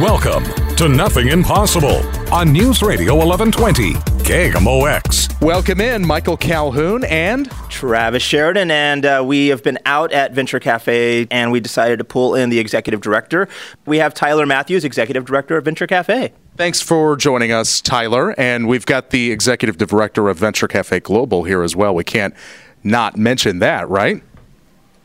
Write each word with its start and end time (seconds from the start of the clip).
Welcome 0.00 0.44
to 0.76 0.88
Nothing 0.88 1.28
Impossible 1.28 2.02
on 2.32 2.52
News 2.52 2.82
Radio 2.82 3.16
1120, 3.16 3.94
KMOX. 4.22 5.40
Welcome 5.42 5.80
in, 5.80 6.06
Michael 6.06 6.36
Calhoun 6.36 7.02
and 7.04 7.50
Travis 7.68 8.22
Sheridan, 8.22 8.70
and 8.70 9.04
uh, 9.04 9.22
we 9.26 9.48
have 9.48 9.62
been 9.62 9.78
out 9.86 10.12
at 10.12 10.32
Venture 10.32 10.60
Cafe 10.60 11.26
and 11.30 11.50
we 11.50 11.58
decided 11.58 11.98
to 11.98 12.04
pull 12.04 12.34
in 12.34 12.50
the 12.50 12.58
executive 12.58 13.00
director. 13.00 13.48
We 13.86 13.98
have 13.98 14.14
Tyler 14.14 14.46
Matthews, 14.46 14.84
executive 14.84 15.24
director 15.24 15.56
of 15.56 15.64
Venture 15.64 15.86
Cafe. 15.86 16.32
Thanks 16.56 16.80
for 16.80 17.16
joining 17.16 17.52
us, 17.52 17.80
Tyler. 17.80 18.34
And 18.38 18.68
we've 18.68 18.86
got 18.86 19.10
the 19.10 19.30
executive 19.30 19.78
director 19.78 20.28
of 20.28 20.38
Venture 20.38 20.68
Cafe 20.68 21.00
Global 21.00 21.44
here 21.44 21.62
as 21.62 21.74
well. 21.74 21.94
We 21.94 22.04
can't 22.04 22.34
not 22.84 23.16
mention 23.16 23.58
that, 23.60 23.88
right? 23.88 24.22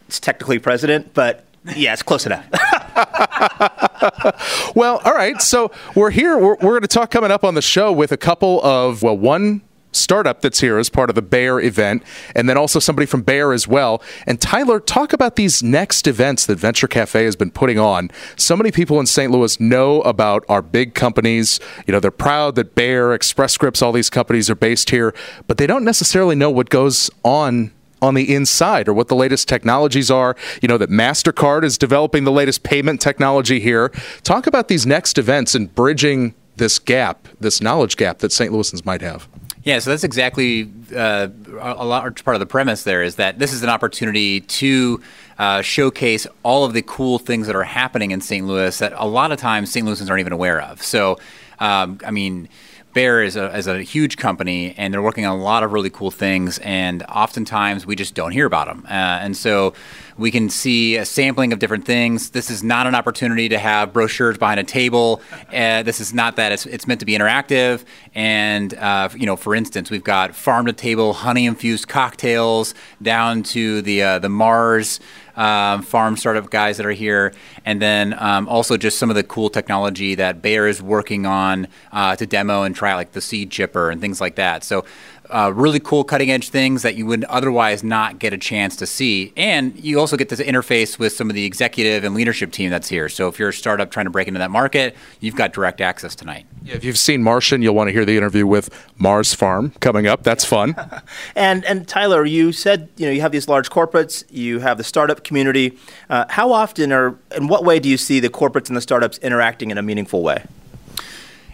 It's 0.08 0.20
technically 0.20 0.59
president, 0.59 1.14
but 1.14 1.45
yeah, 1.76 1.94
it's 1.94 2.03
close 2.03 2.26
enough. 2.26 2.45
well, 4.76 5.02
all 5.05 5.13
right. 5.13 5.41
So 5.41 5.72
we're 5.95 6.12
here. 6.12 6.38
We're, 6.38 6.55
we're 6.55 6.72
going 6.72 6.81
to 6.81 6.88
talk 6.88 7.12
coming 7.12 7.31
up 7.31 7.44
on 7.44 7.55
the 7.55 7.61
show 7.61 7.92
with 7.92 8.11
a 8.11 8.17
couple 8.17 8.64
of, 8.64 9.02
well, 9.02 9.17
one 9.17 9.61
startup 9.95 10.42
that's 10.42 10.59
here 10.59 10.78
as 10.78 10.89
part 10.89 11.09
of 11.09 11.16
the 11.16 11.22
Bayer 11.22 11.61
event, 11.61 12.03
and 12.36 12.50
then 12.50 12.58
also 12.58 12.80
somebody 12.80 13.05
from 13.05 13.22
Bayer 13.22 13.53
as 13.53 13.67
well. 13.67 14.02
And 14.25 14.42
Tyler, 14.42 14.80
talk 14.80 15.14
about 15.14 15.36
these 15.36 15.64
next 15.64 16.08
events 16.08 16.45
that 16.47 16.58
Venture 16.58 16.88
Cafe 16.88 17.23
has 17.23 17.36
been 17.36 17.52
putting 17.52 17.80
on. 17.80 18.09
So 18.36 18.58
many 18.58 18.72
people 18.72 19.00
in 19.00 19.05
St. 19.05 19.31
Louis 19.31 19.59
know 19.59 20.02
about 20.02 20.44
our 20.50 20.61
big 20.61 20.94
companies. 20.94 21.59
You 21.88 21.92
know, 21.92 22.00
they're 22.00 22.11
proud 22.11 22.55
that 22.55 22.75
Bayer, 22.75 23.14
Express 23.14 23.53
Scripts, 23.53 23.81
all 23.81 23.92
these 23.92 24.09
companies 24.09 24.50
are 24.50 24.55
based 24.55 24.89
here, 24.89 25.14
but 25.48 25.58
they 25.58 25.67
don't 25.67 25.83
necessarily 25.83 26.36
know 26.36 26.50
what 26.50 26.70
goes 26.70 27.09
on 27.23 27.72
on 28.04 28.14
the 28.14 28.34
inside 28.34 28.88
or 28.88 28.94
what 28.94 29.08
the 29.08 29.16
latest 29.16 29.48
technologies 29.48 30.12
are. 30.12 30.36
You 30.62 30.68
know, 30.68 30.78
that 30.78 30.90
MasterCard 30.90 31.64
is 31.64 31.78
developing 31.78 32.26
the 32.26 32.32
latest 32.32 32.64
payment 32.64 33.02
technology 33.02 33.60
here. 33.60 33.90
Talk 34.23 34.45
about 34.45 34.68
these 34.68 34.86
next 34.86 35.18
events 35.18 35.56
and 35.56 35.73
bridging 35.73 36.36
this 36.58 36.78
gap, 36.78 37.28
this 37.40 37.62
knowledge 37.62 37.98
gap 37.98 38.20
that 38.20 38.32
St. 38.32 38.52
Louisans 38.52 38.86
might 38.86 39.02
have. 39.02 39.28
Yeah, 39.64 39.80
so 39.80 39.92
that's 39.92 40.04
exactly 40.04 40.70
uh, 40.94 41.30
a 41.60 41.86
large 41.86 42.26
part 42.26 42.36
of 42.36 42.42
the 42.42 42.45
premise 42.45 42.84
there 42.84 43.02
is 43.02 43.16
that 43.16 43.40
this 43.40 43.54
is 43.54 43.64
an 43.64 43.70
opportunity 43.70 44.42
to 44.42 45.02
uh, 45.40 45.62
showcase 45.62 46.28
all 46.44 46.66
of 46.66 46.73
the 46.73 46.82
cool 46.82 47.17
things 47.17 47.48
that 47.48 47.56
are 47.56 47.64
happening 47.64 48.12
in 48.12 48.20
St. 48.20 48.45
Louis 48.45 48.78
that 48.80 48.92
a 48.98 49.08
lot 49.08 49.32
of 49.32 49.40
times 49.40 49.72
St. 49.72 49.88
Louisans 49.88 50.10
aren't 50.10 50.20
even 50.20 50.34
aware 50.34 50.62
of. 50.62 50.84
So, 50.84 51.17
um, 51.60 52.00
I 52.06 52.12
mean, 52.12 52.50
Bayer 52.94 53.22
is 53.22 53.36
a, 53.36 53.55
is 53.58 53.67
a 53.67 53.81
huge 53.81 54.17
company 54.17 54.73
and 54.77 54.94
they're 54.94 55.02
working 55.02 55.25
on 55.25 55.38
a 55.38 55.41
lot 55.41 55.63
of 55.63 55.73
really 55.73 55.89
cool 55.89 56.11
things, 56.11 56.59
and 56.59 57.03
oftentimes 57.03 57.86
we 57.86 57.95
just 57.95 58.13
don't 58.13 58.31
hear 58.31 58.45
about 58.45 58.67
them. 58.67 58.86
Uh, 58.86 58.91
and 59.22 59.36
so 59.36 59.73
we 60.17 60.31
can 60.31 60.49
see 60.49 60.95
a 60.97 61.05
sampling 61.05 61.53
of 61.53 61.59
different 61.59 61.86
things. 61.86 62.30
This 62.31 62.49
is 62.49 62.64
not 62.64 62.86
an 62.88 62.95
opportunity 62.95 63.49
to 63.49 63.58
have 63.58 63.94
brochures 63.94 64.38
behind 64.38 64.59
a 64.59 64.64
table. 64.64 65.21
Uh, 65.53 65.83
this 65.83 65.99
is 65.99 66.16
not 66.16 66.36
that. 66.38 66.52
It's, 66.52 66.66
it's 66.66 66.88
meant 66.88 66.99
to 67.02 67.05
be 67.05 67.16
interactive. 67.16 67.86
And, 68.16 68.73
uh, 68.73 69.09
you 69.16 69.27
know, 69.27 69.36
for 69.36 69.53
instance, 69.53 69.91
we've 69.91 70.03
got 70.03 70.36
farm 70.36 70.66
to 70.66 70.73
table 70.73 71.14
honey 71.14 71.45
infused 71.45 71.87
cocktails 71.87 72.73
down 72.99 73.43
to 73.43 73.83
the, 73.83 74.02
uh, 74.02 74.20
the 74.20 74.30
Mars 74.30 74.99
um, 75.36 75.82
farm 75.82 76.17
startup 76.17 76.49
guys 76.49 76.77
that 76.77 76.86
are 76.86 76.92
here, 76.92 77.33
and 77.66 77.82
then 77.82 78.16
um, 78.17 78.48
also 78.48 78.77
just 78.77 78.99
some 78.99 79.10
of 79.10 79.16
the 79.16 79.23
cool 79.23 79.49
technology 79.49 80.16
that 80.16 80.42
Bayer 80.42 80.67
is 80.67 80.82
working 80.82 81.26
on 81.26 81.67
uh, 81.92 82.16
to 82.16 82.26
demo 82.26 82.64
and 82.64 82.76
try, 82.76 82.95
like 82.95 83.11
the 83.11 83.21
seed 83.21 83.52
chipper 83.52 83.89
and 83.89 83.99
things 83.99 84.21
like 84.21 84.36
that. 84.36 84.64
So 84.64 84.86
uh, 85.33 85.52
really 85.54 85.80
cool 85.80 86.04
cutting 86.04 86.30
edge 86.30 86.49
things 86.49 86.83
that 86.83 86.95
you 86.95 87.08
would 87.08 87.23
otherwise 87.26 87.83
not 87.83 88.20
get 88.20 88.33
a 88.33 88.38
chance 88.38 88.76
to 88.76 88.86
see. 88.86 89.33
And 89.36 89.77
you 89.83 89.99
also 89.99 90.16
get 90.16 90.30
this 90.30 90.39
interface 90.39 90.99
with 90.99 91.11
some 91.14 91.30
of 91.30 91.36
the 91.36 91.44
executive 91.44 92.04
and 92.04 92.14
leadership 92.14 92.52
team 92.52 92.70
that's 92.70 92.88
here. 92.88 93.10
So 93.10 93.27
if 93.27 93.39
you're 93.39 93.49
a 93.49 93.54
startup 93.54 93.89
trying 93.89 94.05
to 94.05 94.11
break 94.11 94.27
into 94.27 94.38
that 94.38 94.52
market, 94.52 94.95
you've 95.20 95.36
got 95.36 95.52
direct 95.52 95.82
access 95.82 96.14
tonight. 96.14 96.45
Yeah, 96.64 96.76
if 96.76 96.83
you've 96.83 96.99
seen 96.99 97.23
Martian, 97.23 97.64
you'll 97.64 97.73
want 97.73 97.88
to 97.88 97.92
hear 97.92 98.05
the 98.05 98.16
interview 98.16 98.45
with 98.45 98.70
Mars 98.98 99.33
Farm 99.33 99.71
coming 99.80 100.05
up. 100.05 100.21
That's 100.21 100.45
fun. 100.45 100.76
and 101.36 101.65
and 101.65 101.88
Tyler, 101.88 102.26
you 102.26 102.52
said 102.52 102.89
you 102.98 103.08
know 103.08 103.11
you 103.11 103.21
have 103.21 103.32
these 103.32 103.48
large 103.48 103.70
corporates, 103.71 104.23
you 104.30 104.60
have 104.60 104.77
the 104.77 104.83
startup 104.83 105.23
community. 105.23 105.77
Uh, 106.10 106.26
how 106.30 106.52
often 106.54 106.94
or 106.94 107.17
in 107.36 107.48
what 107.48 107.65
way 107.65 107.80
do 107.80 107.89
you 107.89 107.98
see 107.98 108.20
the 108.20 108.30
corporates 108.30 108.67
and 108.67 108.77
the 108.77 108.82
startups 108.82 109.17
interacting 109.17 109.71
in 109.71 109.77
a 109.80 109.82
meaningful 109.82 110.21
way? 110.21 110.45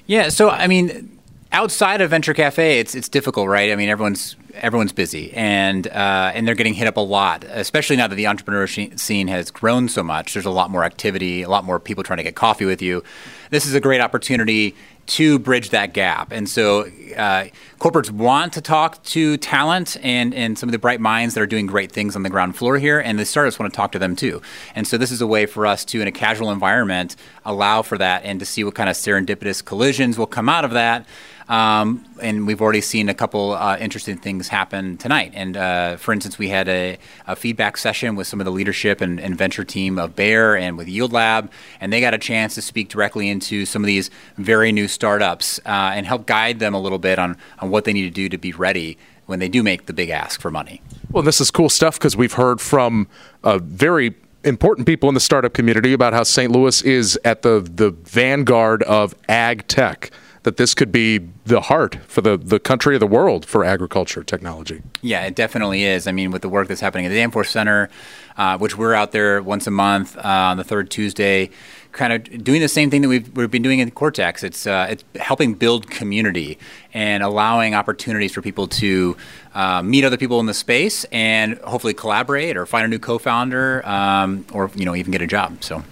Yeah, 0.06 0.29
so 0.29 0.50
I 0.50 0.67
mean 0.67 1.19
outside 1.51 2.01
of 2.01 2.09
Venture 2.09 2.33
Cafe, 2.33 2.79
it's 2.79 2.95
it's 2.95 3.09
difficult, 3.09 3.47
right? 3.47 3.71
I 3.71 3.75
mean, 3.75 3.89
everyone's 3.89 4.35
everyone's 4.53 4.91
busy, 4.91 5.31
and 5.33 5.87
uh, 5.87 6.31
and 6.33 6.47
they're 6.47 6.55
getting 6.55 6.73
hit 6.73 6.87
up 6.87 6.97
a 6.97 7.01
lot, 7.01 7.43
especially 7.45 7.95
now 7.95 8.07
that 8.07 8.15
the 8.15 8.27
entrepreneur 8.27 8.67
scene 8.67 9.27
has 9.27 9.51
grown 9.51 9.89
so 9.89 10.03
much. 10.03 10.33
There's 10.33 10.45
a 10.45 10.51
lot 10.51 10.69
more 10.69 10.83
activity, 10.83 11.41
a 11.41 11.49
lot 11.49 11.63
more 11.63 11.79
people 11.79 12.03
trying 12.03 12.17
to 12.17 12.23
get 12.23 12.35
coffee 12.35 12.65
with 12.65 12.81
you. 12.81 13.03
This 13.49 13.65
is 13.65 13.73
a 13.73 13.79
great 13.79 14.01
opportunity 14.01 14.75
to 15.07 15.39
bridge 15.39 15.71
that 15.71 15.93
gap, 15.93 16.31
and 16.31 16.47
so 16.47 16.81
uh, 17.17 17.47
corporates 17.79 18.11
want 18.11 18.53
to 18.53 18.61
talk 18.61 19.01
to 19.03 19.37
talent 19.37 19.97
and 20.03 20.35
and 20.35 20.57
some 20.57 20.69
of 20.69 20.71
the 20.71 20.77
bright 20.77 21.01
minds 21.01 21.33
that 21.33 21.41
are 21.41 21.47
doing 21.47 21.66
great 21.66 21.91
things 21.91 22.16
on 22.16 22.21
the 22.21 22.29
ground 22.29 22.55
floor 22.55 22.77
here, 22.77 22.99
and 22.99 23.17
the 23.17 23.25
startups 23.25 23.57
want 23.57 23.71
to 23.73 23.75
talk 23.75 23.91
to 23.93 23.99
them 23.99 24.16
too. 24.16 24.39
And 24.75 24.87
so 24.87 24.97
this 24.97 25.09
is 25.09 25.19
a 25.19 25.27
way 25.27 25.47
for 25.47 25.66
us 25.66 25.83
to, 25.85 25.99
in 25.99 26.07
a 26.07 26.11
casual 26.11 26.51
environment, 26.51 27.16
allow 27.43 27.81
for 27.81 27.97
that 27.97 28.23
and 28.23 28.39
to 28.39 28.45
see 28.45 28.63
what 28.63 28.75
kind 28.75 28.89
of 28.89 28.95
serendipitous 28.95 29.66
collisions 29.66 30.16
will 30.16 30.27
come 30.27 30.47
out 30.47 30.63
of 30.63 30.71
that. 30.71 31.07
Um, 31.49 32.05
and 32.21 32.45
we've 32.45 32.61
already 32.61 32.79
seen 32.79 33.09
a 33.09 33.15
couple 33.15 33.53
uh, 33.53 33.75
interesting 33.77 34.17
things 34.17 34.47
happen 34.49 34.97
tonight. 34.97 35.31
And 35.33 35.57
uh, 35.57 35.97
for 35.97 36.13
instance, 36.13 36.37
we 36.37 36.49
had 36.49 36.69
a, 36.69 36.99
a, 37.25 37.35
feedback 37.35 37.75
session 37.75 38.15
with 38.15 38.27
some 38.27 38.39
of 38.39 38.45
the 38.45 38.51
leadership 38.51 39.01
and, 39.01 39.19
and, 39.19 39.35
venture 39.35 39.63
team 39.63 39.97
of 39.97 40.15
Bayer 40.15 40.55
and 40.55 40.77
with 40.77 40.87
Yield 40.87 41.11
Lab, 41.11 41.51
and 41.81 41.91
they 41.91 42.01
got 42.01 42.13
a 42.13 42.19
chance 42.19 42.53
to 42.55 42.61
speak 42.61 42.89
directly 42.89 43.29
into 43.29 43.65
some 43.65 43.81
of 43.81 43.87
these 43.87 44.11
very 44.37 44.71
new 44.71 44.87
startups 44.87 45.59
uh, 45.65 45.91
and 45.95 46.05
help 46.05 46.27
guide 46.27 46.59
them 46.59 46.75
a 46.75 46.79
little 46.79 46.99
bit 46.99 47.17
on, 47.17 47.35
on 47.57 47.71
what 47.71 47.83
they 47.83 47.93
need 47.93 48.03
to 48.03 48.11
do 48.11 48.29
to 48.29 48.37
be 48.37 48.51
ready 48.51 48.95
when 49.25 49.39
they 49.39 49.49
do 49.49 49.63
make 49.63 49.87
the 49.87 49.93
big 49.93 50.09
ask 50.09 50.39
for 50.39 50.51
money. 50.51 50.83
Well, 51.11 51.23
this 51.23 51.41
is 51.41 51.49
cool 51.49 51.69
stuff 51.69 51.97
because 51.97 52.16
we've 52.16 52.33
heard 52.33 52.61
from 52.61 53.07
a 53.43 53.57
very 53.57 54.13
important 54.43 54.85
people 54.85 55.09
in 55.09 55.16
the 55.16 55.21
startup 55.21 55.53
community 55.53 55.93
about 55.93 56.13
how 56.13 56.23
St. 56.23 56.51
Louis 56.51 56.83
is 56.83 57.19
at 57.25 57.41
the, 57.41 57.59
the 57.59 57.89
vanguard 57.89 58.83
of 58.83 59.16
ag 59.27 59.67
tech 59.67 60.11
that 60.44 60.57
this 60.57 60.73
could 60.73 60.91
be 60.91 61.19
the 61.45 61.61
heart 61.61 61.97
for 62.07 62.22
the, 62.22 62.38
the 62.38 62.59
country 62.59 62.95
of 62.95 63.00
the 63.00 63.07
world 63.07 63.45
for 63.45 63.63
agriculture 63.63 64.23
technology. 64.23 64.81
Yeah, 65.01 65.25
it 65.25 65.35
definitely 65.35 65.83
is. 65.83 66.07
I 66.07 66.11
mean, 66.11 66.31
with 66.31 66.41
the 66.41 66.50
work 66.50 66.67
that's 66.67 66.81
happening 66.81 67.05
at 67.05 67.09
the 67.09 67.16
Danforth 67.16 67.50
Center, 67.50 67.89
uh, 68.38 68.57
which 68.57 68.78
we're 68.78 68.94
out 68.94 69.11
there 69.11 69.41
once 69.41 69.67
a 69.67 69.72
month 69.72 70.17
uh, 70.17 70.22
on 70.23 70.57
the 70.57 70.63
third 70.63 70.89
Tuesday, 70.89 71.49
kind 71.91 72.13
of 72.13 72.44
doing 72.44 72.61
the 72.61 72.69
same 72.69 72.89
thing 72.89 73.01
that 73.01 73.09
we've, 73.09 73.35
we've 73.35 73.51
been 73.51 73.63
doing 73.63 73.79
in 73.79 73.91
Cortex. 73.91 74.44
It's, 74.44 74.66
uh, 74.66 74.88
it's 74.89 75.03
helping 75.16 75.55
build 75.55 75.89
community 75.89 76.57
and 76.94 77.23
allowing 77.23 77.75
opportunities 77.75 78.31
for 78.31 78.41
people 78.41 78.67
to 78.67 79.17
uh, 79.53 79.81
meet 79.81 80.05
other 80.05 80.17
people 80.17 80.39
in 80.39 80.45
the 80.45 80.53
space 80.53 81.03
and 81.11 81.57
hopefully 81.59 81.94
collaborate 81.94 82.55
or 82.55 82.66
find 82.66 82.85
a 82.85 82.88
new 82.88 82.99
co-founder 82.99 83.85
um, 83.85 84.45
or 84.53 84.72
you 84.75 84.85
know 84.85 84.95
even 84.95 85.11
get 85.11 85.22
a 85.22 85.28
job. 85.28 85.63
So, 85.63 85.83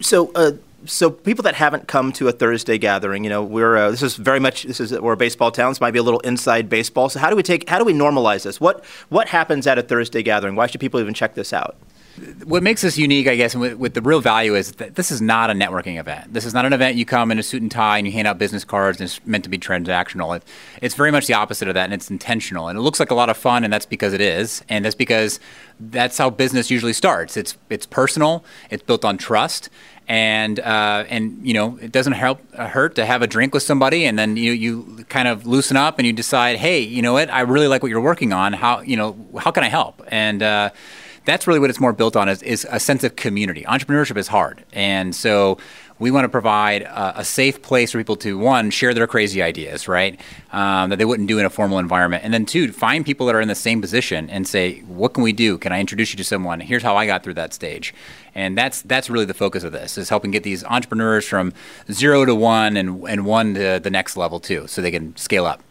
so 0.00 0.30
uh, 0.34 0.52
so 0.86 1.10
people 1.10 1.42
that 1.42 1.54
haven't 1.54 1.88
come 1.88 2.12
to 2.12 2.28
a 2.28 2.32
Thursday 2.32 2.78
gathering, 2.78 3.24
you 3.24 3.30
know, 3.30 3.42
we're 3.42 3.76
uh, 3.76 3.90
this 3.90 4.02
is 4.02 4.16
very 4.16 4.40
much 4.40 4.64
this 4.64 4.80
is 4.80 4.92
we're 4.98 5.12
a 5.12 5.16
baseball 5.16 5.50
town. 5.50 5.70
This 5.70 5.80
might 5.80 5.92
be 5.92 5.98
a 5.98 6.02
little 6.02 6.20
inside 6.20 6.68
baseball. 6.68 7.08
So 7.08 7.18
how 7.18 7.30
do 7.30 7.36
we 7.36 7.42
take 7.42 7.68
how 7.68 7.78
do 7.78 7.84
we 7.84 7.92
normalize 7.92 8.44
this? 8.44 8.60
What 8.60 8.84
what 9.08 9.28
happens 9.28 9.66
at 9.66 9.78
a 9.78 9.82
Thursday 9.82 10.22
gathering? 10.22 10.56
Why 10.56 10.66
should 10.66 10.80
people 10.80 11.00
even 11.00 11.14
check 11.14 11.34
this 11.34 11.52
out? 11.52 11.76
What 12.44 12.62
makes 12.62 12.82
this 12.82 12.96
unique, 12.96 13.26
I 13.26 13.34
guess, 13.34 13.54
and 13.54 13.60
with, 13.60 13.74
with, 13.74 13.94
the 13.94 14.02
real 14.02 14.20
value 14.20 14.54
is 14.54 14.72
that 14.72 14.94
this 14.94 15.10
is 15.10 15.20
not 15.20 15.50
a 15.50 15.52
networking 15.52 15.98
event. 15.98 16.32
This 16.32 16.44
is 16.44 16.54
not 16.54 16.64
an 16.64 16.72
event 16.72 16.96
you 16.96 17.04
come 17.04 17.32
in 17.32 17.38
a 17.38 17.42
suit 17.42 17.60
and 17.60 17.70
tie 17.70 17.98
and 17.98 18.06
you 18.06 18.12
hand 18.12 18.28
out 18.28 18.38
business 18.38 18.64
cards 18.64 19.00
and 19.00 19.08
it's 19.08 19.24
meant 19.26 19.42
to 19.44 19.50
be 19.50 19.58
transactional. 19.58 20.36
It, 20.36 20.44
it's 20.80 20.94
very 20.94 21.10
much 21.10 21.26
the 21.26 21.34
opposite 21.34 21.66
of 21.66 21.74
that, 21.74 21.84
and 21.84 21.92
it's 21.92 22.10
intentional. 22.10 22.68
And 22.68 22.78
it 22.78 22.82
looks 22.82 23.00
like 23.00 23.10
a 23.10 23.14
lot 23.14 23.30
of 23.30 23.36
fun, 23.36 23.64
and 23.64 23.72
that's 23.72 23.86
because 23.86 24.12
it 24.12 24.20
is. 24.20 24.62
And 24.68 24.84
that's 24.84 24.94
because 24.94 25.40
that's 25.80 26.18
how 26.18 26.30
business 26.30 26.70
usually 26.70 26.92
starts. 26.92 27.36
It's 27.36 27.56
it's 27.68 27.86
personal. 27.86 28.44
It's 28.70 28.82
built 28.82 29.04
on 29.04 29.18
trust, 29.18 29.68
and 30.06 30.60
uh, 30.60 31.04
and 31.08 31.46
you 31.46 31.54
know 31.54 31.78
it 31.80 31.90
doesn't 31.90 32.12
help 32.12 32.40
uh, 32.54 32.68
hurt 32.68 32.94
to 32.96 33.06
have 33.06 33.22
a 33.22 33.26
drink 33.26 33.54
with 33.54 33.62
somebody 33.62 34.04
and 34.04 34.18
then 34.18 34.36
you 34.36 34.52
you 34.52 35.04
kind 35.08 35.28
of 35.28 35.46
loosen 35.46 35.76
up 35.76 35.98
and 35.98 36.06
you 36.06 36.12
decide 36.12 36.56
hey 36.56 36.80
you 36.80 37.00
know 37.00 37.14
what 37.14 37.30
I 37.30 37.40
really 37.40 37.68
like 37.68 37.82
what 37.82 37.88
you're 37.88 38.00
working 38.00 38.32
on 38.32 38.52
how 38.52 38.80
you 38.80 38.96
know 38.96 39.16
how 39.38 39.50
can 39.50 39.64
I 39.64 39.68
help 39.68 40.02
and 40.08 40.42
uh, 40.42 40.70
that's 41.24 41.46
really 41.46 41.60
what 41.60 41.70
it's 41.70 41.80
more 41.80 41.92
built 41.92 42.16
on 42.16 42.28
is, 42.28 42.42
is 42.42 42.66
a 42.70 42.78
sense 42.78 43.04
of 43.04 43.16
community. 43.16 43.62
Entrepreneurship 43.62 44.16
is 44.16 44.28
hard, 44.28 44.64
and 44.72 45.14
so 45.14 45.58
we 45.98 46.10
want 46.10 46.24
to 46.24 46.28
provide 46.28 46.82
a, 46.82 47.20
a, 47.20 47.24
safe 47.24 47.62
place 47.62 47.92
for 47.92 47.98
people 47.98 48.16
to 48.16 48.36
one 48.36 48.70
share 48.70 48.92
their 48.94 49.06
crazy 49.06 49.42
ideas, 49.42 49.86
right? 49.86 50.20
Um, 50.52 50.90
that 50.90 50.96
they 50.96 51.04
wouldn't 51.04 51.28
do 51.28 51.38
in 51.38 51.46
a 51.46 51.50
formal 51.50 51.78
environment, 51.78 52.24
and 52.24 52.34
then 52.34 52.46
two 52.46 52.72
find 52.72 53.04
people 53.06 53.26
that 53.26 53.34
are 53.34 53.40
in 53.40 53.48
the 53.48 53.54
same 53.54 53.80
position 53.80 54.28
and 54.28 54.46
say, 54.46 54.80
"What 54.80 55.14
can 55.14 55.22
we 55.22 55.32
do? 55.32 55.58
Can 55.58 55.72
I 55.72 55.80
introduce 55.80 56.12
you 56.12 56.16
to 56.18 56.24
someone? 56.24 56.60
Here's 56.60 56.82
how 56.82 56.96
I 56.96 57.06
got 57.06 57.22
through 57.22 57.34
that 57.34 57.54
stage." 57.54 57.94
And 58.34 58.58
that's 58.58 58.82
that's 58.82 59.08
really 59.08 59.24
the 59.24 59.34
focus 59.34 59.62
of 59.62 59.72
this 59.72 59.96
is 59.96 60.08
helping 60.08 60.30
get 60.30 60.42
these 60.42 60.64
entrepreneurs 60.64 61.26
from 61.26 61.52
zero 61.90 62.24
to 62.24 62.34
one 62.34 62.76
and 62.76 63.02
and 63.04 63.24
one 63.24 63.54
to 63.54 63.80
the 63.82 63.90
next 63.90 64.16
level 64.16 64.40
too, 64.40 64.66
so 64.66 64.82
they 64.82 64.90
can 64.90 65.16
scale 65.16 65.46
up. 65.46 65.62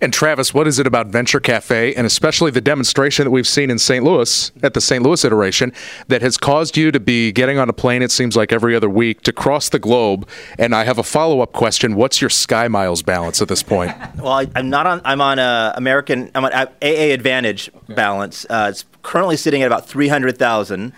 And 0.00 0.12
Travis, 0.12 0.54
what 0.54 0.66
is 0.66 0.78
it 0.78 0.86
about 0.86 1.08
Venture 1.08 1.40
Cafe 1.40 1.94
and 1.94 2.06
especially 2.06 2.50
the 2.50 2.60
demonstration 2.60 3.24
that 3.24 3.30
we've 3.30 3.46
seen 3.46 3.70
in 3.70 3.78
St. 3.78 4.02
Louis 4.04 4.50
at 4.62 4.74
the 4.74 4.80
St. 4.80 5.02
Louis 5.02 5.24
iteration 5.24 5.72
that 6.08 6.22
has 6.22 6.36
caused 6.36 6.76
you 6.76 6.90
to 6.90 7.00
be 7.00 7.32
getting 7.32 7.58
on 7.58 7.68
a 7.68 7.72
plane, 7.72 8.02
it 8.02 8.10
seems 8.10 8.36
like 8.36 8.52
every 8.52 8.74
other 8.74 8.88
week, 8.88 9.20
to 9.22 9.32
cross 9.32 9.68
the 9.68 9.78
globe? 9.78 10.26
And 10.58 10.74
I 10.74 10.84
have 10.84 10.98
a 10.98 11.02
follow 11.02 11.40
up 11.40 11.52
question. 11.52 11.96
What's 11.96 12.20
your 12.20 12.30
Sky 12.30 12.68
Miles 12.68 13.02
balance 13.02 13.42
at 13.42 13.48
this 13.48 13.62
point? 13.62 13.92
well, 14.16 14.32
I, 14.32 14.46
am 14.54 14.70
not 14.70 14.86
on, 14.86 15.02
I'm 15.04 15.20
on 15.20 15.38
a 15.38 15.74
American, 15.76 16.30
I'm 16.34 16.44
on 16.44 16.52
AA 16.52 17.12
Advantage 17.12 17.70
balance. 17.88 18.46
Uh, 18.48 18.68
it's 18.70 18.84
currently 19.02 19.36
sitting 19.36 19.62
at 19.62 19.66
about 19.66 19.86
300,000. 19.86 20.92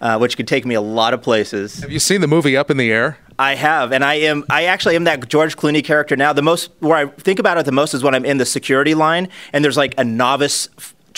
Uh, 0.00 0.16
which 0.16 0.36
could 0.36 0.46
take 0.46 0.64
me 0.64 0.76
a 0.76 0.80
lot 0.80 1.12
of 1.12 1.20
places. 1.20 1.80
Have 1.80 1.90
you 1.90 1.98
seen 1.98 2.20
the 2.20 2.28
movie 2.28 2.56
Up 2.56 2.70
in 2.70 2.76
the 2.76 2.92
Air? 2.92 3.18
I 3.38 3.54
have, 3.54 3.92
and 3.92 4.04
I 4.04 4.14
am. 4.14 4.44
I 4.50 4.64
actually 4.64 4.96
am 4.96 5.04
that 5.04 5.28
George 5.28 5.56
Clooney 5.56 5.84
character 5.84 6.16
now. 6.16 6.32
The 6.32 6.42
most 6.42 6.70
where 6.80 6.96
I 6.96 7.06
think 7.06 7.38
about 7.38 7.56
it 7.56 7.66
the 7.66 7.72
most 7.72 7.94
is 7.94 8.02
when 8.02 8.14
I'm 8.14 8.24
in 8.24 8.38
the 8.38 8.46
security 8.46 8.94
line 8.94 9.28
and 9.52 9.64
there's 9.64 9.76
like 9.76 9.94
a 9.96 10.04
novice 10.04 10.68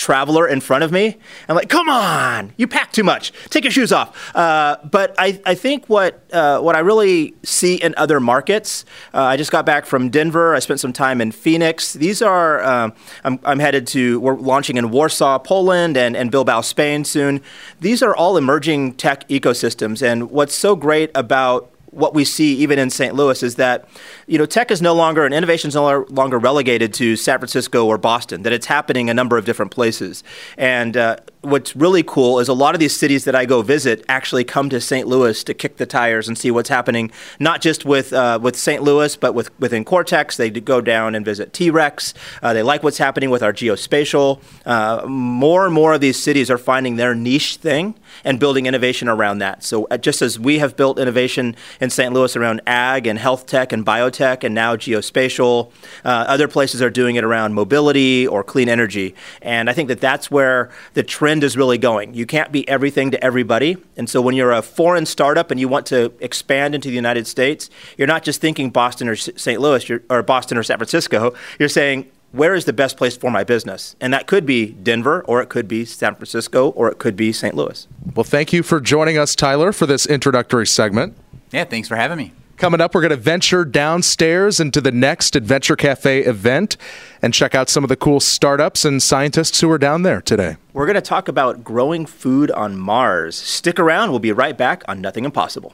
traveler 0.01 0.47
in 0.47 0.59
front 0.59 0.83
of 0.83 0.91
me. 0.91 1.17
I'm 1.47 1.55
like, 1.55 1.69
come 1.69 1.87
on, 1.87 2.53
you 2.57 2.67
pack 2.67 2.91
too 2.91 3.03
much. 3.03 3.31
Take 3.49 3.63
your 3.63 3.71
shoes 3.71 3.91
off. 3.91 4.35
Uh, 4.35 4.77
but 4.89 5.13
I, 5.19 5.39
I 5.45 5.53
think 5.53 5.87
what 5.87 6.23
uh, 6.33 6.59
what 6.59 6.75
I 6.75 6.79
really 6.79 7.33
see 7.43 7.75
in 7.75 7.93
other 7.97 8.19
markets. 8.19 8.85
Uh, 9.13 9.21
I 9.21 9.37
just 9.37 9.51
got 9.51 9.65
back 9.65 9.85
from 9.85 10.09
Denver. 10.09 10.55
I 10.55 10.59
spent 10.59 10.79
some 10.79 10.93
time 10.93 11.21
in 11.21 11.31
Phoenix. 11.31 11.93
These 11.93 12.21
are 12.21 12.61
uh, 12.61 12.91
I'm, 13.23 13.39
I'm 13.43 13.59
headed 13.59 13.87
to. 13.87 14.19
We're 14.19 14.35
launching 14.37 14.77
in 14.77 14.91
Warsaw, 14.91 15.39
Poland, 15.39 15.97
and 15.97 16.15
and 16.15 16.31
Bilbao, 16.31 16.61
Spain 16.61 17.03
soon. 17.03 17.41
These 17.79 18.01
are 18.01 18.15
all 18.15 18.37
emerging 18.37 18.93
tech 18.95 19.27
ecosystems. 19.29 20.01
And 20.01 20.31
what's 20.31 20.55
so 20.55 20.75
great 20.75 21.11
about 21.13 21.71
what 21.91 22.13
we 22.13 22.25
see 22.25 22.55
even 22.55 22.79
in 22.79 22.89
St. 22.89 23.13
Louis 23.13 23.43
is 23.43 23.55
that 23.55 23.87
you 24.27 24.37
know 24.37 24.45
tech 24.45 24.71
is 24.71 24.81
no 24.81 24.93
longer 24.93 25.25
and 25.25 25.33
innovation 25.33 25.67
is 25.67 25.75
no 25.75 26.05
longer 26.09 26.39
relegated 26.39 26.93
to 26.95 27.15
San 27.15 27.37
Francisco 27.37 27.85
or 27.85 27.97
Boston. 27.97 28.43
That 28.43 28.53
it's 28.53 28.65
happening 28.65 29.09
a 29.09 29.13
number 29.13 29.37
of 29.37 29.45
different 29.45 29.71
places. 29.71 30.23
And 30.57 30.97
uh, 30.97 31.17
what's 31.41 31.75
really 31.75 32.03
cool 32.03 32.39
is 32.39 32.47
a 32.47 32.53
lot 32.53 32.75
of 32.75 32.79
these 32.79 32.95
cities 32.95 33.25
that 33.25 33.35
I 33.35 33.45
go 33.45 33.61
visit 33.61 34.05
actually 34.07 34.43
come 34.43 34.69
to 34.69 34.79
St. 34.79 35.07
Louis 35.07 35.43
to 35.43 35.53
kick 35.53 35.77
the 35.77 35.85
tires 35.85 36.27
and 36.27 36.37
see 36.37 36.51
what's 36.51 36.69
happening, 36.69 37.11
not 37.39 37.61
just 37.61 37.83
with 37.83 38.13
uh, 38.13 38.39
with 38.41 38.55
St. 38.55 38.83
Louis, 38.83 39.15
but 39.15 39.33
with 39.33 39.57
within 39.59 39.83
Cortex. 39.83 40.37
They 40.37 40.49
go 40.49 40.81
down 40.81 41.15
and 41.15 41.25
visit 41.25 41.53
T-Rex. 41.53 42.13
Uh, 42.41 42.53
they 42.53 42.63
like 42.63 42.83
what's 42.83 42.99
happening 42.99 43.29
with 43.29 43.41
our 43.41 43.53
geospatial. 43.53 44.41
Uh, 44.65 45.05
more 45.07 45.65
and 45.65 45.73
more 45.73 45.93
of 45.93 46.01
these 46.01 46.21
cities 46.21 46.51
are 46.51 46.57
finding 46.57 46.95
their 46.97 47.15
niche 47.15 47.55
thing 47.55 47.95
and 48.23 48.39
building 48.39 48.65
innovation 48.65 49.07
around 49.07 49.39
that. 49.39 49.63
So 49.63 49.87
uh, 49.89 49.97
just 49.97 50.21
as 50.21 50.39
we 50.39 50.59
have 50.59 50.75
built 50.75 50.99
innovation 50.99 51.55
in 51.79 51.89
St. 51.89 52.13
Louis 52.13 52.35
around 52.35 52.61
ag 52.67 53.07
and 53.07 53.17
health 53.17 53.47
tech 53.47 53.71
and 53.71 53.85
biotech 53.85 54.43
and 54.43 54.53
now 54.53 54.75
geospatial, 54.75 55.71
uh, 56.05 56.25
other 56.27 56.47
places 56.47 56.81
are 56.81 56.89
doing 56.89 57.15
it 57.15 57.23
around 57.23 57.53
mobility 57.53 58.27
or 58.27 58.43
clean 58.43 58.69
energy. 58.69 59.15
And 59.41 59.69
I 59.69 59.73
think 59.73 59.87
that 59.87 60.01
that's 60.01 60.29
where 60.29 60.69
the 60.93 61.03
trend 61.03 61.30
is 61.39 61.57
really 61.57 61.77
going. 61.77 62.13
You 62.13 62.25
can't 62.25 62.51
be 62.51 62.67
everything 62.67 63.11
to 63.11 63.23
everybody. 63.23 63.77
And 63.97 64.09
so 64.09 64.21
when 64.21 64.35
you're 64.35 64.51
a 64.51 64.61
foreign 64.61 65.05
startup 65.05 65.51
and 65.51 65.59
you 65.59 65.67
want 65.67 65.85
to 65.87 66.13
expand 66.19 66.75
into 66.75 66.89
the 66.89 66.95
United 66.95 67.27
States, 67.27 67.69
you're 67.97 68.07
not 68.07 68.23
just 68.23 68.41
thinking 68.41 68.69
Boston 68.69 69.07
or 69.07 69.15
St. 69.15 69.59
Louis 69.59 69.89
or 70.09 70.23
Boston 70.23 70.57
or 70.57 70.63
San 70.63 70.77
Francisco. 70.77 71.33
You're 71.59 71.69
saying, 71.69 72.09
where 72.31 72.53
is 72.53 72.65
the 72.65 72.73
best 72.73 72.97
place 72.97 73.17
for 73.17 73.31
my 73.31 73.43
business? 73.43 73.95
And 73.99 74.13
that 74.13 74.27
could 74.27 74.45
be 74.45 74.67
Denver, 74.67 75.21
or 75.27 75.41
it 75.41 75.49
could 75.49 75.67
be 75.67 75.85
San 75.85 76.15
Francisco, 76.15 76.69
or 76.69 76.89
it 76.89 76.97
could 76.97 77.15
be 77.15 77.33
St. 77.33 77.55
Louis. 77.55 77.87
Well, 78.15 78.23
thank 78.23 78.53
you 78.53 78.63
for 78.63 78.79
joining 78.79 79.17
us, 79.17 79.35
Tyler, 79.35 79.71
for 79.71 79.85
this 79.85 80.05
introductory 80.05 80.67
segment. 80.67 81.17
Yeah, 81.51 81.65
thanks 81.65 81.87
for 81.87 81.95
having 81.95 82.17
me. 82.17 82.31
Coming 82.61 82.79
up, 82.79 82.93
we're 82.93 83.01
going 83.01 83.09
to 83.09 83.15
venture 83.15 83.65
downstairs 83.65 84.59
into 84.59 84.81
the 84.81 84.91
next 84.91 85.35
Adventure 85.35 85.75
Cafe 85.75 86.19
event 86.19 86.77
and 87.19 87.33
check 87.33 87.55
out 87.55 87.69
some 87.69 87.83
of 87.83 87.87
the 87.87 87.95
cool 87.95 88.19
startups 88.19 88.85
and 88.85 89.01
scientists 89.01 89.61
who 89.61 89.71
are 89.71 89.79
down 89.79 90.03
there 90.03 90.21
today. 90.21 90.57
We're 90.71 90.85
going 90.85 90.93
to 90.93 91.01
talk 91.01 91.27
about 91.27 91.63
growing 91.63 92.05
food 92.05 92.51
on 92.51 92.77
Mars. 92.77 93.35
Stick 93.35 93.79
around, 93.79 94.11
we'll 94.11 94.19
be 94.19 94.31
right 94.31 94.55
back 94.55 94.83
on 94.87 95.01
Nothing 95.01 95.25
Impossible. 95.25 95.73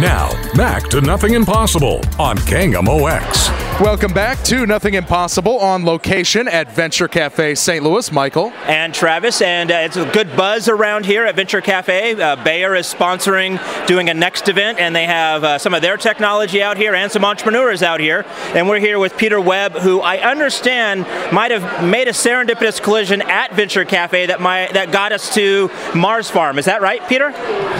Now, 0.00 0.30
back 0.54 0.88
to 0.90 1.00
Nothing 1.02 1.34
Impossible 1.34 2.00
on 2.18 2.38
KMOX. 2.38 3.80
Welcome 3.80 4.12
back 4.12 4.42
to 4.44 4.66
Nothing 4.66 4.94
Impossible 4.94 5.58
on 5.58 5.86
location 5.86 6.48
at 6.48 6.70
Venture 6.70 7.08
Cafe 7.08 7.54
St. 7.54 7.82
Louis. 7.82 8.12
Michael. 8.12 8.52
And 8.66 8.94
Travis. 8.94 9.40
And 9.40 9.70
uh, 9.70 9.76
it's 9.76 9.96
a 9.96 10.04
good 10.12 10.36
buzz 10.36 10.68
around 10.68 11.06
here 11.06 11.24
at 11.24 11.34
Venture 11.34 11.62
Cafe. 11.62 12.20
Uh, 12.20 12.36
Bayer 12.36 12.74
is 12.74 12.92
sponsoring 12.92 13.58
doing 13.86 14.10
a 14.10 14.14
next 14.14 14.48
event, 14.48 14.78
and 14.78 14.94
they 14.94 15.06
have 15.06 15.44
uh, 15.44 15.58
some 15.58 15.72
of 15.72 15.80
their 15.80 15.96
technology 15.96 16.62
out 16.62 16.76
here 16.76 16.94
and 16.94 17.10
some 17.10 17.24
entrepreneurs 17.24 17.82
out 17.82 18.00
here. 18.00 18.26
And 18.54 18.68
we're 18.68 18.80
here 18.80 18.98
with 18.98 19.16
Peter 19.16 19.40
Webb, 19.40 19.72
who 19.72 20.00
I 20.00 20.18
understand 20.18 21.02
might 21.32 21.50
have 21.50 21.82
made 21.82 22.06
a 22.06 22.12
serendipitous 22.12 22.82
collision 22.82 23.22
at 23.22 23.54
Venture 23.54 23.86
Cafe 23.86 24.26
that, 24.26 24.42
my, 24.42 24.68
that 24.72 24.92
got 24.92 25.12
us 25.12 25.32
to 25.34 25.70
Mars 25.94 26.28
Farm. 26.30 26.58
Is 26.58 26.66
that 26.66 26.82
right, 26.82 27.06
Peter? 27.08 27.30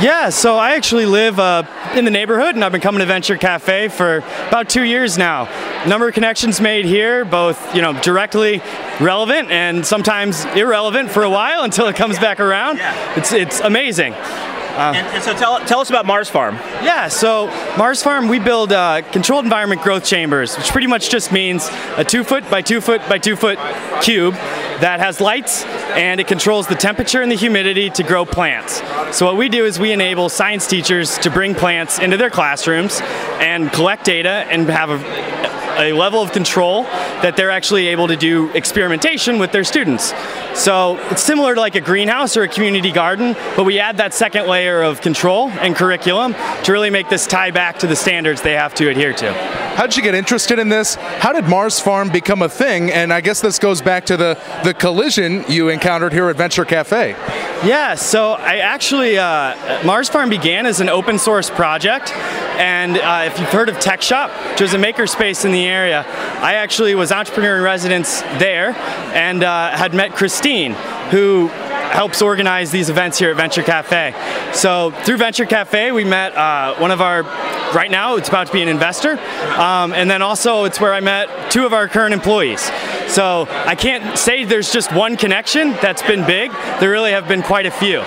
Yeah, 0.01 0.31
so 0.31 0.57
I 0.57 0.77
actually 0.77 1.05
live 1.05 1.20
uh, 1.39 1.93
in 1.95 2.05
the 2.05 2.11
neighborhood, 2.11 2.55
and 2.55 2.65
I've 2.65 2.73
been 2.73 2.81
coming 2.81 3.01
to 3.01 3.07
Venture 3.07 3.37
Cafe 3.37 3.89
for 3.89 4.19
about 4.49 4.69
two 4.69 4.83
years 4.83 5.19
now 5.19 5.49
number 5.87 6.09
of 6.09 6.15
connections 6.15 6.61
made 6.61 6.85
here, 6.85 7.25
both 7.25 7.75
you 7.75 7.83
know 7.83 7.93
directly 8.01 8.63
relevant 9.01 9.51
and 9.51 9.87
sometimes 9.87 10.45
irrelevant 10.57 11.11
for 11.11 11.23
a 11.23 11.31
while 11.31 11.63
until 11.63 11.87
it 11.87 11.97
comes 11.97 12.19
back 12.19 12.41
around. 12.41 12.79
Yeah. 12.79 13.19
It's 13.19 13.33
it's 13.33 13.61
amazing. 13.61 14.15
Uh, 14.71 14.93
and, 14.95 15.07
and, 15.09 15.23
so 15.23 15.35
tell, 15.35 15.59
tell 15.67 15.81
us 15.81 15.91
about 15.91 16.07
Mars 16.07 16.31
Farm. 16.31 16.55
Yeah, 16.55 17.09
so 17.09 17.49
Mars 17.77 18.03
Farm, 18.03 18.29
we 18.29 18.39
build 18.39 18.73
uh, 18.73 19.03
controlled 19.11 19.45
environment 19.45 19.83
growth 19.83 20.05
chambers, 20.05 20.57
which 20.57 20.69
pretty 20.69 20.87
much 20.87 21.11
just 21.11 21.33
means 21.33 21.69
a 21.97 22.05
two 22.05 22.23
foot 22.23 22.49
by 22.49 22.63
two 22.63 22.81
foot 22.81 23.03
by 23.09 23.19
two 23.19 23.37
foot 23.37 23.59
cube 24.01 24.35
that 24.81 25.01
has 25.01 25.21
lights 25.21 25.65
and 25.95 26.21
it 26.21 26.27
controls 26.27 26.67
the 26.67 26.75
temperature 26.75 27.23
and 27.23 27.31
the 27.31 27.37
humidity 27.37 27.91
to 27.91 28.03
grow 28.03 28.25
plants. 28.25 28.83
So 29.17 29.27
what 29.27 29.37
we 29.37 29.49
do 29.49 29.65
is 29.65 29.79
we 29.79 29.93
enable 29.93 30.29
science 30.29 30.67
teachers 30.67 31.19
to 31.19 31.31
bring 31.31 31.55
plants 31.55 31.99
into 31.99 32.17
their 32.17 32.31
classrooms 32.31 33.01
and 33.41 33.71
collect 33.73 34.05
data 34.05 34.47
and 34.51 34.69
have 34.69 34.91
a 34.91 35.51
a 35.81 35.93
level 35.93 36.21
of 36.21 36.33
control 36.33 36.83
that 37.23 37.37
they're 37.37 37.51
actually 37.51 37.89
able 37.89 38.09
to 38.09 38.17
do 38.17 38.51
experimentation 38.51 39.39
with 39.39 39.53
their 39.53 39.65
students. 39.65 40.13
So 40.55 40.99
it's 41.11 41.23
similar 41.23 41.55
to 41.55 41.61
like 41.61 41.75
a 41.75 41.81
greenhouse 41.81 42.37
or 42.37 42.43
a 42.43 42.49
community 42.49 42.93
garden, 42.93 43.35
but 43.57 43.65
we 43.65 43.79
add 43.79 43.97
that 43.99 44.13
second 44.13 44.47
layer 44.47 44.83
of 44.83 45.01
control 45.01 45.49
and 45.49 45.75
curriculum 45.75 46.35
to 46.65 46.73
really 46.73 46.91
make 46.91 47.09
this 47.09 47.27
tie 47.27 47.51
back 47.51 47.79
to 47.81 47.87
the 47.87 47.97
standards 47.97 48.43
they 48.43 48.55
have 48.55 48.75
to 48.75 48.89
adhere 48.89 49.13
to. 49.15 49.60
How 49.77 49.87
did 49.87 49.97
you 49.97 50.03
get 50.03 50.15
interested 50.15 50.59
in 50.59 50.69
this? 50.69 50.97
How 50.97 51.33
did 51.33 51.47
Mars 51.47 51.81
Farm 51.81 52.11
become 52.11 52.43
a 52.43 52.49
thing? 52.49 52.91
And 52.91 53.13
I 53.13 53.21
guess 53.21 53.41
this 53.41 53.59
goes 53.59 53.81
back 53.81 54.05
to 54.07 54.17
the, 54.17 54.39
the 54.63 54.75
collision 54.75 55.45
you 55.49 55.69
encountered 55.69 56.13
here 56.13 56.29
at 56.29 56.37
Venture 56.37 56.65
Cafe. 56.65 57.17
Yeah, 57.65 57.95
so 57.95 58.33
I 58.33 58.57
actually, 58.57 59.19
uh, 59.19 59.83
Mars 59.85 60.09
Farm 60.09 60.29
began 60.29 60.67
as 60.67 60.81
an 60.81 60.89
open 60.89 61.19
source 61.19 61.49
project. 61.49 62.13
And 62.13 62.99
uh, 62.99 63.23
if 63.27 63.39
you've 63.39 63.49
heard 63.49 63.69
of 63.71 63.81
Tech 63.81 64.03
Shop, 64.03 64.31
which 64.51 64.61
is 64.61 64.75
a 64.75 64.79
makerspace 64.79 65.45
in 65.47 65.53
the 65.53 65.67
area, 65.67 66.05
I 66.41 66.55
actually 66.55 66.95
was 66.95 67.11
entrepreneur 67.11 67.57
in 67.57 67.63
residence 67.63 68.21
there 68.39 68.75
and 69.15 69.43
uh, 69.43 69.71
had 69.77 69.95
met 69.95 70.15
Christine, 70.15 70.73
who 71.11 71.49
helps 71.91 72.23
organize 72.23 72.71
these 72.71 72.89
events 72.89 73.19
here 73.19 73.31
at 73.31 73.37
Venture 73.37 73.63
Cafe. 73.63 74.15
So 74.53 74.93
through 75.05 75.19
Venture 75.19 75.45
Cafe, 75.45 75.93
we 75.93 76.05
met 76.05 76.35
uh, 76.37 76.77
one 76.77 76.91
of 76.91 77.01
our, 77.01 77.23
right 77.75 77.91
now 77.91 78.17
it's 78.17 78.29
about 78.29 78.47
to 78.47 78.53
be 78.53 78.63
an 78.63 78.69
investor, 78.69 79.19
um, 79.59 79.93
and 79.93 80.11
then 80.11 80.23
also 80.23 80.65
it's 80.65 80.81
where 80.81 80.95
I 80.95 81.01
met 81.01 81.51
two 81.51 81.67
of 81.67 81.73
our 81.73 81.89
current 81.89 82.15
employees. 82.15 82.63
So 83.09 83.47
I 83.51 83.75
can't 83.75 84.17
say 84.17 84.45
there's 84.45 84.73
just 84.73 84.95
one 84.95 85.17
connection 85.17 85.73
that's 85.83 86.03
been 86.03 86.25
big. 86.25 86.53
There 86.79 86.91
really 86.91 87.11
have 87.11 87.27
been 87.27 87.43
quite 87.43 87.67
a 87.67 87.71
few. 87.71 88.01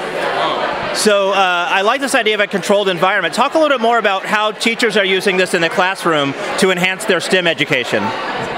So 0.95 1.31
uh, 1.31 1.67
I 1.69 1.81
like 1.81 2.01
this 2.01 2.13
idea 2.13 2.35
of 2.35 2.39
a 2.39 2.45
controlled 2.45 2.87
environment. 2.87 3.33
Talk 3.33 3.55
a 3.55 3.59
little 3.59 3.75
bit 3.77 3.81
more 3.81 3.97
about 3.97 4.25
how 4.25 4.51
teachers 4.51 4.95
are 4.95 5.03
using 5.03 5.37
this 5.37 5.55
in 5.55 5.61
the 5.61 5.69
classroom 5.69 6.33
to 6.59 6.69
enhance 6.69 7.05
their 7.05 7.19
STEM 7.19 7.47
education. 7.47 8.03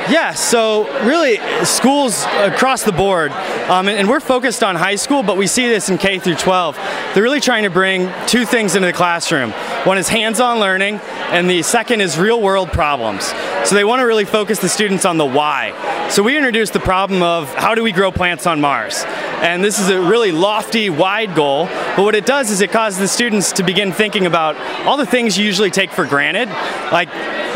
Yeah, 0.08 0.34
so 0.34 0.84
really, 1.06 1.38
schools 1.66 2.26
across 2.38 2.84
the 2.84 2.92
board, 2.92 3.32
um, 3.32 3.88
and, 3.88 3.98
and, 3.98 4.08
we're 4.08 4.20
focused 4.20 4.64
on 4.64 4.76
high 4.76 4.98
school, 4.98 5.24
but 5.24 5.36
we 5.36 5.48
see 5.48 5.68
this 5.68 5.90
in 5.90 5.98
K 5.98 6.20
through 6.20 6.36
12. 6.36 6.76
They're 6.76 7.24
really 7.24 7.40
trying 7.40 7.64
to 7.64 7.72
bring 7.72 8.12
two 8.28 8.46
things 8.46 8.76
into 8.76 8.86
the 8.86 8.94
classroom. 8.94 9.50
One 9.84 9.98
is 9.98 10.08
hands-on 10.08 10.60
learning, 10.60 11.00
and 11.32 11.50
the 11.50 11.64
second 11.64 12.02
is 12.02 12.20
real-world 12.20 12.72
problems. 12.72 13.34
So 13.64 13.74
they 13.74 13.84
want 13.84 14.02
to 14.02 14.06
really 14.06 14.26
focus 14.26 14.60
the 14.60 14.70
students 14.70 15.06
on 15.06 15.18
the 15.18 15.26
why. 15.26 15.74
So 16.12 16.22
we 16.22 16.38
introduced 16.38 16.74
the 16.74 16.80
problem 16.80 17.24
of 17.24 17.52
how 17.56 17.74
do 17.74 17.82
we 17.82 17.92
grow 17.92 18.12
plants 18.12 18.46
on 18.46 18.62
Mars? 18.62 19.04
And 19.46 19.64
this 19.64 19.78
is 19.78 19.90
a 19.90 20.02
really 20.02 20.32
lofty, 20.32 20.90
wide 20.90 21.36
goal. 21.36 21.68
But 21.96 22.02
what 22.02 22.16
it 22.16 22.26
does 22.26 22.50
is 22.50 22.62
it 22.62 22.72
causes 22.72 22.98
the 22.98 23.08
students 23.08 23.52
to 23.54 23.64
begin 23.64 23.92
thinking 23.92 24.26
about 24.26 24.58
all 24.88 24.98
the 24.98 25.06
things 25.06 25.38
you 25.38 25.46
usually 25.46 25.70
take 25.70 25.92
for 25.92 26.04
granted, 26.04 26.50
like 26.92 27.10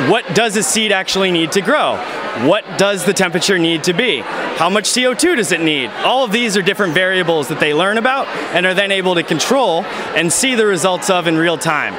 what 0.07 0.23
does 0.35 0.55
a 0.55 0.61
seed 0.61 0.91
actually 0.91 1.31
need 1.31 1.51
to 1.53 1.61
grow? 1.61 1.95
What 2.47 2.63
does 2.77 3.05
the 3.05 3.13
temperature 3.13 3.57
need 3.57 3.85
to 3.85 3.93
be? 3.93 4.19
How 4.19 4.69
much 4.69 4.85
CO2 4.85 5.37
does 5.37 5.51
it 5.51 5.61
need? 5.61 5.89
All 6.05 6.23
of 6.23 6.31
these 6.31 6.55
are 6.55 6.61
different 6.61 6.93
variables 6.93 7.47
that 7.47 7.59
they 7.59 7.73
learn 7.73 7.97
about 7.97 8.27
and 8.53 8.67
are 8.67 8.75
then 8.75 8.91
able 8.91 9.15
to 9.15 9.23
control 9.23 9.83
and 10.15 10.31
see 10.31 10.53
the 10.53 10.67
results 10.67 11.09
of 11.09 11.25
in 11.25 11.37
real 11.37 11.57
time. 11.57 11.95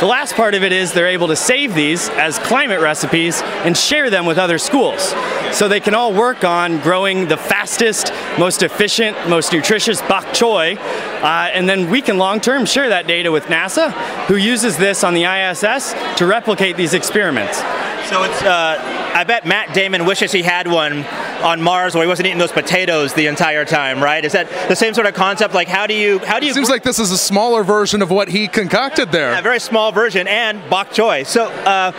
The 0.00 0.06
last 0.06 0.34
part 0.34 0.54
of 0.54 0.62
it 0.62 0.72
is 0.72 0.92
they're 0.92 1.08
able 1.08 1.28
to 1.28 1.36
save 1.36 1.74
these 1.74 2.10
as 2.10 2.38
climate 2.38 2.82
recipes 2.82 3.40
and 3.40 3.74
share 3.76 4.10
them 4.10 4.26
with 4.26 4.36
other 4.36 4.58
schools. 4.58 5.14
So 5.52 5.68
they 5.68 5.80
can 5.80 5.94
all 5.94 6.14
work 6.14 6.44
on 6.44 6.80
growing 6.80 7.28
the 7.28 7.36
fastest, 7.36 8.12
most 8.38 8.62
efficient, 8.62 9.16
most 9.28 9.52
nutritious 9.52 10.00
bok 10.02 10.24
choy. 10.28 10.78
Uh, 10.78 11.50
and 11.52 11.68
then 11.68 11.90
we 11.90 12.00
can 12.00 12.16
long 12.16 12.40
term 12.40 12.64
share 12.64 12.88
that 12.88 13.06
data 13.06 13.30
with 13.30 13.44
NASA, 13.44 13.92
who 14.26 14.36
uses 14.36 14.78
this 14.78 15.04
on 15.04 15.14
the 15.14 15.24
ISS 15.24 15.94
to 16.18 16.26
replicate 16.26 16.76
these 16.76 16.94
experiments. 16.94 17.58
So 18.08 18.24
it's, 18.24 18.42
uh, 18.42 19.12
I 19.14 19.24
bet 19.24 19.46
Matt 19.46 19.74
Damon 19.74 20.06
wishes 20.06 20.32
he 20.32 20.42
had 20.42 20.66
one 20.66 21.04
on 21.42 21.62
Mars 21.62 21.94
where 21.94 22.02
he 22.02 22.08
wasn't 22.08 22.26
eating 22.26 22.38
those 22.38 22.52
potatoes 22.52 23.14
the 23.14 23.26
entire 23.26 23.64
time, 23.64 24.02
right? 24.02 24.24
Is 24.24 24.32
that 24.32 24.48
the 24.68 24.76
same 24.76 24.94
sort 24.94 25.06
of 25.06 25.14
concept? 25.14 25.54
Like, 25.54 25.68
how 25.68 25.86
do 25.86 25.94
you, 25.94 26.18
how 26.20 26.40
do 26.40 26.46
you? 26.46 26.54
Seems 26.54 26.70
like 26.70 26.82
this 26.82 26.98
is 26.98 27.10
a 27.10 27.18
smaller 27.18 27.62
version 27.62 28.02
of 28.02 28.10
what 28.10 28.28
he 28.28 28.48
concocted 28.48 29.12
there. 29.12 29.38
A 29.38 29.42
very 29.42 29.60
small 29.60 29.92
version 29.92 30.26
and 30.26 30.68
bok 30.70 30.90
choy. 30.90 31.26
So, 31.26 31.46
uh, 31.46 31.92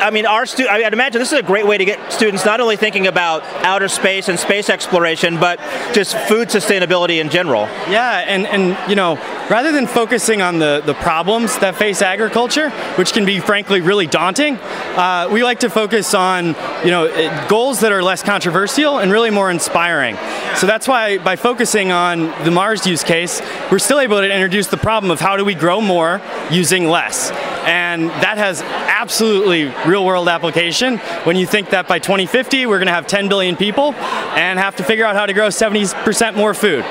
I 0.00 0.10
mean, 0.10 0.24
our 0.24 0.46
stu- 0.46 0.66
I'd 0.68 0.92
imagine 0.92 1.18
this 1.18 1.32
is 1.32 1.38
a 1.38 1.42
great 1.42 1.66
way 1.66 1.76
to 1.76 1.84
get 1.84 2.12
students 2.12 2.44
not 2.44 2.60
only 2.60 2.76
thinking 2.76 3.06
about 3.06 3.42
outer 3.64 3.88
space 3.88 4.28
and 4.28 4.38
space 4.38 4.70
exploration, 4.70 5.38
but 5.38 5.58
just 5.92 6.16
food 6.16 6.48
sustainability 6.48 7.20
in 7.20 7.28
general. 7.28 7.62
Yeah, 7.88 8.24
and, 8.26 8.46
and 8.46 8.88
you 8.88 8.96
know, 8.96 9.16
rather 9.50 9.72
than 9.72 9.86
focusing 9.86 10.40
on 10.40 10.58
the, 10.58 10.82
the 10.84 10.94
problems 10.94 11.58
that 11.58 11.76
face 11.76 12.00
agriculture, 12.00 12.70
which 12.96 13.12
can 13.12 13.24
be 13.26 13.40
frankly 13.40 13.80
really 13.80 14.06
daunting, 14.06 14.56
uh, 14.56 15.28
we 15.30 15.44
like 15.44 15.60
to 15.60 15.70
focus 15.70 16.14
on 16.14 16.56
you 16.84 16.90
know 16.90 17.04
eh, 17.04 17.48
goals 17.48 17.80
that 17.80 17.92
are 17.92 18.02
less 18.02 18.22
controversial 18.22 18.98
and 18.98 19.12
really 19.12 19.30
more 19.30 19.50
inspiring. 19.50 20.16
So 20.56 20.66
that's 20.66 20.86
why 20.86 21.18
by 21.18 21.36
focusing 21.36 21.90
on 21.90 22.26
the 22.44 22.50
Mars 22.50 22.86
use 22.86 23.02
case, 23.02 23.40
we're 23.70 23.78
still 23.78 24.00
able 24.00 24.20
to 24.20 24.30
introduce 24.30 24.66
the 24.66 24.76
problem 24.76 25.10
of 25.10 25.20
how 25.20 25.36
do 25.36 25.44
we 25.44 25.54
grow 25.54 25.80
more 25.80 26.20
using 26.50 26.86
less. 26.86 27.30
And 27.64 28.10
that 28.10 28.36
has 28.36 28.62
absolutely 28.62 29.72
real 29.88 30.04
world 30.04 30.28
application 30.28 30.98
when 31.24 31.36
you 31.36 31.46
think 31.46 31.70
that 31.70 31.88
by 31.88 31.98
2050 31.98 32.66
we're 32.66 32.78
going 32.78 32.88
to 32.88 32.92
have 32.92 33.06
10 33.06 33.28
billion 33.28 33.56
people 33.56 33.94
and 33.94 34.58
have 34.58 34.76
to 34.76 34.84
figure 34.84 35.04
out 35.04 35.14
how 35.16 35.26
to 35.26 35.32
grow 35.32 35.48
70% 35.48 36.36
more 36.36 36.52
food. 36.52 36.84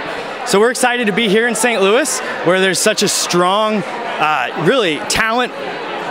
So 0.48 0.60
we're 0.60 0.72
excited 0.72 1.08
to 1.08 1.14
be 1.14 1.28
here 1.30 1.48
in 1.48 1.54
St. 1.54 1.82
Louis 1.82 2.20
where 2.46 2.60
there's 2.60 2.80
such 2.80 3.04
a 3.04 3.08
strong, 3.08 3.84
uh, 3.84 4.64
really 4.66 4.98
talent 5.10 5.54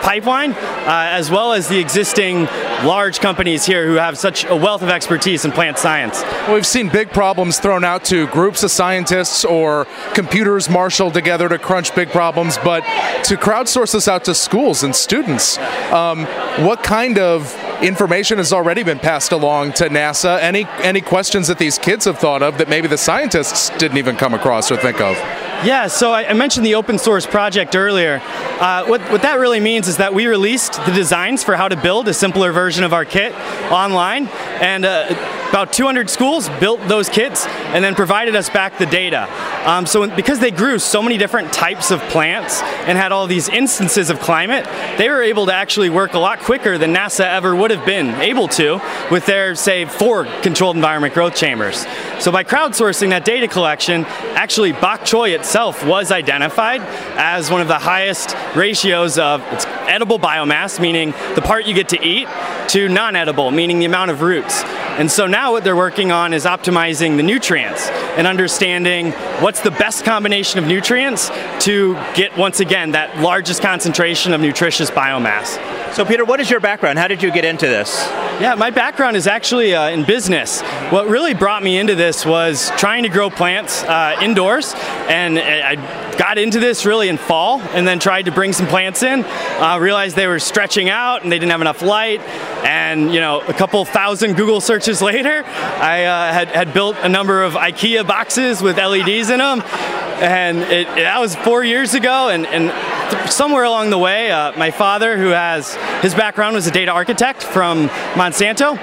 pipeline, 0.08 0.52
uh, 0.52 1.18
as 1.20 1.30
well 1.30 1.52
as 1.52 1.68
the 1.68 1.78
existing 1.78 2.46
large 2.82 3.20
companies 3.20 3.66
here 3.66 3.86
who 3.86 3.96
have 3.96 4.16
such 4.16 4.46
a 4.46 4.56
wealth 4.56 4.80
of 4.80 4.88
expertise 4.88 5.44
in 5.44 5.52
plant 5.52 5.76
science. 5.76 6.22
Well, 6.22 6.54
we've 6.54 6.66
seen 6.66 6.88
big 6.88 7.10
problems 7.10 7.58
thrown 7.58 7.84
out 7.84 8.06
to 8.06 8.26
groups 8.28 8.62
of 8.62 8.70
scientists 8.70 9.44
or 9.44 9.86
computers 10.14 10.70
marshaled 10.70 11.12
together 11.12 11.46
to 11.50 11.58
crunch 11.58 11.94
big 11.94 12.08
problems, 12.08 12.56
but 12.64 12.80
to 13.24 13.36
crowdsource 13.36 13.92
this 13.92 14.08
out 14.08 14.24
to 14.24 14.34
schools 14.34 14.82
and 14.82 14.96
students, 14.96 15.58
um, 15.92 16.24
what 16.64 16.82
kind 16.82 17.18
of 17.18 17.54
information 17.82 18.38
has 18.38 18.50
already 18.50 18.82
been 18.82 18.98
passed 18.98 19.32
along 19.32 19.72
to 19.74 19.90
NASA? 19.90 20.40
Any 20.40 20.64
any 20.78 21.02
questions 21.02 21.48
that 21.48 21.58
these 21.58 21.76
kids 21.76 22.06
have 22.06 22.18
thought 22.18 22.42
of 22.42 22.56
that 22.56 22.70
maybe 22.70 22.88
the 22.88 22.96
scientists 22.96 23.68
didn't 23.76 23.98
even 23.98 24.16
come 24.16 24.32
across 24.32 24.70
or 24.70 24.78
think 24.78 25.02
of? 25.02 25.47
Yeah, 25.64 25.88
so 25.88 26.12
I, 26.12 26.32
mentioned 26.34 26.64
the 26.64 26.76
open 26.76 26.98
source 26.98 27.26
project 27.26 27.74
earlier. 27.74 28.22
Uh, 28.22 28.86
what, 28.86 29.00
what 29.10 29.22
that 29.22 29.40
really 29.40 29.58
means 29.58 29.88
is 29.88 29.96
that 29.96 30.14
we 30.14 30.28
released 30.28 30.74
the 30.86 30.92
designs 30.92 31.42
for 31.42 31.56
how 31.56 31.66
to 31.66 31.76
build 31.76 32.06
a 32.06 32.14
simpler 32.14 32.52
version 32.52 32.84
of 32.84 32.92
our 32.92 33.04
kit 33.04 33.34
online, 33.72 34.28
and 34.60 34.84
uh, 34.84 35.08
about 35.48 35.72
200 35.72 36.10
schools 36.10 36.48
built 36.60 36.80
those 36.86 37.08
kits 37.08 37.44
and 37.46 37.82
then 37.82 37.96
provided 37.96 38.36
us 38.36 38.48
back 38.48 38.78
the 38.78 38.86
data. 38.86 39.26
Um, 39.68 39.84
so 39.84 40.08
because 40.14 40.38
they 40.38 40.52
grew 40.52 40.78
so 40.78 41.02
many 41.02 41.18
different 41.18 41.52
types 41.52 41.90
of 41.90 42.00
plants 42.02 42.62
and 42.62 42.96
had 42.96 43.10
all 43.10 43.26
these 43.26 43.48
instances 43.48 44.10
of 44.10 44.20
climate, 44.20 44.64
they 44.96 45.08
were 45.08 45.22
able 45.22 45.46
to 45.46 45.54
actually 45.54 45.90
work 45.90 46.14
a 46.14 46.18
lot 46.20 46.38
quicker 46.38 46.78
than 46.78 46.94
NASA 46.94 47.24
ever 47.24 47.56
would 47.56 47.72
have 47.72 47.84
been 47.84 48.14
able 48.20 48.46
to 48.48 48.80
with 49.10 49.26
their, 49.26 49.56
say, 49.56 49.86
four 49.86 50.26
controlled 50.42 50.76
environment 50.76 51.14
growth 51.14 51.34
chambers. 51.34 51.84
So 52.20 52.30
by 52.30 52.44
crowdsourcing 52.44 53.08
that 53.10 53.24
data 53.24 53.48
collection, 53.48 54.04
actually 54.04 54.72
bok 54.72 55.00
choy 55.00 55.34
itself 55.34 55.47
was 55.84 56.12
identified 56.12 56.80
as 57.16 57.50
one 57.50 57.60
of 57.60 57.68
the 57.68 57.78
highest 57.78 58.36
ratios 58.54 59.18
of 59.18 59.40
its 59.52 59.64
edible 59.86 60.18
biomass, 60.18 60.78
meaning 60.80 61.12
the 61.34 61.42
part 61.42 61.66
you 61.66 61.74
get 61.74 61.88
to 61.90 62.00
eat, 62.00 62.28
to 62.68 62.88
non-edible, 62.88 63.50
meaning 63.50 63.78
the 63.78 63.86
amount 63.86 64.10
of 64.10 64.20
roots. 64.20 64.62
And 64.98 65.10
so 65.10 65.26
now 65.26 65.52
what 65.52 65.64
they're 65.64 65.76
working 65.76 66.12
on 66.12 66.32
is 66.32 66.44
optimizing 66.44 67.16
the 67.16 67.22
nutrients 67.22 67.88
and 68.16 68.26
understanding 68.26 69.12
what's 69.40 69.60
the 69.60 69.70
best 69.70 70.04
combination 70.04 70.58
of 70.58 70.66
nutrients 70.66 71.30
to 71.60 71.94
get, 72.14 72.36
once 72.36 72.60
again, 72.60 72.92
that 72.92 73.18
largest 73.18 73.62
concentration 73.62 74.32
of 74.32 74.40
nutritious 74.40 74.90
biomass. 74.90 75.56
So, 75.92 76.04
Peter, 76.04 76.25
what 76.25 76.38
is 76.38 76.50
your 76.50 76.61
background? 76.61 76.99
How 76.99 77.09
did 77.09 77.23
you 77.23 77.33
get 77.33 77.45
into 77.45 77.66
this? 77.66 77.97
Yeah, 78.40 78.54
my 78.57 78.71
background 78.71 79.16
is 79.16 79.26
actually 79.26 79.75
uh, 79.75 79.88
in 79.88 80.04
business. 80.04 80.61
What 80.90 81.09
really 81.09 81.35
brought 81.35 81.62
me 81.62 81.76
into 81.76 81.97
this 81.97 82.25
was 82.25 82.71
trying 82.76 83.02
to 83.02 83.09
grow 83.09 83.30
plants 83.30 83.83
uh, 83.83 84.16
indoors, 84.23 84.75
and 85.09 85.38
I 85.38 85.75
got 86.16 86.38
into 86.38 86.61
this 86.61 86.87
really 86.87 87.09
in 87.09 87.16
fall, 87.16 87.61
and 87.61 87.88
then 87.88 87.99
tried 87.99 88.26
to 88.26 88.33
bring 88.33 88.52
some 88.52 88.66
plants 88.66 89.02
in. 89.02 89.25
Uh, 89.25 89.78
realized 89.80 90.14
they 90.14 90.28
were 90.28 90.38
stretching 90.38 90.88
out, 90.88 91.23
and 91.23 91.33
they 91.33 91.38
didn't 91.38 91.50
have 91.50 91.62
enough 91.62 91.83
light. 91.83 92.21
And 92.64 93.12
you 93.12 93.21
know, 93.21 93.40
a 93.40 93.54
couple 93.54 93.85
thousand 93.85 94.35
Google 94.35 94.61
searches 94.61 95.02
later, 95.11 95.42
I 95.47 96.04
uh, 96.04 96.33
had 96.33 96.49
had 96.49 96.73
built 96.73 96.97
a 97.00 97.09
number 97.09 97.42
of 97.42 97.54
IKEA 97.54 98.07
boxes 98.07 98.62
with 98.62 98.76
LEDs 98.76 99.30
in 99.30 99.38
them, 99.38 99.62
and 100.21 100.59
it, 100.59 100.87
that 100.88 101.18
was 101.18 101.35
four 101.35 101.64
years 101.64 101.95
ago. 101.95 102.28
And, 102.28 102.47
and 102.47 102.71
somewhere 103.30 103.64
along 103.64 103.90
the 103.90 103.99
way, 103.99 104.30
uh, 104.30 104.52
my 104.56 104.70
father, 104.70 105.16
who 105.16 105.28
has 105.28 105.75
his 106.02 106.14
background 106.14 106.54
was 106.54 106.66
a 106.66 106.70
data 106.70 106.90
architect 106.90 107.42
from 107.42 107.88
Monsanto, 108.14 108.76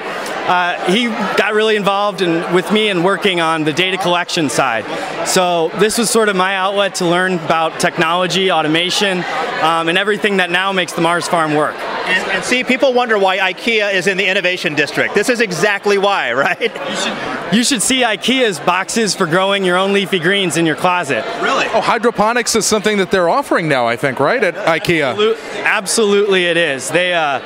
uh, 0.47 0.91
he 0.91 1.05
got 1.07 1.53
really 1.53 1.75
involved 1.75 2.21
in, 2.21 2.53
with 2.53 2.71
me 2.71 2.89
in 2.89 3.03
working 3.03 3.41
on 3.41 3.63
the 3.63 3.73
data 3.73 3.97
collection 3.97 4.49
side. 4.49 4.85
So 5.27 5.69
this 5.79 5.97
was 5.97 6.09
sort 6.09 6.29
of 6.29 6.35
my 6.35 6.55
outlet 6.55 6.95
to 6.95 7.05
learn 7.05 7.33
about 7.33 7.79
technology, 7.79 8.51
automation, 8.51 9.23
um, 9.61 9.89
and 9.89 9.97
everything 9.97 10.37
that 10.37 10.51
now 10.51 10.71
makes 10.71 10.93
the 10.93 11.01
Mars 11.01 11.27
farm 11.27 11.55
work. 11.55 11.75
And, 11.75 12.31
and, 12.31 12.43
see, 12.43 12.63
people 12.63 12.93
wonder 12.93 13.17
why 13.17 13.51
IKEA 13.51 13.95
is 13.95 14.05
in 14.05 14.17
the 14.17 14.27
innovation 14.27 14.75
district. 14.75 15.15
This 15.15 15.27
is 15.27 15.41
exactly 15.41 15.97
why, 15.97 16.33
right? 16.33 16.61
You 16.61 16.95
should, 16.95 17.53
you 17.55 17.63
should 17.63 17.81
see 17.81 18.01
IKEA's 18.01 18.59
boxes 18.59 19.15
for 19.15 19.25
growing 19.25 19.65
your 19.65 19.77
own 19.77 19.91
leafy 19.91 20.19
greens 20.19 20.57
in 20.57 20.67
your 20.67 20.75
closet. 20.75 21.25
Really? 21.41 21.65
Oh, 21.73 21.81
hydroponics 21.81 22.55
is 22.55 22.67
something 22.67 22.97
that 22.97 23.09
they're 23.09 23.29
offering 23.29 23.67
now, 23.67 23.87
I 23.87 23.95
think, 23.95 24.19
right, 24.19 24.43
at 24.43 24.53
IKEA? 24.53 25.09
Absolutely, 25.09 25.61
absolutely 25.61 26.45
it 26.45 26.57
is. 26.57 26.89
They, 26.89 27.15
uh, 27.15 27.39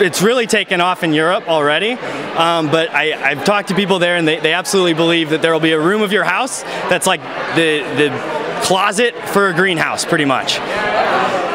it's 0.00 0.22
really 0.22 0.46
taken 0.46 0.80
off 0.80 1.02
in 1.02 1.12
Europe 1.12 1.48
already. 1.48 1.92
Um, 1.92 2.70
but 2.70 2.90
I, 2.90 3.34
have 3.34 3.44
talked 3.44 3.68
to 3.68 3.74
people 3.74 3.98
there, 3.98 4.16
and 4.16 4.26
they, 4.26 4.38
they 4.40 4.52
absolutely 4.52 4.94
believe 4.94 5.30
that 5.30 5.42
there 5.42 5.52
will 5.52 5.60
be 5.60 5.72
a 5.72 5.80
room 5.80 6.02
of 6.02 6.12
your 6.12 6.24
house 6.24 6.62
that's 6.62 7.06
like 7.06 7.20
the 7.54 7.80
the 7.96 8.62
closet 8.64 9.14
for 9.28 9.48
a 9.48 9.54
greenhouse, 9.54 10.04
pretty 10.04 10.24
much 10.24 10.58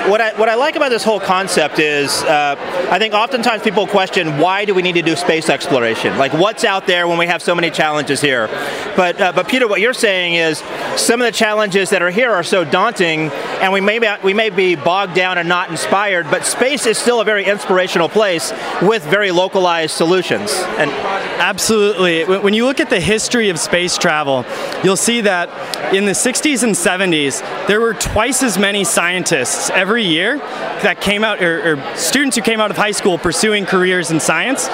what 0.10 0.22
I, 0.22 0.34
what 0.38 0.50
I 0.50 0.56
like 0.56 0.76
about 0.76 0.90
this 0.90 1.04
whole 1.04 1.20
concept 1.20 1.80
is 1.80 2.24
uh, 2.24 2.56
I 2.92 3.00
think 3.00 3.14
oftentimes 3.14 3.64
people 3.64 3.88
question 3.88 4.38
why 4.38 4.66
do 4.66 4.76
we 4.76 4.82
need 4.82 4.94
to 4.94 5.02
do 5.02 5.16
space 5.16 5.50
exploration? 5.50 6.18
Like 6.18 6.34
what's 6.34 6.64
out 6.64 6.86
there 6.86 7.08
when 7.08 7.18
we 7.18 7.26
have 7.28 7.42
so 7.42 7.56
many 7.56 7.72
challenges 7.72 8.22
here? 8.22 8.48
But 8.96 9.20
uh, 9.20 9.32
but 9.34 9.48
Peter, 9.48 9.68
what 9.68 9.82
you're 9.82 9.94
saying 9.94 10.36
is 10.36 10.60
some 10.96 11.22
of 11.22 11.26
the 11.26 11.32
challenges 11.32 11.90
that 11.90 12.02
are 12.02 12.12
here 12.12 12.32
are 12.32 12.44
so 12.44 12.64
daunting, 12.64 13.32
and 13.62 13.74
we 13.74 13.82
may 13.82 14.00
be, 14.00 14.08
we 14.24 14.34
may 14.34 14.50
be 14.50 14.76
bogged 14.76 15.16
down 15.16 15.38
and 15.38 15.50
not 15.50 15.70
inspired. 15.70 16.30
But 16.30 16.46
space 16.46 16.86
is 16.86 16.98
still 16.98 17.22
a 17.22 17.26
very 17.26 17.46
inspirational 17.46 18.10
place 18.10 18.54
with 18.82 19.04
very 19.06 19.32
localized 19.32 19.96
solutions. 19.96 20.52
And 20.78 20.92
absolutely, 21.40 22.26
when 22.26 22.54
you 22.54 22.66
look 22.66 22.80
at 22.80 22.90
the 22.90 23.00
history 23.00 23.50
of 23.50 23.60
space 23.60 23.98
travel, 23.98 24.46
you'll 24.84 24.96
see 24.96 25.22
that 25.22 25.50
in 25.94 26.06
the 26.06 26.12
60s 26.12 26.64
and 26.64 26.74
70s 26.74 27.68
there 27.68 27.80
were 27.80 27.94
twice 27.94 28.44
as 28.44 28.58
many 28.58 28.84
scientists 28.84 29.70
every 29.70 29.95
year 30.04 30.38
that 30.38 31.02
came 31.02 31.24
out, 31.24 31.42
or, 31.42 31.74
or 31.74 31.96
students 31.96 32.36
who 32.36 32.42
came 32.42 32.60
out 32.60 32.72
of 32.72 32.78
high 32.78 32.92
school 32.92 33.18
pursuing 33.18 33.66
careers 33.66 34.12
in 34.12 34.20
science 34.20 34.68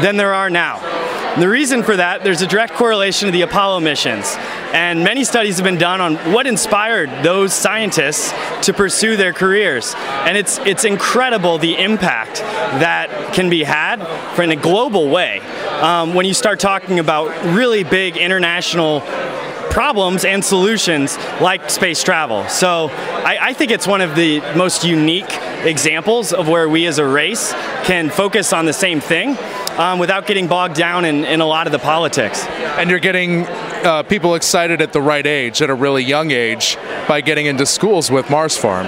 than 0.00 0.16
there 0.16 0.34
are 0.34 0.50
now. 0.50 0.80
The 1.38 1.48
reason 1.50 1.82
for 1.82 1.94
that, 1.94 2.24
there's 2.24 2.40
a 2.40 2.46
direct 2.46 2.72
correlation 2.74 3.26
to 3.26 3.32
the 3.32 3.42
Apollo 3.42 3.80
missions. 3.80 4.34
And 4.72 5.04
many 5.04 5.22
studies 5.22 5.56
have 5.56 5.64
been 5.64 5.76
done 5.76 6.00
on 6.00 6.16
what 6.32 6.46
inspired 6.46 7.10
those 7.22 7.52
scientists 7.52 8.32
to 8.64 8.72
pursue 8.72 9.16
their 9.16 9.34
careers. 9.34 9.94
And 9.96 10.38
it's, 10.38 10.58
it's 10.60 10.84
incredible 10.84 11.58
the 11.58 11.76
impact 11.76 12.36
that 12.36 13.34
can 13.34 13.50
be 13.50 13.64
had 13.64 14.02
for 14.34 14.44
in 14.44 14.50
a 14.50 14.56
global 14.56 15.10
way 15.10 15.40
um, 15.80 16.14
when 16.14 16.24
you 16.24 16.32
start 16.32 16.58
talking 16.58 16.98
about 17.00 17.28
really 17.54 17.84
big 17.84 18.16
international 18.16 19.00
problems 19.76 20.24
and 20.24 20.42
solutions 20.42 21.18
like 21.42 21.68
space 21.68 22.02
travel. 22.02 22.48
So 22.48 22.88
I, 22.88 23.36
I 23.38 23.52
think 23.52 23.70
it's 23.70 23.86
one 23.86 24.00
of 24.00 24.16
the 24.16 24.40
most 24.56 24.84
unique 24.84 25.30
examples 25.66 26.32
of 26.32 26.48
where 26.48 26.66
we 26.66 26.86
as 26.86 26.98
a 26.98 27.06
race 27.06 27.52
can 27.84 28.08
focus 28.08 28.54
on 28.54 28.64
the 28.64 28.72
same 28.72 29.02
thing 29.02 29.36
um, 29.76 29.98
without 29.98 30.26
getting 30.26 30.46
bogged 30.46 30.76
down 30.76 31.04
in, 31.04 31.26
in 31.26 31.42
a 31.42 31.46
lot 31.46 31.66
of 31.66 31.72
the 31.72 31.78
politics. 31.78 32.46
And 32.78 32.88
you're 32.88 32.98
getting 33.00 33.44
uh, 33.84 34.02
people 34.04 34.34
excited 34.34 34.80
at 34.80 34.94
the 34.94 35.02
right 35.02 35.26
age, 35.26 35.60
at 35.60 35.68
a 35.68 35.74
really 35.74 36.02
young 36.02 36.30
age, 36.30 36.78
by 37.06 37.20
getting 37.20 37.44
into 37.44 37.66
schools 37.66 38.10
with 38.10 38.30
Mars 38.30 38.56
Farm. 38.56 38.86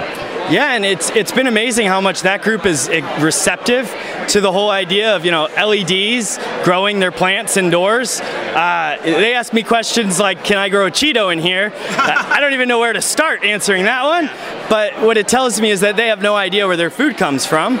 Yeah, 0.49 0.73
and 0.73 0.83
it's 0.83 1.11
it's 1.11 1.31
been 1.31 1.45
amazing 1.45 1.85
how 1.85 2.01
much 2.01 2.23
that 2.23 2.41
group 2.41 2.65
is 2.65 2.89
eh, 2.89 3.01
receptive 3.23 3.93
to 4.29 4.41
the 4.41 4.51
whole 4.51 4.71
idea 4.71 5.15
of 5.15 5.23
you 5.23 5.29
know 5.29 5.43
LEDs 5.55 6.39
growing 6.63 6.99
their 6.99 7.11
plants 7.11 7.55
indoors. 7.55 8.19
Uh, 8.19 8.97
they 9.03 9.35
ask 9.35 9.53
me 9.53 9.61
questions 9.61 10.19
like, 10.19 10.43
"Can 10.43 10.57
I 10.57 10.69
grow 10.69 10.87
a 10.87 10.91
Cheeto 10.91 11.31
in 11.31 11.37
here?" 11.37 11.71
I 11.89 12.39
don't 12.41 12.53
even 12.53 12.67
know 12.67 12.79
where 12.79 12.93
to 12.93 13.01
start 13.01 13.43
answering 13.43 13.83
that 13.85 14.03
one. 14.03 14.27
But 14.69 14.99
what 15.01 15.17
it 15.17 15.27
tells 15.27 15.61
me 15.61 15.69
is 15.69 15.81
that 15.81 15.95
they 15.97 16.07
have 16.07 16.23
no 16.23 16.35
idea 16.35 16.65
where 16.65 16.77
their 16.77 16.89
food 16.89 17.15
comes 17.15 17.45
from, 17.45 17.79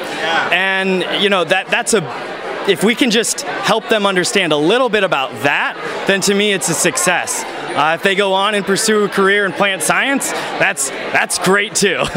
and 0.51 1.23
you 1.23 1.29
know 1.29 1.43
that 1.45 1.69
that's 1.69 1.95
a 1.95 2.01
if 2.69 2.83
we 2.83 2.93
can 2.93 3.09
just 3.09 3.41
help 3.41 3.89
them 3.89 4.05
understand 4.05 4.53
a 4.53 4.57
little 4.57 4.89
bit 4.89 5.03
about 5.03 5.31
that, 5.41 5.75
then 6.05 6.21
to 6.21 6.35
me 6.35 6.53
it's 6.53 6.69
a 6.69 6.75
success. 6.75 7.43
Uh, 7.79 7.93
if 7.93 8.03
they 8.03 8.13
go 8.13 8.33
on 8.33 8.55
and 8.55 8.65
pursue 8.65 9.05
a 9.05 9.07
career 9.07 9.45
in 9.45 9.53
plant 9.53 9.81
science, 9.81 10.29
that's 10.59 10.89
that's 10.89 11.39
great 11.39 11.73
too. 11.73 12.03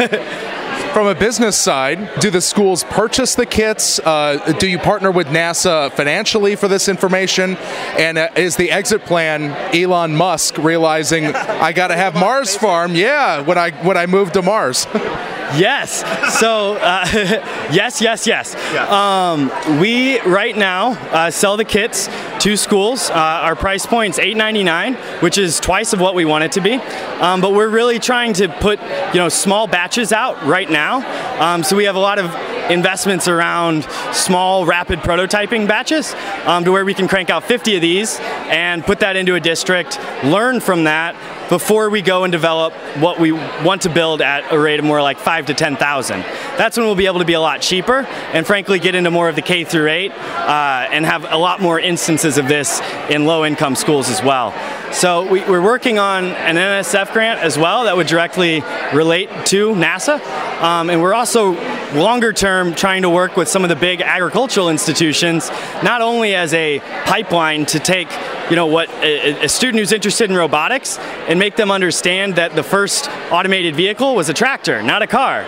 From 0.93 1.07
a 1.07 1.15
business 1.15 1.57
side, 1.57 2.11
do 2.19 2.31
the 2.31 2.41
schools 2.41 2.83
purchase 2.83 3.37
the 3.37 3.47
kits? 3.47 4.01
Uh, 4.01 4.55
do 4.59 4.67
you 4.67 4.77
partner 4.77 5.13
with 5.13 5.29
NASA 5.29 5.93
financially 5.93 6.57
for 6.57 6.67
this 6.67 6.89
information? 6.89 7.57
And 7.97 8.19
uh, 8.19 8.31
is 8.35 8.57
the 8.57 8.73
exit 8.73 9.03
plan 9.03 9.53
Elon 9.73 10.17
Musk 10.17 10.59
realizing 10.59 11.27
I 11.27 11.73
got 11.73 11.89
to 11.89 11.97
have 11.97 12.17
Mars 12.17 12.57
Farm? 12.57 12.97
Yeah, 12.97 13.43
when 13.43 13.57
I 13.57 13.71
when 13.85 13.97
I 13.97 14.07
move 14.07 14.33
to 14.33 14.43
Mars. 14.43 14.89
Yes. 15.57 16.01
So, 16.39 16.75
uh, 16.75 17.05
yes, 17.73 18.01
yes, 18.01 18.27
yes. 18.27 18.55
Um, 18.77 19.51
we 19.81 20.21
right 20.21 20.57
now 20.57 20.93
uh, 21.11 21.31
sell 21.31 21.57
the 21.57 21.65
kits 21.65 22.09
to 22.41 22.57
schools. 22.57 23.11
Uh, 23.11 23.15
our 23.15 23.55
price 23.55 23.85
point 23.87 24.19
is 24.19 24.25
$8.99, 24.25 25.23
which 25.23 25.39
is 25.39 25.61
twice 25.61 25.93
of 25.93 26.01
what 26.01 26.15
we 26.15 26.25
want 26.25 26.45
it 26.45 26.53
to 26.53 26.61
be. 26.61 26.75
Um, 27.21 27.41
but 27.41 27.53
we're 27.53 27.69
really 27.69 27.99
trying 27.99 28.33
to 28.35 28.49
put 28.49 28.81
you 28.81 29.21
know 29.21 29.29
small 29.29 29.67
batches 29.67 30.13
out 30.13 30.43
right 30.45 30.71
now. 30.71 31.03
Um, 31.41 31.63
so 31.63 31.77
we 31.77 31.85
have 31.85 31.97
a 31.97 32.01
lot 32.01 32.19
of 32.19 32.31
investments 32.71 33.29
around 33.29 33.85
small, 34.13 34.67
rapid 34.67 35.01
prototyping 35.01 35.67
batches 35.67 36.15
um, 36.45 36.65
to 36.65 36.73
where 36.73 36.85
we 36.85 36.95
can 36.95 37.09
crank 37.09 37.31
out 37.31 37.45
50 37.45 37.77
of 37.77 37.83
these 37.83 38.19
and 38.21 38.85
put 38.85 39.01
that 39.01 39.17
into 39.17 39.35
a 39.35 39.41
district, 39.41 39.99
learn 40.25 40.61
from 40.61 40.85
that 40.85 41.17
before 41.49 41.91
we 41.91 42.01
go 42.01 42.25
and 42.25 42.33
develop 42.33 42.73
what 42.99 43.21
we 43.21 43.33
want 43.33 43.83
to 43.83 43.91
build 43.91 44.23
at 44.23 44.51
a 44.53 44.59
rate 44.59 44.79
of 44.79 44.85
more 44.85 45.03
like 45.03 45.19
five 45.19 45.47
to 45.47 45.55
10,000. 45.55 46.21
That's 46.57 46.77
when 46.77 46.87
we'll 46.87 46.95
be 46.95 47.07
able 47.07 47.19
to 47.19 47.25
be 47.25 47.35
a 47.35 47.41
lot 47.41 47.61
cheaper 47.61 48.07
and 48.33 48.47
frankly 48.47 48.79
get 48.79 48.95
into 48.95 49.11
more 49.11 49.29
of 49.29 49.37
the 49.37 49.43
K 49.43 49.65
through 49.65 49.89
eight 49.89 50.13
uh, 50.13 50.89
and 50.91 51.05
have 51.05 51.25
a 51.31 51.37
lot 51.37 51.61
more 51.61 51.79
instances 51.79 52.39
of 52.39 52.49
this 52.49 52.81
in 53.11 53.27
low 53.27 53.45
income 53.45 53.75
schools 53.75 54.09
as 54.09 54.23
well. 54.23 54.53
So 54.93 55.27
we, 55.27 55.41
are 55.43 55.63
working 55.63 55.99
on 55.99 56.27
an 56.27 56.57
NSF 56.57 57.15
grant 57.15 57.41
as 57.41 57.57
well 57.57 57.85
that 57.85 57.97
would 57.97 58.07
directly 58.07 58.61
relate 58.93 59.31
to 59.47 59.71
NASA. 59.75 60.21
Um, 60.61 60.91
and 60.91 61.01
we're 61.01 61.15
also 61.15 61.53
longer 61.95 62.33
term 62.33 62.75
trying 62.75 63.03
to 63.03 63.11
work 63.11 63.37
with 63.37 63.49
some 63.49 63.63
of 63.63 63.71
the 63.71 63.77
big 63.77 64.03
agricultural 64.03 64.69
institutions, 64.69 65.51
not 65.83 66.03
only 66.03 66.35
as 66.35 66.53
a 66.53 66.81
pipeline 67.07 67.65
to 67.67 67.79
take 67.79 68.09
you 68.51 68.57
know 68.57 68.67
what 68.67 68.91
a, 69.03 69.45
a, 69.45 69.49
student 69.49 69.79
who's 69.79 69.93
interested 69.93 70.29
in 70.29 70.37
robotics 70.37 70.99
and 70.99 71.39
make 71.39 71.57
them 71.57 71.71
understand 71.71 72.37
that 72.37 72.55
the 72.55 72.63
first 72.63 73.09
automated 73.31 73.75
vehicle 73.75 74.15
was 74.15 74.29
a 74.29 74.35
tractor, 74.35 74.83
not 74.83 75.01
a 75.01 75.07
car. 75.07 75.45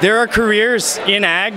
There 0.00 0.18
are 0.18 0.26
careers 0.26 0.98
in 0.98 1.22
ag 1.22 1.52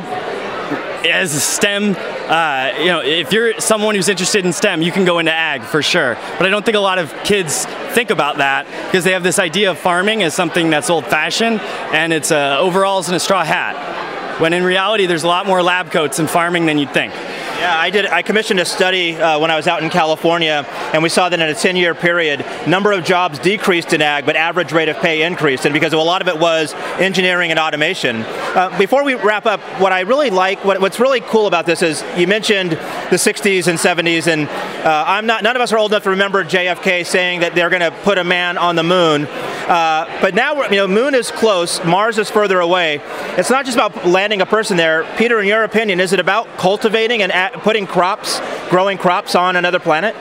as 1.12 1.36
a 1.36 1.40
STEM, 1.40 1.96
uh, 1.96 2.74
you 2.80 2.88
know, 2.88 3.02
if 3.02 3.32
you're 3.32 3.60
someone 3.60 3.96
who's 3.96 4.10
interested 4.10 4.46
in 4.46 4.54
STEM, 4.54 4.82
you 4.82 4.92
can 4.92 5.06
go 5.06 5.20
into 5.20 5.32
ag 5.32 5.64
for 5.64 5.82
sure. 5.82 6.16
But 6.38 6.46
I 6.46 6.50
don't 6.50 6.66
think 6.66 6.78
a 6.78 6.82
lot 6.82 7.00
of 7.00 7.14
kids 7.24 7.66
think 7.94 8.10
about 8.10 8.38
that 8.38 8.66
because 8.86 9.04
they 9.04 9.12
have 9.12 9.24
this 9.24 9.40
idea 9.40 9.72
of 9.72 9.78
farming 9.78 10.24
as 10.24 10.34
something 10.34 10.70
that's 10.70 10.90
old-fashioned 10.90 11.60
and 11.62 12.14
it's 12.14 12.32
uh, 12.32 12.58
overalls 12.60 13.08
and 13.08 13.16
a 13.16 13.20
straw 13.20 13.44
hat. 13.44 14.42
When 14.42 14.52
in 14.52 14.64
reality, 14.64 15.06
there's 15.06 15.24
a 15.24 15.28
lot 15.28 15.46
more 15.46 15.64
lab 15.64 15.92
coats 15.92 16.20
in 16.20 16.28
farming 16.28 16.66
than 16.66 16.78
you'd 16.78 16.92
think. 16.92 17.14
Yeah, 17.14 17.74
I 17.74 17.90
did. 17.90 18.06
I 18.06 18.22
commissioned 18.22 18.60
a 18.60 18.66
study 18.66 19.16
uh, 19.16 19.40
when 19.40 19.50
I 19.50 19.56
was 19.56 19.66
out 19.66 19.82
in 19.82 19.90
California, 19.90 20.66
and 20.96 21.04
we 21.04 21.10
saw 21.10 21.28
that 21.28 21.38
in 21.38 21.50
a 21.50 21.54
10-year 21.54 21.94
period, 21.94 22.46
number 22.66 22.94
of 22.94 23.04
jobs 23.04 23.38
decreased 23.38 23.92
in 23.92 24.02
ag, 24.02 24.26
but 24.26 24.38
average 24.38 24.72
rate 24.72 24.88
of 24.88 24.96
pay 24.96 25.24
increased, 25.24 25.66
and 25.66 25.74
because 25.74 25.92
a 25.92 25.98
lot 25.98 26.22
of 26.22 26.30
it 26.30 26.40
was 26.40 26.74
engineering 27.00 27.52
and 27.52 27.60
automation. 27.60 28.22
Uh, 28.22 28.74
before 28.78 29.04
we 29.04 29.14
wrap 29.16 29.46
up, 29.46 29.60
what 29.82 29.92
I 29.92 30.00
really 30.02 30.30
like, 30.30 30.64
what, 30.64 30.80
what's 30.80 30.98
really 30.98 31.20
cool 31.20 31.48
about 31.48 31.66
this 31.66 31.82
is 31.82 32.02
you 32.16 32.28
mentioned 32.28 32.72
the 32.72 33.18
60s 33.18 33.68
and 33.68 33.78
70s, 33.78 34.28
and 34.28 34.48
uh, 34.88 35.04
I'm 35.06 35.26
not. 35.26 35.44
None 35.44 35.58
of 35.58 35.62
us 35.62 35.74
are 35.74 35.78
old 35.78 35.92
enough 35.92 36.04
to 36.04 36.12
remember 36.12 36.46
JFK 36.46 37.06
saying 37.06 37.42
that 37.42 37.56
they're 37.56 37.70
going 37.70 37.82
to 37.82 37.92
put 38.04 38.18
a 38.18 38.24
man 38.24 38.58
on 38.58 38.78
the 38.78 38.84
moon. 38.84 39.26
Uh, 39.26 40.06
but 40.22 40.34
now, 40.34 40.64
you 40.70 40.78
know, 40.78 40.88
moon 40.88 41.14
is 41.14 41.30
close, 41.30 41.84
Mars 41.84 42.18
is 42.18 42.30
further 42.30 42.62
away. 42.62 43.02
It's 43.38 43.50
not 43.50 43.66
just 43.66 43.76
about 43.76 44.08
landing 44.08 44.42
a 44.42 44.46
person 44.46 44.78
there. 44.78 45.04
Peter, 45.18 45.42
in 45.42 45.48
your 45.48 45.66
opinion, 45.66 46.00
is 46.00 46.14
it 46.14 46.22
about 46.22 46.48
cultivating 46.58 47.22
and 47.22 47.34
putting 47.64 47.86
crops, 47.86 48.40
growing 48.70 48.98
crops 48.98 49.36
on 49.36 49.58
another 49.58 49.80
planet? 49.80 50.16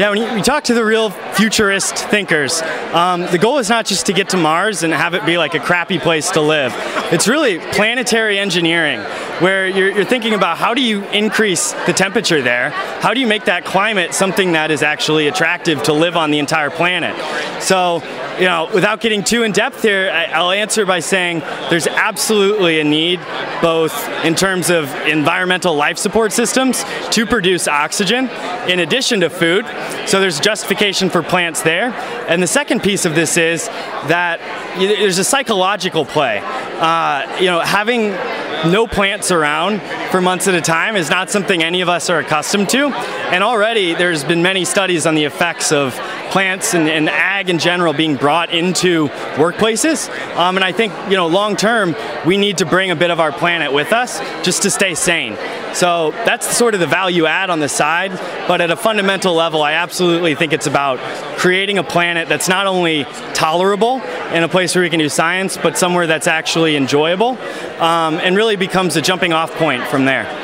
Yeah, 0.00 0.08
when 0.08 0.18
you, 0.18 0.36
you, 0.38 0.42
talk 0.42 0.64
to 0.64 0.72
the 0.72 0.82
real 0.82 1.10
futurist 1.10 1.94
thinkers, 1.94 2.62
um, 2.94 3.26
the 3.26 3.36
goal 3.36 3.58
is 3.58 3.68
not 3.68 3.84
just 3.84 4.06
to 4.06 4.14
get 4.14 4.30
to 4.30 4.38
Mars 4.38 4.82
and 4.82 4.94
have 4.94 5.12
it 5.12 5.26
be 5.26 5.36
like 5.36 5.52
a 5.52 5.60
crappy 5.60 5.98
place 5.98 6.30
to 6.30 6.40
live. 6.40 6.72
It's 7.12 7.28
really 7.28 7.58
planetary 7.58 8.38
engineering, 8.38 9.00
where 9.42 9.66
you're, 9.66 9.90
you're 9.90 10.06
thinking 10.06 10.32
about 10.32 10.56
how 10.56 10.72
do 10.72 10.80
you 10.80 11.04
increase 11.08 11.72
the 11.84 11.92
temperature 11.92 12.40
there? 12.40 12.70
How 12.70 13.12
do 13.12 13.20
you 13.20 13.26
make 13.26 13.44
that 13.44 13.66
climate 13.66 14.14
something 14.14 14.52
that 14.52 14.70
is 14.70 14.82
actually 14.82 15.28
attractive 15.28 15.82
to 15.82 15.92
live 15.92 16.16
on 16.16 16.30
the 16.30 16.38
entire 16.38 16.70
planet? 16.70 17.14
So 17.62 18.02
you 18.40 18.46
know, 18.46 18.70
without 18.72 19.02
getting 19.02 19.22
too 19.22 19.42
in 19.42 19.52
depth 19.52 19.82
here, 19.82 20.10
I'll 20.10 20.50
answer 20.50 20.86
by 20.86 21.00
saying 21.00 21.40
there's 21.68 21.86
absolutely 21.86 22.80
a 22.80 22.84
need, 22.84 23.20
both 23.60 24.08
in 24.24 24.34
terms 24.34 24.70
of 24.70 24.90
environmental 25.06 25.76
life 25.76 25.98
support 25.98 26.32
systems 26.32 26.82
to 27.10 27.26
produce 27.26 27.68
oxygen 27.68 28.30
in 28.66 28.80
addition 28.80 29.20
to 29.20 29.28
food. 29.28 29.66
So 30.06 30.20
there's 30.20 30.40
justification 30.40 31.10
for 31.10 31.22
plants 31.22 31.62
there. 31.62 31.92
And 32.28 32.42
the 32.42 32.46
second 32.46 32.82
piece 32.82 33.04
of 33.04 33.14
this 33.14 33.36
is 33.36 33.66
that 34.08 34.40
there's 34.78 35.18
a 35.18 35.24
psychological 35.24 36.04
play. 36.04 36.40
Uh, 36.42 37.38
you 37.38 37.46
know, 37.46 37.60
having 37.60 38.10
no 38.70 38.86
plants 38.86 39.30
around 39.30 39.80
for 40.10 40.20
months 40.20 40.48
at 40.48 40.54
a 40.54 40.60
time 40.60 40.96
is 40.96 41.10
not 41.10 41.30
something 41.30 41.62
any 41.62 41.80
of 41.80 41.88
us 41.88 42.10
are 42.10 42.18
accustomed 42.18 42.68
to. 42.70 42.88
And 42.88 43.42
already 43.44 43.94
there's 43.94 44.24
been 44.24 44.42
many 44.42 44.64
studies 44.64 45.06
on 45.06 45.14
the 45.14 45.24
effects 45.24 45.72
of 45.72 45.94
plants 46.30 46.74
and, 46.74 46.88
and 46.88 47.08
ag 47.08 47.50
in 47.50 47.58
general 47.58 47.92
being 47.92 48.16
brought 48.16 48.50
into 48.50 49.08
workplaces. 49.36 50.08
Um, 50.36 50.56
and 50.56 50.64
I 50.64 50.72
think, 50.72 50.92
you 51.10 51.16
know, 51.16 51.26
long 51.26 51.56
term, 51.56 51.94
we 52.26 52.36
need 52.36 52.58
to 52.58 52.66
bring 52.66 52.90
a 52.90 52.96
bit 52.96 53.10
of 53.10 53.20
our 53.20 53.32
planet 53.32 53.72
with 53.72 53.92
us 53.92 54.20
just 54.44 54.62
to 54.62 54.70
stay 54.70 54.94
sane. 54.94 55.36
So 55.74 56.10
that's 56.24 56.56
sort 56.56 56.74
of 56.74 56.80
the 56.80 56.86
value 56.86 57.26
add 57.26 57.50
on 57.50 57.60
the 57.60 57.68
side. 57.68 58.12
But 58.48 58.60
at 58.60 58.70
a 58.70 58.76
fundamental 58.76 59.34
level, 59.34 59.62
I 59.62 59.72
absolutely 59.72 60.34
think 60.34 60.52
it's 60.52 60.66
about 60.66 60.98
creating 61.38 61.78
a 61.78 61.84
planet 61.84 62.28
that's 62.28 62.48
not 62.48 62.66
only 62.66 63.04
tolerable 63.34 64.00
in 64.32 64.42
a 64.42 64.48
place 64.48 64.74
where 64.74 64.82
we 64.82 64.90
can 64.90 64.98
do 64.98 65.08
science, 65.08 65.56
but 65.56 65.76
somewhere 65.76 66.06
that's 66.06 66.26
actually 66.26 66.76
enjoyable 66.76 67.38
um, 67.80 68.14
and 68.18 68.36
really 68.36 68.56
becomes 68.56 68.96
a 68.96 69.02
jumping 69.02 69.32
off 69.32 69.52
point 69.52 69.82
from 69.84 70.04
there. 70.04 70.39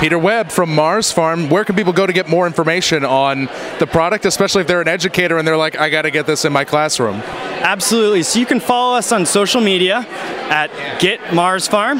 Peter 0.00 0.18
Webb 0.18 0.50
from 0.50 0.74
Mars 0.74 1.12
Farm. 1.12 1.50
Where 1.50 1.62
can 1.62 1.76
people 1.76 1.92
go 1.92 2.06
to 2.06 2.12
get 2.14 2.26
more 2.26 2.46
information 2.46 3.04
on 3.04 3.50
the 3.78 3.86
product, 3.86 4.24
especially 4.24 4.62
if 4.62 4.66
they're 4.66 4.80
an 4.80 4.88
educator 4.88 5.36
and 5.36 5.46
they're 5.46 5.58
like, 5.58 5.78
I 5.78 5.90
got 5.90 6.02
to 6.02 6.10
get 6.10 6.26
this 6.26 6.46
in 6.46 6.54
my 6.54 6.64
classroom? 6.64 7.16
Absolutely. 7.16 8.22
So 8.22 8.38
you 8.38 8.46
can 8.46 8.60
follow 8.60 8.96
us 8.96 9.12
on 9.12 9.26
social 9.26 9.60
media 9.60 10.06
at 10.48 10.70
Get 11.00 11.34
Mars 11.34 11.68
Farm. 11.68 11.98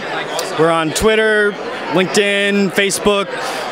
We're 0.58 0.70
on 0.70 0.92
Twitter, 0.92 1.52
LinkedIn, 1.92 2.70
Facebook, 2.70 3.26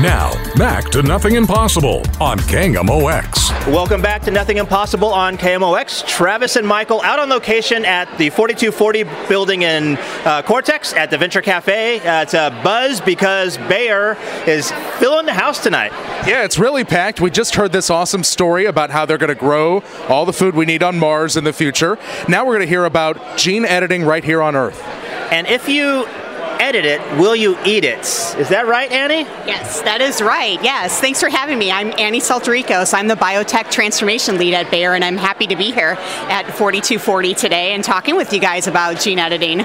Now, 0.00 0.34
back 0.56 0.90
to 0.90 1.02
Nothing 1.02 1.36
Impossible 1.36 2.02
on 2.20 2.38
KMOX. 2.40 3.72
Welcome 3.72 4.02
back 4.02 4.20
to 4.24 4.30
Nothing 4.30 4.58
Impossible 4.58 5.08
on 5.08 5.38
KMOX. 5.38 6.06
Travis 6.06 6.56
and 6.56 6.66
Michael 6.66 7.00
out 7.00 7.18
on 7.18 7.30
location 7.30 7.82
at 7.86 8.06
the 8.18 8.28
4240 8.28 9.04
building 9.26 9.62
in 9.62 9.96
uh, 10.26 10.42
Cortex 10.42 10.92
at 10.92 11.10
the 11.10 11.16
Venture 11.16 11.40
Cafe. 11.40 12.00
Uh, 12.00 12.20
it's 12.20 12.34
a 12.34 12.50
buzz 12.62 13.00
because 13.00 13.56
Bayer 13.56 14.18
is 14.46 14.70
filling 14.98 15.24
the 15.24 15.32
house 15.32 15.62
tonight. 15.62 15.92
Yeah, 16.28 16.44
it's 16.44 16.58
really 16.58 16.84
packed. 16.84 17.22
We 17.22 17.30
just 17.30 17.54
heard 17.54 17.72
this 17.72 17.88
awesome 17.88 18.22
story 18.22 18.66
about 18.66 18.90
how 18.90 19.06
they're 19.06 19.16
going 19.16 19.28
to 19.28 19.34
grow 19.34 19.82
all 20.10 20.26
the 20.26 20.32
food 20.34 20.54
we 20.54 20.66
need 20.66 20.82
on 20.82 20.98
Mars 20.98 21.38
in 21.38 21.44
the 21.44 21.54
future. 21.54 21.98
Now 22.28 22.44
we're 22.44 22.56
going 22.56 22.66
to 22.66 22.68
hear 22.68 22.84
about 22.84 23.38
gene 23.38 23.64
editing 23.64 24.04
right 24.04 24.22
here 24.22 24.42
on 24.42 24.56
Earth. 24.56 24.82
And 25.32 25.46
if 25.46 25.70
you 25.70 26.06
edit 26.60 26.84
it, 26.84 27.00
will 27.18 27.36
you 27.36 27.56
eat 27.64 27.84
it? 27.84 28.00
Is 28.00 28.48
that 28.48 28.66
right, 28.66 28.90
Annie? 28.90 29.22
Yes, 29.46 29.80
that 29.82 30.00
is 30.00 30.20
right. 30.20 30.62
Yes, 30.62 31.00
thanks 31.00 31.20
for 31.20 31.28
having 31.28 31.58
me. 31.58 31.70
I'm 31.70 31.92
Annie 31.98 32.20
Saltaricos. 32.20 32.94
I'm 32.94 33.08
the 33.08 33.14
biotech 33.14 33.70
transformation 33.70 34.38
lead 34.38 34.54
at 34.54 34.70
Bayer, 34.70 34.94
and 34.94 35.04
I'm 35.04 35.16
happy 35.16 35.46
to 35.46 35.56
be 35.56 35.72
here 35.72 35.96
at 36.28 36.46
4240 36.56 37.34
today 37.34 37.72
and 37.74 37.82
talking 37.82 38.16
with 38.16 38.32
you 38.32 38.40
guys 38.40 38.66
about 38.66 39.00
gene 39.00 39.18
editing. 39.18 39.64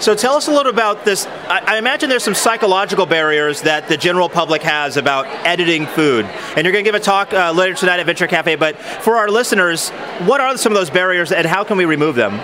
So 0.00 0.14
tell 0.14 0.34
us 0.34 0.48
a 0.48 0.52
little 0.52 0.72
about 0.72 1.04
this. 1.04 1.24
I, 1.26 1.76
I, 1.76 1.78
imagine 1.78 2.10
there's 2.10 2.24
some 2.24 2.34
psychological 2.34 3.06
barriers 3.06 3.62
that 3.62 3.88
the 3.88 3.96
general 3.96 4.28
public 4.28 4.62
has 4.62 4.96
about 4.96 5.26
editing 5.46 5.86
food. 5.86 6.26
And 6.26 6.64
you're 6.64 6.72
going 6.72 6.84
to 6.84 6.88
give 6.90 6.94
a 6.94 7.00
talk 7.00 7.32
uh, 7.32 7.52
later 7.52 7.74
tonight 7.74 8.00
at 8.00 8.06
Venture 8.06 8.26
Cafe. 8.26 8.56
But 8.56 8.76
for 8.76 9.16
our 9.16 9.28
listeners, 9.30 9.90
what 10.26 10.40
are 10.40 10.56
some 10.58 10.72
of 10.72 10.76
those 10.76 10.90
barriers 10.90 11.32
and 11.32 11.46
how 11.46 11.64
can 11.64 11.76
we 11.76 11.84
remove 11.84 12.16
them? 12.16 12.34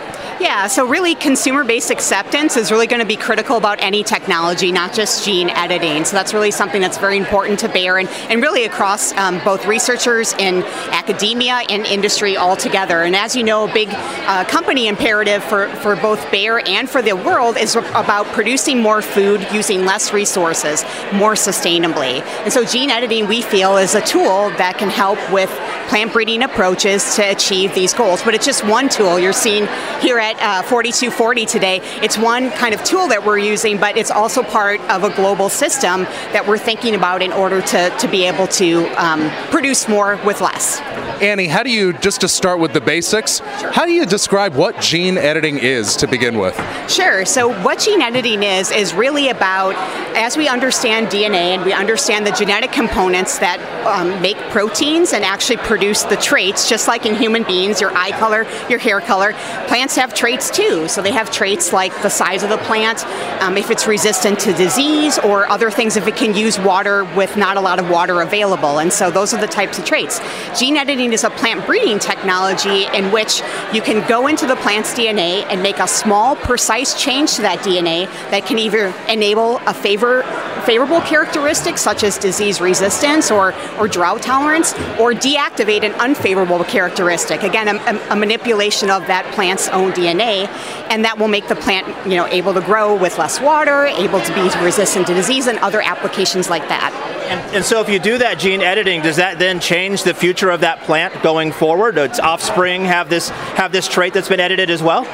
Yeah, 0.40 0.68
so 0.68 0.86
really 0.86 1.14
consumer 1.14 1.64
based 1.64 1.90
acceptance 1.90 2.56
is 2.56 2.70
really 2.72 2.86
going 2.86 3.00
to 3.00 3.06
be 3.06 3.16
critical 3.16 3.58
about 3.58 3.82
any 3.82 4.02
technology, 4.02 4.72
not 4.72 4.94
just 4.94 5.22
gene 5.22 5.50
editing. 5.50 6.06
So 6.06 6.16
that's 6.16 6.32
really 6.32 6.50
something 6.50 6.80
that's 6.80 6.96
very 6.96 7.18
important 7.18 7.60
to 7.60 7.68
Bayer 7.68 7.98
and, 7.98 8.08
and 8.30 8.40
really 8.40 8.64
across 8.64 9.12
um, 9.18 9.38
both 9.44 9.66
researchers 9.66 10.32
in 10.38 10.62
academia 10.92 11.60
and 11.68 11.84
industry 11.84 12.38
altogether. 12.38 13.02
And 13.02 13.14
as 13.14 13.36
you 13.36 13.42
know, 13.44 13.68
a 13.68 13.72
big 13.74 13.90
uh, 13.90 14.44
company 14.44 14.88
imperative 14.88 15.44
for, 15.44 15.68
for 15.76 15.94
both 15.94 16.30
Bayer 16.30 16.60
and 16.60 16.88
for 16.88 17.02
the 17.02 17.12
world 17.12 17.58
is 17.58 17.76
about 17.76 18.24
producing 18.28 18.80
more 18.80 19.02
food 19.02 19.46
using 19.52 19.84
less 19.84 20.10
resources 20.14 20.86
more 21.12 21.34
sustainably. 21.34 22.22
And 22.44 22.50
so 22.50 22.64
gene 22.64 22.88
editing, 22.88 23.28
we 23.28 23.42
feel, 23.42 23.76
is 23.76 23.94
a 23.94 24.00
tool 24.00 24.48
that 24.56 24.78
can 24.78 24.88
help 24.88 25.18
with 25.30 25.50
plant 25.88 26.14
breeding 26.14 26.42
approaches 26.44 27.16
to 27.16 27.22
achieve 27.30 27.74
these 27.74 27.92
goals. 27.92 28.22
But 28.22 28.34
it's 28.34 28.46
just 28.46 28.64
one 28.64 28.88
tool. 28.88 29.18
You're 29.18 29.34
seeing 29.34 29.66
here 30.00 30.18
at 30.18 30.29
uh, 30.38 30.62
4240 30.62 31.46
today, 31.46 31.80
it's 32.02 32.18
one 32.18 32.50
kind 32.50 32.74
of 32.74 32.82
tool 32.84 33.08
that 33.08 33.24
we're 33.24 33.38
using, 33.38 33.78
but 33.78 33.96
it's 33.96 34.10
also 34.10 34.42
part 34.42 34.80
of 34.90 35.04
a 35.04 35.10
global 35.14 35.48
system 35.48 36.04
that 36.32 36.46
we're 36.46 36.58
thinking 36.58 36.94
about 36.94 37.22
in 37.22 37.32
order 37.32 37.60
to, 37.60 37.90
to 37.98 38.08
be 38.08 38.24
able 38.24 38.46
to 38.48 38.86
um, 39.02 39.30
produce 39.50 39.88
more 39.88 40.18
with 40.24 40.40
less. 40.40 40.80
Annie, 41.20 41.48
how 41.48 41.62
do 41.62 41.70
you, 41.70 41.92
just 41.92 42.22
to 42.22 42.28
start 42.28 42.60
with 42.60 42.72
the 42.72 42.80
basics, 42.80 43.40
how 43.40 43.84
do 43.84 43.92
you 43.92 44.06
describe 44.06 44.54
what 44.54 44.80
gene 44.80 45.18
editing 45.18 45.58
is 45.58 45.96
to 45.96 46.06
begin 46.06 46.38
with? 46.38 46.56
Sure. 46.90 47.26
So, 47.26 47.52
what 47.62 47.78
gene 47.78 48.00
editing 48.00 48.42
is, 48.42 48.70
is 48.70 48.94
really 48.94 49.28
about, 49.28 49.74
as 50.16 50.38
we 50.38 50.48
understand 50.48 51.08
DNA 51.08 51.56
and 51.56 51.64
we 51.64 51.74
understand 51.74 52.26
the 52.26 52.30
genetic 52.30 52.72
components 52.72 53.38
that 53.38 53.60
um, 53.86 54.22
make 54.22 54.38
proteins 54.50 55.12
and 55.12 55.22
actually 55.22 55.58
produce 55.58 56.04
the 56.04 56.16
traits, 56.16 56.68
just 56.68 56.88
like 56.88 57.04
in 57.04 57.14
human 57.14 57.42
beings, 57.42 57.80
your 57.80 57.94
eye 57.96 58.12
color, 58.12 58.46
your 58.70 58.78
hair 58.78 59.00
color, 59.00 59.34
plants 59.66 59.96
have 59.96 60.14
traits 60.20 60.50
too. 60.50 60.86
So, 60.86 61.00
they 61.00 61.12
have 61.12 61.30
traits 61.30 61.72
like 61.72 61.92
the 62.02 62.10
size 62.10 62.42
of 62.42 62.50
the 62.50 62.58
plant, 62.58 63.06
um, 63.42 63.56
if 63.56 63.70
it's 63.70 63.86
resistant 63.86 64.38
to 64.40 64.52
disease, 64.52 65.18
or 65.18 65.48
other 65.48 65.70
things 65.70 65.96
if 65.96 66.06
it 66.06 66.16
can 66.16 66.34
use 66.34 66.58
water 66.58 67.04
with 67.16 67.38
not 67.38 67.56
a 67.56 67.60
lot 67.60 67.78
of 67.78 67.88
water 67.88 68.20
available. 68.20 68.80
And 68.80 68.92
so, 68.92 69.10
those 69.10 69.32
are 69.32 69.40
the 69.40 69.46
types 69.46 69.78
of 69.78 69.86
traits. 69.86 70.20
Gene 70.58 70.76
editing 70.76 71.14
is 71.14 71.24
a 71.24 71.30
plant 71.30 71.64
breeding 71.64 71.98
technology 71.98 72.84
in 72.94 73.10
which 73.10 73.40
you 73.72 73.80
can 73.80 74.06
go 74.08 74.26
into 74.26 74.46
the 74.46 74.56
plant's 74.56 74.92
DNA 74.92 75.44
and 75.48 75.62
make 75.62 75.78
a 75.78 75.88
small, 75.88 76.36
precise 76.36 77.00
change 77.00 77.34
to 77.36 77.42
that 77.42 77.60
DNA 77.60 78.06
that 78.30 78.44
can 78.44 78.58
either 78.58 78.92
enable 79.08 79.56
a 79.66 79.72
favor, 79.72 80.22
favorable 80.66 81.00
characteristic 81.00 81.78
such 81.78 82.04
as 82.04 82.18
disease 82.18 82.60
resistance 82.60 83.30
or, 83.30 83.54
or 83.78 83.88
drought 83.88 84.20
tolerance, 84.20 84.74
or 84.98 85.12
deactivate 85.12 85.82
an 85.82 85.92
unfavorable 86.00 86.62
characteristic. 86.64 87.42
Again, 87.42 87.68
a, 87.68 88.00
a, 88.10 88.16
manipulation 88.16 88.90
of 88.90 89.06
that 89.06 89.24
plant's 89.34 89.68
own 89.68 89.92
DNA, 89.92 90.09
and 90.18 91.04
that 91.04 91.18
will 91.18 91.28
make 91.28 91.46
the 91.46 91.54
plant 91.54 91.86
you 92.06 92.16
know, 92.16 92.26
able 92.26 92.54
to 92.54 92.60
grow 92.60 92.96
with 92.96 93.18
less 93.18 93.40
water, 93.40 93.84
able 93.84 94.20
to 94.20 94.34
be 94.34 94.64
resistant 94.64 95.06
to 95.06 95.14
disease, 95.14 95.46
and 95.46 95.58
other 95.58 95.82
applications 95.82 96.48
like 96.48 96.66
that. 96.68 96.92
And, 97.30 97.56
and 97.56 97.64
so, 97.64 97.80
if 97.80 97.88
you 97.88 97.98
do 98.00 98.18
that 98.18 98.38
gene 98.38 98.62
editing, 98.62 99.02
does 99.02 99.16
that 99.16 99.38
then 99.38 99.60
change 99.60 100.02
the 100.02 100.14
future 100.14 100.50
of 100.50 100.62
that 100.62 100.80
plant 100.80 101.22
going 101.22 101.52
forward? 101.52 101.98
Its 101.98 102.18
offspring 102.18 102.86
have 102.86 103.10
this 103.10 103.28
have 103.28 103.70
this 103.70 103.86
trait 103.86 104.14
that's 104.14 104.28
been 104.28 104.40
edited 104.40 104.70
as 104.70 104.82
well? 104.82 105.04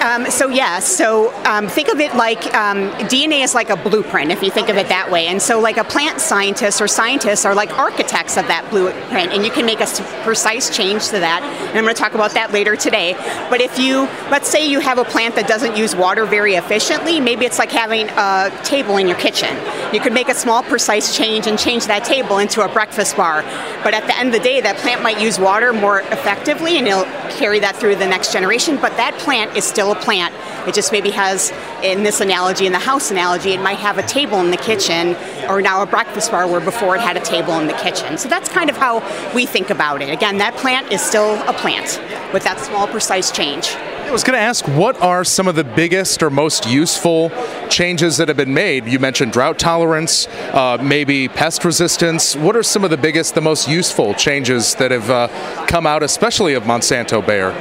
Um, 0.00 0.30
so 0.30 0.48
yes, 0.48 0.86
so 0.88 1.30
um, 1.44 1.68
think 1.68 1.88
of 1.88 2.00
it 2.00 2.16
like 2.16 2.54
um, 2.54 2.90
DNA 3.10 3.44
is 3.44 3.54
like 3.54 3.68
a 3.68 3.76
blueprint, 3.76 4.32
if 4.32 4.42
you 4.42 4.50
think 4.50 4.70
of 4.70 4.78
it 4.78 4.88
that 4.88 5.10
way. 5.10 5.26
And 5.26 5.42
so, 5.42 5.60
like 5.60 5.76
a 5.76 5.84
plant 5.84 6.22
scientist 6.22 6.80
or 6.80 6.88
scientists 6.88 7.44
are 7.44 7.54
like 7.54 7.70
architects 7.78 8.38
of 8.38 8.46
that 8.46 8.66
blueprint, 8.70 9.30
and 9.32 9.44
you 9.44 9.50
can 9.50 9.66
make 9.66 9.80
a 9.80 9.86
precise 10.22 10.74
change 10.74 11.08
to 11.08 11.20
that. 11.20 11.42
And 11.42 11.76
I'm 11.76 11.84
going 11.84 11.94
to 11.94 12.00
talk 12.00 12.14
about 12.14 12.32
that 12.32 12.50
later 12.50 12.76
today. 12.76 13.12
But 13.50 13.60
if 13.60 13.78
you, 13.78 14.08
let's 14.30 14.48
say, 14.48 14.66
you 14.66 14.80
have 14.80 14.96
a 14.96 15.04
plant 15.04 15.34
that 15.34 15.46
doesn't 15.46 15.76
use 15.76 15.94
water 15.94 16.24
very 16.24 16.54
efficiently, 16.54 17.20
maybe 17.20 17.44
it's 17.44 17.58
like 17.58 17.70
having 17.70 18.08
a 18.08 18.50
table 18.64 18.96
in 18.96 19.06
your 19.06 19.18
kitchen. 19.18 19.54
You 19.92 20.00
could 20.00 20.14
make 20.14 20.30
a 20.30 20.34
small, 20.34 20.62
precise 20.62 21.14
change 21.14 21.46
and 21.46 21.58
change 21.58 21.86
that 21.88 22.04
table 22.04 22.38
into 22.38 22.62
a 22.62 22.72
breakfast 22.72 23.18
bar. 23.18 23.42
But 23.84 23.92
at 23.92 24.06
the 24.06 24.16
end 24.16 24.28
of 24.28 24.32
the 24.32 24.40
day, 24.40 24.62
that 24.62 24.78
plant 24.78 25.02
might 25.02 25.20
use 25.20 25.38
water 25.38 25.74
more 25.74 26.00
effectively, 26.00 26.78
and 26.78 26.88
it'll 26.88 27.04
carry 27.36 27.60
that 27.60 27.76
through 27.76 27.96
the 27.96 28.06
next 28.06 28.32
generation. 28.32 28.78
But 28.80 28.96
that 28.96 29.14
plant 29.18 29.56
is 29.56 29.64
still 29.64 29.89
a 29.92 29.96
plant. 29.96 30.34
It 30.68 30.74
just 30.74 30.92
maybe 30.92 31.10
has, 31.10 31.52
in 31.82 32.02
this 32.02 32.20
analogy, 32.20 32.66
in 32.66 32.72
the 32.72 32.78
house 32.78 33.10
analogy, 33.10 33.52
it 33.52 33.60
might 33.60 33.78
have 33.78 33.98
a 33.98 34.02
table 34.02 34.38
in 34.40 34.50
the 34.50 34.56
kitchen 34.56 35.16
or 35.48 35.62
now 35.62 35.82
a 35.82 35.86
breakfast 35.86 36.30
bar 36.30 36.46
where 36.46 36.60
before 36.60 36.96
it 36.96 37.00
had 37.00 37.16
a 37.16 37.20
table 37.20 37.58
in 37.58 37.66
the 37.66 37.74
kitchen. 37.74 38.18
So 38.18 38.28
that's 38.28 38.48
kind 38.48 38.70
of 38.70 38.76
how 38.76 39.00
we 39.34 39.46
think 39.46 39.70
about 39.70 40.02
it. 40.02 40.10
Again, 40.10 40.38
that 40.38 40.54
plant 40.56 40.92
is 40.92 41.00
still 41.00 41.34
a 41.48 41.52
plant 41.52 42.00
with 42.32 42.44
that 42.44 42.60
small, 42.60 42.86
precise 42.86 43.30
change. 43.30 43.74
I 44.10 44.12
was 44.12 44.24
going 44.24 44.36
to 44.36 44.42
ask, 44.42 44.66
what 44.66 45.00
are 45.00 45.22
some 45.22 45.46
of 45.46 45.54
the 45.54 45.62
biggest 45.62 46.20
or 46.20 46.30
most 46.30 46.68
useful 46.68 47.30
changes 47.68 48.16
that 48.16 48.26
have 48.26 48.36
been 48.36 48.52
made? 48.52 48.86
You 48.86 48.98
mentioned 48.98 49.32
drought 49.32 49.56
tolerance, 49.56 50.26
uh, 50.52 50.78
maybe 50.82 51.28
pest 51.28 51.64
resistance. 51.64 52.34
What 52.34 52.56
are 52.56 52.64
some 52.64 52.82
of 52.82 52.90
the 52.90 52.96
biggest, 52.96 53.36
the 53.36 53.40
most 53.40 53.68
useful 53.68 54.14
changes 54.14 54.74
that 54.76 54.90
have 54.90 55.08
uh, 55.08 55.28
come 55.68 55.86
out, 55.86 56.02
especially 56.02 56.54
of 56.54 56.64
Monsanto 56.64 57.24
Bayer? 57.24 57.52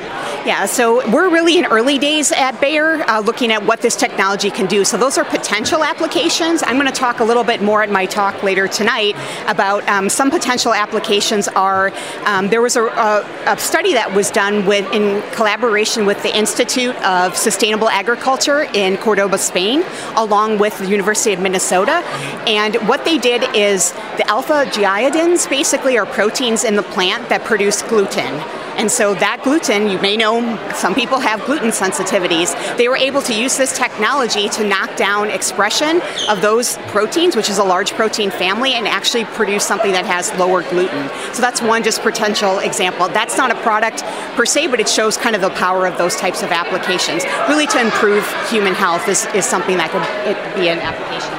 Yeah, 0.46 0.68
so 0.68 1.08
we're 1.12 1.30
really 1.30 1.58
in 1.58 1.66
early 1.66 1.98
days 1.98 2.32
at 2.32 2.62
Bayer 2.62 3.04
uh, 3.10 3.20
looking 3.20 3.52
at 3.52 3.66
what 3.66 3.82
this 3.82 3.98
technology 3.98 4.50
can 4.50 4.68
do. 4.68 4.86
So 4.86 4.96
those 4.96 5.18
are 5.18 5.26
potential 5.26 5.84
applications. 5.84 6.64
I'm 6.64 6.78
going 6.78 6.88
to 6.88 6.94
talk 6.94 7.20
a 7.20 7.26
little 7.26 7.44
bit 7.44 7.62
more 7.62 7.84
at 7.84 7.92
my 7.92 8.06
talk 8.06 8.42
later 8.42 8.66
tonight 8.66 9.18
about 9.50 9.86
um, 9.90 10.08
some 10.08 10.32
potential 10.32 10.74
applications 10.74 11.50
are 11.50 11.92
um, 12.26 12.48
there 12.48 12.62
was 12.62 12.78
a, 12.78 12.86
a, 12.86 13.44
a, 13.48 13.58
study 13.58 13.94
that 13.94 14.16
was 14.16 14.32
done 14.32 14.66
with 14.66 14.90
in 14.94 15.22
collaboration 15.34 16.06
with 16.06 16.24
the 16.24 16.36
Institute 16.36 16.96
of 17.04 17.36
Sustainable 17.36 17.90
Agriculture 17.90 18.62
in 18.74 18.96
Cordoba, 18.96 19.38
Spain, 19.38 19.84
along 20.16 20.58
with 20.58 20.78
the 20.78 20.88
University 20.88 21.34
of 21.34 21.42
Minnesota. 21.42 22.02
And 22.48 22.76
what 22.88 23.04
they 23.04 23.18
did 23.18 23.44
is 23.54 23.92
the 24.16 24.26
alpha 24.30 24.66
gliadins 24.68 25.50
basically 25.50 25.98
are 25.98 26.06
proteins 26.06 26.64
in 26.64 26.78
the 26.78 26.84
plant 26.84 27.28
that 27.28 27.44
produce 27.44 27.82
gluten. 27.82 28.42
And 28.80 28.90
so 28.90 29.14
that 29.16 29.42
gluten, 29.44 29.90
you 29.90 30.00
may 30.00 30.16
know 30.16 30.40
some 30.74 30.96
people 30.96 31.20
have 31.20 31.46
gluten 31.46 31.68
sensitivities. 31.68 32.56
They 32.78 32.88
were 32.88 32.96
able 32.96 33.22
to 33.24 33.38
use 33.38 33.58
this 33.58 33.78
technology 33.78 34.48
to 34.48 34.64
knock 34.64 34.96
down 34.96 35.30
expression 35.30 36.02
of 36.30 36.42
those 36.42 36.78
proteins, 36.88 37.36
which 37.36 37.50
is 37.50 37.58
a 37.58 37.64
large 37.64 37.92
protein 37.92 38.32
family, 38.32 38.76
and 38.76 38.88
actually 38.88 39.26
produce 39.26 39.66
something 39.66 39.92
that 39.92 40.06
has 40.06 40.32
lower 40.40 40.64
gluten. 40.64 41.10
So 41.34 41.42
that's 41.42 41.62
one 41.62 41.84
just 41.84 42.02
potential 42.02 42.60
example. 42.60 43.10
That's 43.10 43.36
not 43.36 43.52
a 43.52 43.56
product 43.56 44.02
per 44.38 44.46
se, 44.46 44.68
but 44.68 44.80
it 44.80 44.88
shows 44.88 45.18
kind 45.18 45.36
of 45.36 45.42
the 45.42 45.50
power 45.50 45.86
of 45.86 45.98
those 45.98 46.16
types 46.16 46.42
of 46.42 46.52
applications. 46.52 47.26
Really 47.50 47.68
to 47.68 47.82
improve 47.82 48.26
human 48.50 48.74
health 48.74 49.10
is, 49.10 49.26
is 49.36 49.44
something 49.44 49.76
that 49.76 49.92
could 49.92 50.56
be 50.56 50.70
an 50.70 50.80
application. 50.80 51.39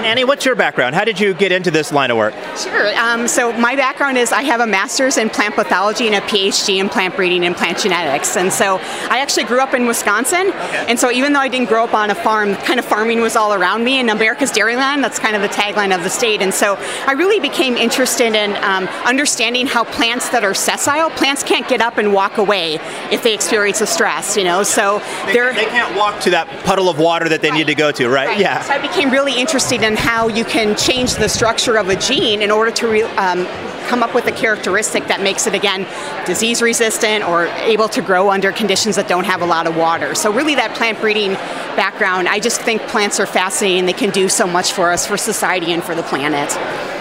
And 0.00 0.06
Annie, 0.06 0.24
what's 0.24 0.46
your 0.46 0.54
background? 0.54 0.94
How 0.94 1.04
did 1.04 1.20
you 1.20 1.34
get 1.34 1.52
into 1.52 1.70
this 1.70 1.92
line 1.92 2.10
of 2.10 2.16
work? 2.16 2.32
Sure. 2.56 2.98
Um, 2.98 3.28
so 3.28 3.52
my 3.52 3.76
background 3.76 4.16
is 4.16 4.32
I 4.32 4.40
have 4.40 4.60
a 4.60 4.66
master's 4.66 5.18
in 5.18 5.28
plant 5.28 5.56
pathology 5.56 6.06
and 6.06 6.14
a 6.14 6.22
PhD 6.22 6.78
in 6.78 6.88
plant 6.88 7.16
breeding 7.16 7.44
and 7.44 7.54
plant 7.54 7.76
genetics. 7.80 8.34
And 8.34 8.50
so 8.50 8.78
I 9.10 9.18
actually 9.18 9.44
grew 9.44 9.60
up 9.60 9.74
in 9.74 9.86
Wisconsin. 9.86 10.48
Okay. 10.48 10.86
And 10.88 10.98
so 10.98 11.10
even 11.10 11.34
though 11.34 11.40
I 11.40 11.48
didn't 11.48 11.68
grow 11.68 11.84
up 11.84 11.92
on 11.92 12.08
a 12.08 12.14
farm, 12.14 12.54
kind 12.54 12.78
of 12.78 12.86
farming 12.86 13.20
was 13.20 13.36
all 13.36 13.52
around 13.52 13.84
me. 13.84 14.00
And 14.00 14.08
America's 14.08 14.50
Dairyland, 14.50 15.02
that's 15.02 15.18
kind 15.18 15.36
of 15.36 15.42
the 15.42 15.48
tagline 15.48 15.94
of 15.94 16.02
the 16.02 16.08
state. 16.08 16.40
And 16.40 16.54
so 16.54 16.76
I 17.06 17.12
really 17.12 17.38
became 17.38 17.76
interested 17.76 18.34
in 18.34 18.52
um, 18.64 18.86
understanding 19.04 19.66
how 19.66 19.84
plants 19.84 20.30
that 20.30 20.44
are 20.44 20.54
sessile, 20.54 21.10
plants 21.10 21.42
can't 21.42 21.68
get 21.68 21.82
up 21.82 21.98
and 21.98 22.14
walk 22.14 22.38
away 22.38 22.76
if 23.12 23.22
they 23.22 23.34
experience 23.34 23.82
a 23.82 23.86
stress. 23.86 24.34
You 24.34 24.44
know, 24.44 24.62
so 24.62 25.00
they, 25.26 25.34
they 25.34 25.66
can't 25.66 25.94
walk 25.94 26.20
to 26.20 26.30
that 26.30 26.48
puddle 26.64 26.88
of 26.88 26.98
water 26.98 27.28
that 27.28 27.42
they 27.42 27.50
right. 27.50 27.58
need 27.58 27.66
to 27.66 27.74
go 27.74 27.92
to, 27.92 28.08
right? 28.08 28.28
right? 28.28 28.40
Yeah. 28.40 28.62
So 28.62 28.72
I 28.72 28.78
became 28.78 29.10
really 29.10 29.38
interested 29.38 29.82
in 29.82 29.89
in 29.90 29.96
how 29.96 30.28
you 30.28 30.44
can 30.44 30.76
change 30.76 31.14
the 31.14 31.28
structure 31.28 31.76
of 31.76 31.88
a 31.88 31.96
gene 31.96 32.42
in 32.42 32.50
order 32.52 32.70
to 32.70 32.86
re- 32.86 33.02
um, 33.02 33.44
come 33.88 34.04
up 34.04 34.14
with 34.14 34.24
a 34.26 34.32
characteristic 34.32 35.04
that 35.08 35.20
makes 35.20 35.48
it 35.48 35.54
again 35.54 35.84
disease 36.26 36.62
resistant 36.62 37.24
or 37.24 37.46
able 37.74 37.88
to 37.88 38.00
grow 38.00 38.30
under 38.30 38.52
conditions 38.52 38.94
that 38.94 39.08
don't 39.08 39.24
have 39.26 39.42
a 39.42 39.44
lot 39.44 39.66
of 39.66 39.76
water. 39.76 40.14
So 40.14 40.32
really 40.32 40.54
that 40.54 40.76
plant 40.76 41.00
breeding 41.00 41.32
background, 41.74 42.28
I 42.28 42.38
just 42.38 42.60
think 42.60 42.82
plants 42.82 43.18
are 43.18 43.26
fascinating. 43.26 43.86
They 43.86 43.92
can 43.92 44.10
do 44.10 44.28
so 44.28 44.46
much 44.46 44.72
for 44.72 44.92
us, 44.92 45.06
for 45.06 45.16
society, 45.16 45.72
and 45.72 45.82
for 45.82 45.96
the 45.96 46.04
planet 46.04 46.99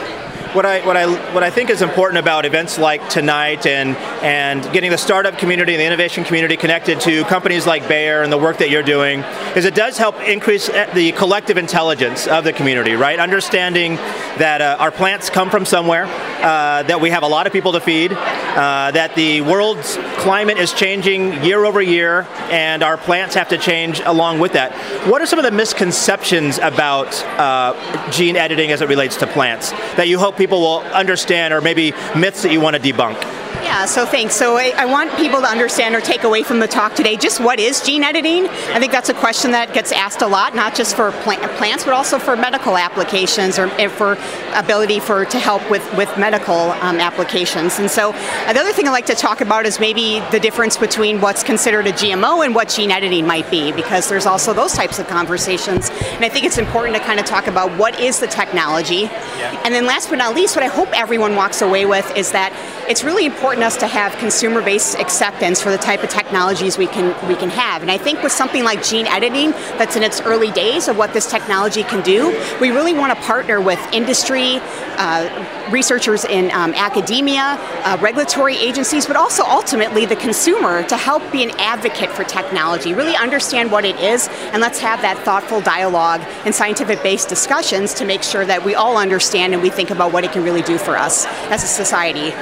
what 0.53 0.65
I 0.65 0.83
what 0.85 0.97
I 0.97 1.33
what 1.33 1.43
I 1.43 1.51
think 1.51 1.69
is 1.69 1.81
important 1.83 2.17
about 2.17 2.45
events 2.45 2.79
like 2.79 3.07
tonight 3.07 3.67
and 3.67 3.95
and 4.23 4.63
getting 4.73 4.89
the 4.89 4.97
startup 4.97 5.37
community 5.37 5.73
and 5.73 5.81
the 5.81 5.85
innovation 5.85 6.23
community 6.23 6.57
connected 6.57 6.99
to 7.01 7.23
companies 7.25 7.67
like 7.67 7.87
Bayer 7.87 8.23
and 8.23 8.31
the 8.31 8.37
work 8.37 8.57
that 8.57 8.71
you're 8.71 8.83
doing 8.83 9.19
is 9.55 9.65
it 9.65 9.75
does 9.75 9.97
help 9.97 10.19
increase 10.21 10.67
the 10.67 11.11
collective 11.15 11.57
intelligence 11.57 12.27
of 12.27 12.43
the 12.43 12.53
community, 12.53 12.93
right? 12.93 13.19
Understanding 13.19 13.95
that 14.37 14.61
uh, 14.61 14.77
our 14.79 14.91
plants 14.91 15.29
come 15.29 15.51
from 15.51 15.65
somewhere, 15.65 16.05
uh, 16.05 16.83
that 16.83 16.99
we 16.99 17.11
have 17.11 17.23
a 17.23 17.27
lot 17.27 17.45
of 17.45 17.53
people 17.53 17.73
to 17.73 17.79
feed, 17.79 18.11
uh, 18.13 18.91
that 18.91 19.13
the 19.15 19.41
world's 19.41 19.97
climate 20.17 20.57
is 20.57 20.73
changing 20.73 21.43
year 21.43 21.63
over 21.65 21.81
year, 21.81 22.27
and 22.49 22.81
our 22.81 22.97
plants 22.97 23.35
have 23.35 23.49
to 23.49 23.57
change 23.57 23.99
along 23.99 24.39
with 24.39 24.53
that. 24.53 24.73
What 25.07 25.21
are 25.21 25.25
some 25.25 25.37
of 25.37 25.45
the 25.45 25.51
misconceptions 25.51 26.57
about 26.57 27.23
uh, 27.37 28.11
gene 28.11 28.35
editing 28.35 28.71
as 28.71 28.81
it 28.81 28.87
relates 28.89 29.17
to 29.17 29.27
plants 29.27 29.71
that 29.95 30.07
you 30.07 30.17
hope 30.17 30.38
people 30.39 30.61
will 30.61 30.79
understand, 30.79 31.53
or 31.53 31.61
maybe 31.61 31.91
myths 32.15 32.41
that 32.41 32.51
you 32.51 32.59
want 32.59 32.75
to 32.75 32.81
debunk? 32.81 33.38
Yeah, 33.69 33.85
so 33.85 34.03
thanks. 34.03 34.35
So 34.35 34.57
I, 34.57 34.73
I, 34.75 34.85
want 34.87 35.15
people 35.15 35.41
to 35.41 35.45
understand 35.45 35.93
or 35.93 36.01
take 36.01 36.23
away 36.23 36.41
from 36.41 36.59
the 36.59 36.67
talk 36.67 36.95
today 36.95 37.15
just 37.15 37.39
what 37.39 37.59
is 37.59 37.81
gene 37.81 38.03
editing. 38.03 38.47
I 38.47 38.79
think 38.79 38.91
that's 38.91 39.09
a 39.09 39.13
question 39.13 39.51
that 39.51 39.75
gets 39.75 39.91
asked 39.91 40.23
a 40.23 40.27
lot, 40.27 40.55
not 40.55 40.73
just 40.73 40.95
for 40.95 41.11
plant, 41.11 41.43
plants, 41.51 41.83
but 41.83 41.93
also 41.93 42.17
for 42.17 42.35
medical 42.35 42.77
applications 42.77 43.59
or 43.59 43.69
for 43.89 44.17
ability 44.55 44.99
for 44.99 45.23
to 45.25 45.37
help 45.37 45.61
with 45.69 45.85
with 45.95 46.09
medical 46.17 46.71
um, 46.81 46.99
applications. 46.99 47.77
And 47.77 47.91
so 47.91 48.09
uh, 48.09 48.53
the 48.53 48.59
other 48.59 48.73
thing 48.73 48.87
I'd 48.87 48.91
like 48.91 49.05
to 49.05 49.13
talk 49.13 49.39
about 49.39 49.67
is 49.67 49.79
maybe 49.79 50.19
the 50.31 50.39
difference 50.39 50.75
between 50.75 51.21
what's 51.21 51.43
considered 51.43 51.85
a 51.85 51.91
GMO 51.91 52.43
and 52.43 52.55
what 52.55 52.69
gene 52.69 52.89
editing 52.89 53.27
might 53.27 53.51
be, 53.51 53.71
because 53.71 54.09
there's 54.09 54.25
also 54.25 54.51
those 54.51 54.73
types 54.73 54.97
of 54.97 55.07
conversations. 55.07 55.91
And 55.91 56.25
I 56.25 56.29
think 56.29 56.43
it's 56.43 56.57
important 56.57 56.95
to 56.95 57.03
kind 57.03 57.19
of 57.19 57.27
talk 57.27 57.45
about 57.45 57.77
what 57.77 57.99
is 57.99 58.19
the 58.19 58.27
technology, 58.27 59.01
yeah. 59.01 59.61
and 59.63 59.75
then 59.75 59.85
last 59.85 60.09
but 60.09 60.17
not 60.17 60.33
least, 60.33 60.55
what 60.55 60.65
I 60.65 60.69
hope 60.69 60.89
everyone 60.99 61.35
walks 61.35 61.61
away 61.61 61.85
with 61.85 62.17
is 62.17 62.31
that 62.31 62.51
it's 62.89 63.03
really 63.03 63.27
important 63.27 63.58
us 63.63 63.77
to 63.77 63.87
have 63.87 64.15
consumer-based 64.17 64.97
acceptance 64.99 65.61
for 65.61 65.71
the 65.71 65.77
type 65.77 66.03
of 66.03 66.09
technologies 66.09 66.77
we 66.77 66.87
can 66.87 67.07
we 67.27 67.35
can 67.35 67.49
have. 67.49 67.81
And 67.81 67.91
I 67.91 67.97
think 67.97 68.23
with 68.23 68.31
something 68.31 68.63
like 68.63 68.83
gene 68.83 69.07
editing, 69.07 69.51
that's 69.77 69.95
in 69.95 70.03
its 70.03 70.21
early 70.21 70.51
days 70.51 70.87
of 70.87 70.97
what 70.97 71.13
this 71.13 71.29
technology 71.29 71.83
can 71.83 72.03
do, 72.03 72.37
we 72.59 72.69
really 72.71 72.93
want 72.93 73.17
to 73.17 73.25
partner 73.25 73.61
with 73.61 73.79
industry, 73.93 74.59
uh, 74.97 75.69
researchers 75.71 76.25
in 76.25 76.51
um, 76.51 76.73
academia, 76.73 77.57
uh, 77.83 77.97
regulatory 78.01 78.57
agencies, 78.57 79.05
but 79.05 79.15
also 79.15 79.43
ultimately 79.43 80.05
the 80.05 80.15
consumer 80.15 80.83
to 80.83 80.97
help 80.97 81.23
be 81.31 81.43
an 81.43 81.51
advocate 81.59 82.09
for 82.11 82.23
technology. 82.23 82.93
Really 82.93 83.15
understand 83.15 83.71
what 83.71 83.85
it 83.85 83.99
is, 83.99 84.27
and 84.51 84.61
let's 84.61 84.79
have 84.79 85.01
that 85.01 85.17
thoughtful 85.19 85.61
dialogue 85.61 86.21
and 86.45 86.53
scientific-based 86.53 87.29
discussions 87.29 87.93
to 87.95 88.05
make 88.05 88.23
sure 88.23 88.45
that 88.45 88.63
we 88.63 88.75
all 88.75 88.97
understand 88.97 89.53
and 89.53 89.61
we 89.61 89.69
think 89.69 89.89
about 89.89 90.11
what 90.11 90.23
it 90.23 90.31
can 90.31 90.43
really 90.43 90.61
do 90.61 90.77
for 90.77 90.97
us 90.97 91.25
as 91.49 91.63
a 91.63 91.67
society. 91.67 92.33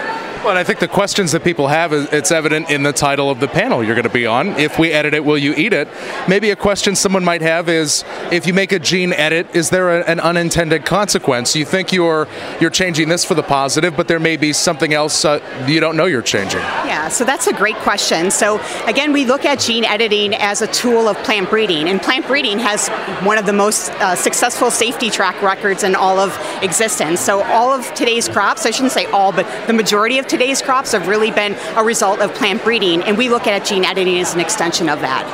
Well, 0.43 0.55
I 0.55 0.63
think 0.63 0.79
the 0.79 0.87
questions 0.87 1.33
that 1.33 1.43
people 1.43 1.67
have, 1.67 1.91
it's 1.91 2.31
evident 2.31 2.69
in 2.69 2.83
the 2.83 2.93
title 2.93 3.29
of 3.29 3.39
the 3.39 3.47
panel 3.47 3.83
you're 3.83 3.95
going 3.95 4.07
to 4.07 4.09
be 4.09 4.25
on. 4.25 4.49
If 4.59 4.79
we 4.79 4.91
edit 4.91 5.13
it, 5.13 5.25
will 5.25 5.37
you 5.37 5.53
eat 5.55 5.73
it? 5.73 5.89
Maybe 6.29 6.51
a 6.51 6.55
question 6.55 6.95
someone 6.95 7.25
might 7.25 7.41
have 7.41 7.67
is, 7.67 8.05
if 8.31 8.47
you 8.47 8.53
make 8.53 8.71
a 8.71 8.79
gene 8.79 9.11
edit, 9.13 9.53
is 9.55 9.71
there 9.71 9.99
a, 9.99 10.05
an 10.05 10.19
unintended 10.19 10.85
consequence? 10.85 11.55
You 11.55 11.65
think 11.65 11.91
you're 11.91 12.27
you're 12.61 12.69
changing 12.69 13.09
this 13.09 13.25
for 13.25 13.33
the 13.33 13.43
positive, 13.43 13.97
but 13.97 14.07
there 14.07 14.19
may 14.19 14.37
be 14.37 14.53
something 14.53 14.93
else 14.93 15.25
uh, 15.25 15.41
you 15.67 15.79
don't 15.79 15.97
know 15.97 16.05
you're 16.05 16.21
changing. 16.21 16.61
Yeah, 16.61 17.09
so 17.09 17.25
that's 17.25 17.47
a 17.47 17.53
great 17.53 17.75
question. 17.77 18.31
So 18.31 18.61
again, 18.85 19.11
we 19.11 19.25
look 19.25 19.43
at 19.43 19.59
gene 19.59 19.83
editing 19.83 20.33
as 20.35 20.61
a 20.61 20.67
tool 20.67 21.09
of 21.09 21.17
plant 21.23 21.49
breeding, 21.49 21.89
and 21.89 22.01
plant 22.01 22.27
breeding 22.27 22.59
has 22.59 22.87
one 23.25 23.37
of 23.37 23.45
the 23.45 23.53
most 23.53 23.89
uh, 23.93 24.15
successful 24.15 24.71
safety 24.71 25.09
track 25.09 25.41
records 25.41 25.83
in 25.83 25.95
all 25.95 26.19
of 26.19 26.37
existence. 26.61 27.19
So 27.19 27.43
all 27.43 27.73
of 27.73 27.91
today's 27.95 28.29
crops, 28.29 28.65
I 28.65 28.71
shouldn't 28.71 28.93
say 28.93 29.05
all, 29.07 29.31
but 29.31 29.45
the 29.67 29.73
majority 29.73 30.19
of 30.19 30.26
today's 30.27 30.61
crops 30.61 30.91
have 30.91 31.07
really 31.07 31.31
been 31.31 31.55
a 31.75 31.83
result 31.83 32.19
of 32.19 32.33
plant 32.33 32.63
breeding, 32.63 33.01
and 33.03 33.17
we 33.17 33.29
look 33.29 33.47
at 33.47 33.65
gene 33.65 33.85
editing 33.85 34.19
as 34.19 34.33
an 34.33 34.39
extension 34.39 34.89
of 34.89 35.01
that 35.01 35.25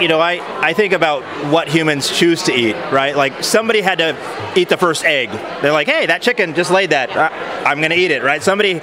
you 0.00 0.08
know, 0.08 0.18
I, 0.18 0.40
I 0.60 0.72
think 0.72 0.92
about 0.92 1.22
what 1.52 1.68
humans 1.68 2.10
choose 2.10 2.42
to 2.44 2.52
eat, 2.52 2.74
right? 2.90 3.16
Like 3.16 3.44
somebody 3.44 3.80
had 3.80 3.98
to 3.98 4.52
eat 4.56 4.68
the 4.68 4.76
first 4.76 5.04
egg. 5.04 5.30
They're 5.62 5.72
like, 5.72 5.86
hey, 5.86 6.06
that 6.06 6.22
chicken 6.22 6.54
just 6.54 6.70
laid 6.70 6.90
that. 6.90 7.10
I'm 7.66 7.78
going 7.78 7.90
to 7.90 7.96
eat 7.96 8.10
it, 8.10 8.22
right? 8.22 8.42
Somebody 8.42 8.80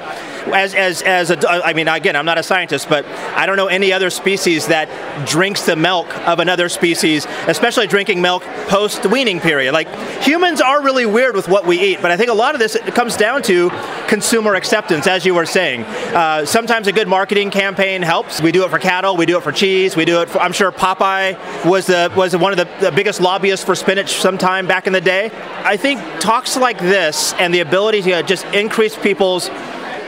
as 0.48 0.74
as 0.76 1.02
as 1.02 1.32
a, 1.32 1.50
I 1.50 1.74
mean, 1.74 1.88
again, 1.88 2.16
I'm 2.16 2.26
not 2.26 2.38
a 2.38 2.44
scientist, 2.44 2.90
but 2.90 3.06
I 3.06 3.46
don't 3.46 3.58
know 3.58 3.68
any 3.68 3.94
other 3.94 4.10
species 4.10 4.68
that 4.68 4.90
drinks 5.28 5.66
the 5.66 5.76
milk 5.76 6.08
of 6.28 6.40
another 6.40 6.70
species, 6.70 7.26
especially 7.48 7.88
drinking 7.88 8.22
milk 8.22 8.44
post 8.68 9.06
weaning 9.06 9.40
period. 9.40 9.74
Like 9.74 9.88
humans 10.22 10.62
are 10.62 10.84
really 10.84 11.06
weird 11.06 11.36
with 11.36 11.48
what 11.48 11.66
we 11.66 11.80
eat, 11.80 12.00
but 12.02 12.12
I 12.12 12.18
think 12.18 12.30
a 12.30 12.34
lot 12.34 12.56
of 12.56 12.60
this 12.60 12.78
comes 12.96 13.18
down 13.18 13.44
to 13.44 13.70
consumer 14.08 14.56
acceptance, 14.56 15.08
as 15.08 15.26
you 15.26 15.34
were 15.34 15.46
saying. 15.46 15.84
Uh, 15.84 16.46
sometimes 16.46 16.88
a 16.88 16.92
good 16.92 17.08
marketing 17.08 17.52
campaign 17.52 18.02
helps. 18.02 18.42
We 18.42 18.52
do 18.52 18.66
it 18.66 18.70
for 18.70 18.80
cattle, 18.80 19.18
we 19.18 19.26
do 19.26 19.38
it 19.38 19.44
for 19.44 19.52
cheese, 19.52 19.96
we 19.96 20.06
do 20.06 20.22
it. 20.22 20.30
For, 20.30 20.40
I'm 20.40 20.54
sure 20.54 20.72
Popeye 20.72 21.66
was 21.66 21.88
the 21.88 22.12
was 22.16 22.36
one 22.36 22.52
of 22.52 22.58
the, 22.58 22.90
the 22.90 22.92
biggest 22.92 23.22
lobbyists 23.22 23.66
for 23.66 23.76
spinach 23.76 24.14
sometime 24.14 24.68
back 24.68 24.88
in 24.88 24.94
the 24.94 25.02
day. 25.02 25.32
I 25.64 25.78
think 25.78 26.02
talks 26.20 26.58
like 26.58 26.80
this 26.80 27.34
and 27.34 27.54
the 27.54 27.60
ability 27.60 28.02
to 28.04 28.24
just 28.24 28.46
increase 28.48 28.96
people's 28.96 29.50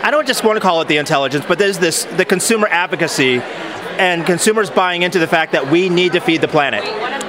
I 0.04 0.12
don't 0.12 0.28
just 0.28 0.44
want 0.44 0.58
to 0.58 0.62
call 0.62 0.82
it 0.82 0.90
the 0.90 0.98
intelligence, 0.98 1.46
but 1.48 1.58
there's 1.58 1.80
this 1.80 2.04
the 2.04 2.26
consumer 2.26 2.68
advocacy 2.68 3.40
and 3.40 4.26
consumers 4.26 4.70
buying 4.70 5.04
into 5.04 5.18
the 5.18 5.28
fact 5.28 5.54
that 5.54 5.72
we 5.72 5.88
need 5.88 6.12
to 6.12 6.20
feed 6.20 6.42
the 6.42 6.48
planet. 6.48 6.84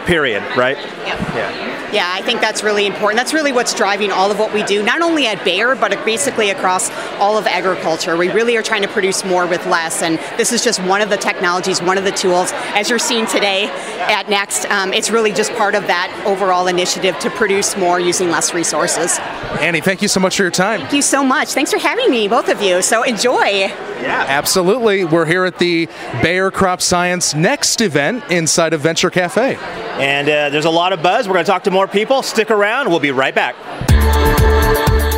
Period. 0.07 0.43
Right? 0.57 0.77
Yeah. 0.77 1.64
Yeah, 1.95 2.11
I 2.13 2.23
think 2.23 2.41
that's 2.41 2.65
really 2.65 2.87
important. 2.87 3.19
That's 3.19 3.33
really 3.33 3.53
what's 3.53 3.73
driving 3.73 4.11
all 4.11 4.29
of 4.33 4.39
what 4.41 4.53
we 4.53 4.65
do, 4.65 4.83
not 4.83 5.01
only 5.01 5.29
at 5.29 5.45
Bayer, 5.45 5.77
but 5.77 6.05
basically 6.05 6.51
across 6.51 6.91
all 7.21 7.39
of 7.39 7.47
agriculture. 7.47 8.17
We 8.17 8.31
really 8.31 8.57
are 8.57 8.63
trying 8.63 8.83
to 8.83 8.89
produce 8.89 9.25
more 9.25 9.47
with 9.47 9.65
less, 9.67 10.03
and 10.03 10.19
this 10.37 10.53
is 10.53 10.65
just 10.65 10.83
one 10.83 11.03
of 11.03 11.09
the 11.09 11.17
technologies, 11.17 11.81
one 11.81 11.97
of 11.97 12.03
the 12.03 12.11
tools. 12.11 12.51
As 12.75 12.91
you're 12.91 12.99
seeing 12.99 13.27
today 13.27 13.67
at 14.09 14.29
Next, 14.29 14.67
um, 14.67 14.93
it's 14.93 15.11
really 15.11 15.33
just 15.33 15.53
part 15.55 15.77
of 15.77 15.87
that 15.87 16.11
overall 16.27 16.67
initiative 16.67 17.17
to 17.21 17.31
produce 17.31 17.77
more 17.77 18.01
using 18.01 18.29
less 18.29 18.53
resources. 18.53 19.17
Annie, 19.61 19.81
thank 19.81 20.03
you 20.03 20.09
so 20.09 20.19
much 20.19 20.37
for 20.37 20.43
your 20.43 20.51
time. 20.51 20.81
Thank 20.81 20.95
you 20.95 21.03
so 21.03 21.23
much. 21.23 21.51
Thanks 21.51 21.71
for 21.71 21.79
having 21.79 22.11
me, 22.11 22.27
both 22.27 22.49
of 22.49 22.61
you. 22.61 22.83
So 22.83 23.05
enjoy. 23.05 23.69
Yeah, 24.03 24.25
absolutely. 24.29 25.05
We're 25.05 25.27
here 25.27 25.45
at 25.45 25.59
the 25.59 25.87
Bayer 26.23 26.51
Crop 26.51 26.83
Science 26.83 27.35
Next 27.35 27.81
event 27.81 28.25
inside 28.31 28.73
of 28.73 28.81
Venture 28.81 29.11
Cafe. 29.11 29.57
And 30.01 30.29
uh, 30.29 30.51
there's 30.51 30.65
a 30.65 30.71
lot 30.71 30.93
of 30.93 31.03
buzz. 31.03 31.29
We're 31.29 31.35
going 31.35 31.45
to 31.45 31.51
talk 31.51 31.65
to 31.65 31.71
more 31.71 31.87
people. 31.87 32.23
Stick 32.23 32.51
around. 32.51 32.89
We'll 32.89 32.99
be 32.99 33.13
right 33.13 33.35
back. 33.35 33.55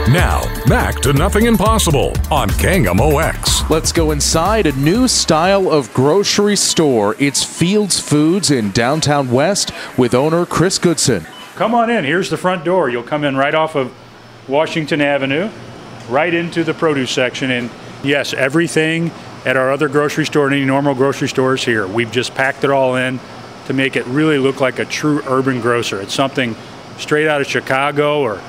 Now, 0.09 0.43
back 0.67 1.01
to 1.01 1.13
Nothing 1.13 1.47
Impossible 1.47 2.13
on 2.31 2.49
KMOX. 2.51 3.69
Let's 3.69 3.91
go 3.91 4.11
inside 4.11 4.67
a 4.67 4.73
new 4.73 5.09
style 5.09 5.71
of 5.71 5.93
grocery 5.95 6.57
store. 6.57 7.17
It's 7.19 7.43
Fields 7.43 7.99
Foods 7.99 8.51
in 8.51 8.71
downtown 8.71 9.31
West 9.31 9.73
with 9.97 10.15
owner 10.15 10.47
Chris 10.47 10.79
Goodson. 10.79 11.27
Come 11.57 11.75
on 11.75 11.91
in. 11.91 12.05
Here's 12.05 12.31
the 12.31 12.37
front 12.37 12.65
door. 12.65 12.91
You'll 12.91 13.03
come 13.03 13.25
in 13.25 13.35
right 13.37 13.55
off 13.55 13.75
of 13.75 13.93
Washington 14.47 15.01
Avenue, 15.01 15.51
right 16.09 16.33
into 16.33 16.65
the 16.65 16.75
produce 16.75 17.11
section. 17.11 17.51
And 17.51 17.71
yes, 18.05 18.33
everything 18.35 19.11
at 19.45 19.57
our 19.57 19.73
other 19.73 19.89
grocery 19.89 20.27
store 20.27 20.47
and 20.47 20.55
any 20.55 20.65
normal 20.65 20.95
grocery 20.95 21.29
stores 21.29 21.65
here. 21.65 21.87
We've 21.87 22.13
just 22.13 22.35
packed 22.35 22.63
it 22.63 22.71
all 22.71 22.97
in 22.97 23.19
to 23.67 23.73
make 23.73 23.97
it 23.97 24.07
really 24.07 24.39
look 24.39 24.61
like 24.61 24.79
a 24.79 24.85
true 24.85 25.23
urban 25.27 25.61
grocer. 25.61 26.01
It's 26.01 26.15
something 26.15 26.57
straight 26.99 27.29
out 27.29 27.41
of 27.41 27.47
Chicago 27.47 28.21
or 28.21 28.41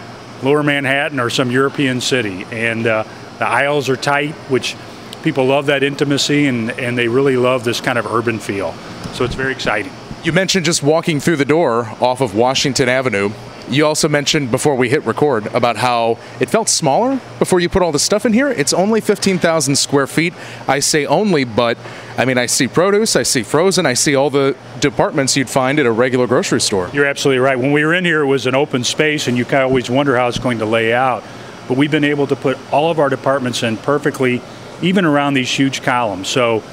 lower 0.44 0.64
Manhattan 0.64 1.20
or 1.20 1.30
some 1.30 1.52
European 1.52 2.02
city. 2.02 2.46
And 2.52 2.88
uh, 2.88 3.04
the 3.40 3.48
aisles 3.48 3.90
are 3.90 3.96
tight, 3.96 4.34
which 4.50 4.76
people 5.24 5.46
love 5.46 5.66
that 5.66 5.84
intimacy 5.84 6.48
and, 6.48 6.72
and 6.72 6.98
they 6.98 7.08
really 7.08 7.38
love 7.38 7.64
this 7.64 7.82
kind 7.82 7.98
of 7.98 8.06
urban 8.06 8.40
feel. 8.40 8.74
So 9.14 9.26
it's 9.26 9.36
very 9.36 9.52
exciting. 9.52 9.92
You 10.24 10.32
mentioned 10.32 10.66
just 10.66 10.84
walking 10.84 11.20
through 11.20 11.38
the 11.38 11.46
door 11.46 11.86
off 12.02 12.22
of 12.22 12.36
Washington 12.36 12.90
Avenue. 12.90 13.32
You 13.70 13.86
also 13.86 14.08
mentioned 14.08 14.50
before 14.50 14.76
we 14.76 14.88
hit 14.88 15.04
record 15.06 15.48
about 15.48 15.76
how 15.76 16.20
it 16.40 16.50
felt 16.50 16.70
smaller 16.70 17.20
before 17.38 17.60
you 17.60 17.68
put 17.68 17.82
all 17.82 17.92
the 17.92 18.00
stuff 18.00 18.26
in 18.26 18.32
here. 18.32 18.48
It's 18.48 18.72
only 18.72 19.02
15,000 19.02 19.76
square 19.76 20.08
feet. 20.08 20.34
I 20.70 20.80
say 20.80 21.06
only, 21.06 21.44
but 21.44 21.78
I 22.18 22.24
mean, 22.24 22.38
I 22.38 22.46
see 22.46 22.70
produce, 22.70 23.18
I 23.18 23.24
see 23.24 23.44
frozen, 23.44 23.86
I 23.86 23.94
see 23.94 24.16
all 24.16 24.30
the 24.30 24.56
departments 24.80 25.36
you'd 25.36 25.50
find 25.50 25.80
at 25.80 25.86
a 25.86 25.92
regular 25.92 26.28
grocery 26.28 26.62
store. 26.62 26.90
You're 26.94 27.06
absolutely 27.06 27.40
right. 27.40 27.60
When 27.60 27.74
we 27.74 27.84
were 27.84 27.94
in 27.94 28.06
here, 28.06 28.22
it 28.22 28.28
was 28.28 28.46
an 28.48 28.56
open 28.56 28.86
space, 28.86 29.28
and 29.28 29.38
you 29.38 29.44
kind 29.44 29.64
of 29.64 29.70
always 29.70 29.90
wonder 29.90 30.16
how 30.16 30.30
it's 30.30 30.40
going 30.40 30.60
to 30.60 30.66
lay 30.66 30.94
out. 30.94 31.24
But 31.68 31.76
we've 31.76 31.92
been 31.92 32.06
able 32.06 32.28
to 32.28 32.38
put 32.38 32.58
all 32.72 32.90
of 32.90 33.00
our 33.00 33.10
departments 33.10 33.64
in 33.64 33.76
perfectly, 33.76 34.42
even 34.82 35.04
around 35.04 35.34
these 35.34 35.52
huge 35.52 35.82
columns. 35.82 36.30
So, 36.30 36.64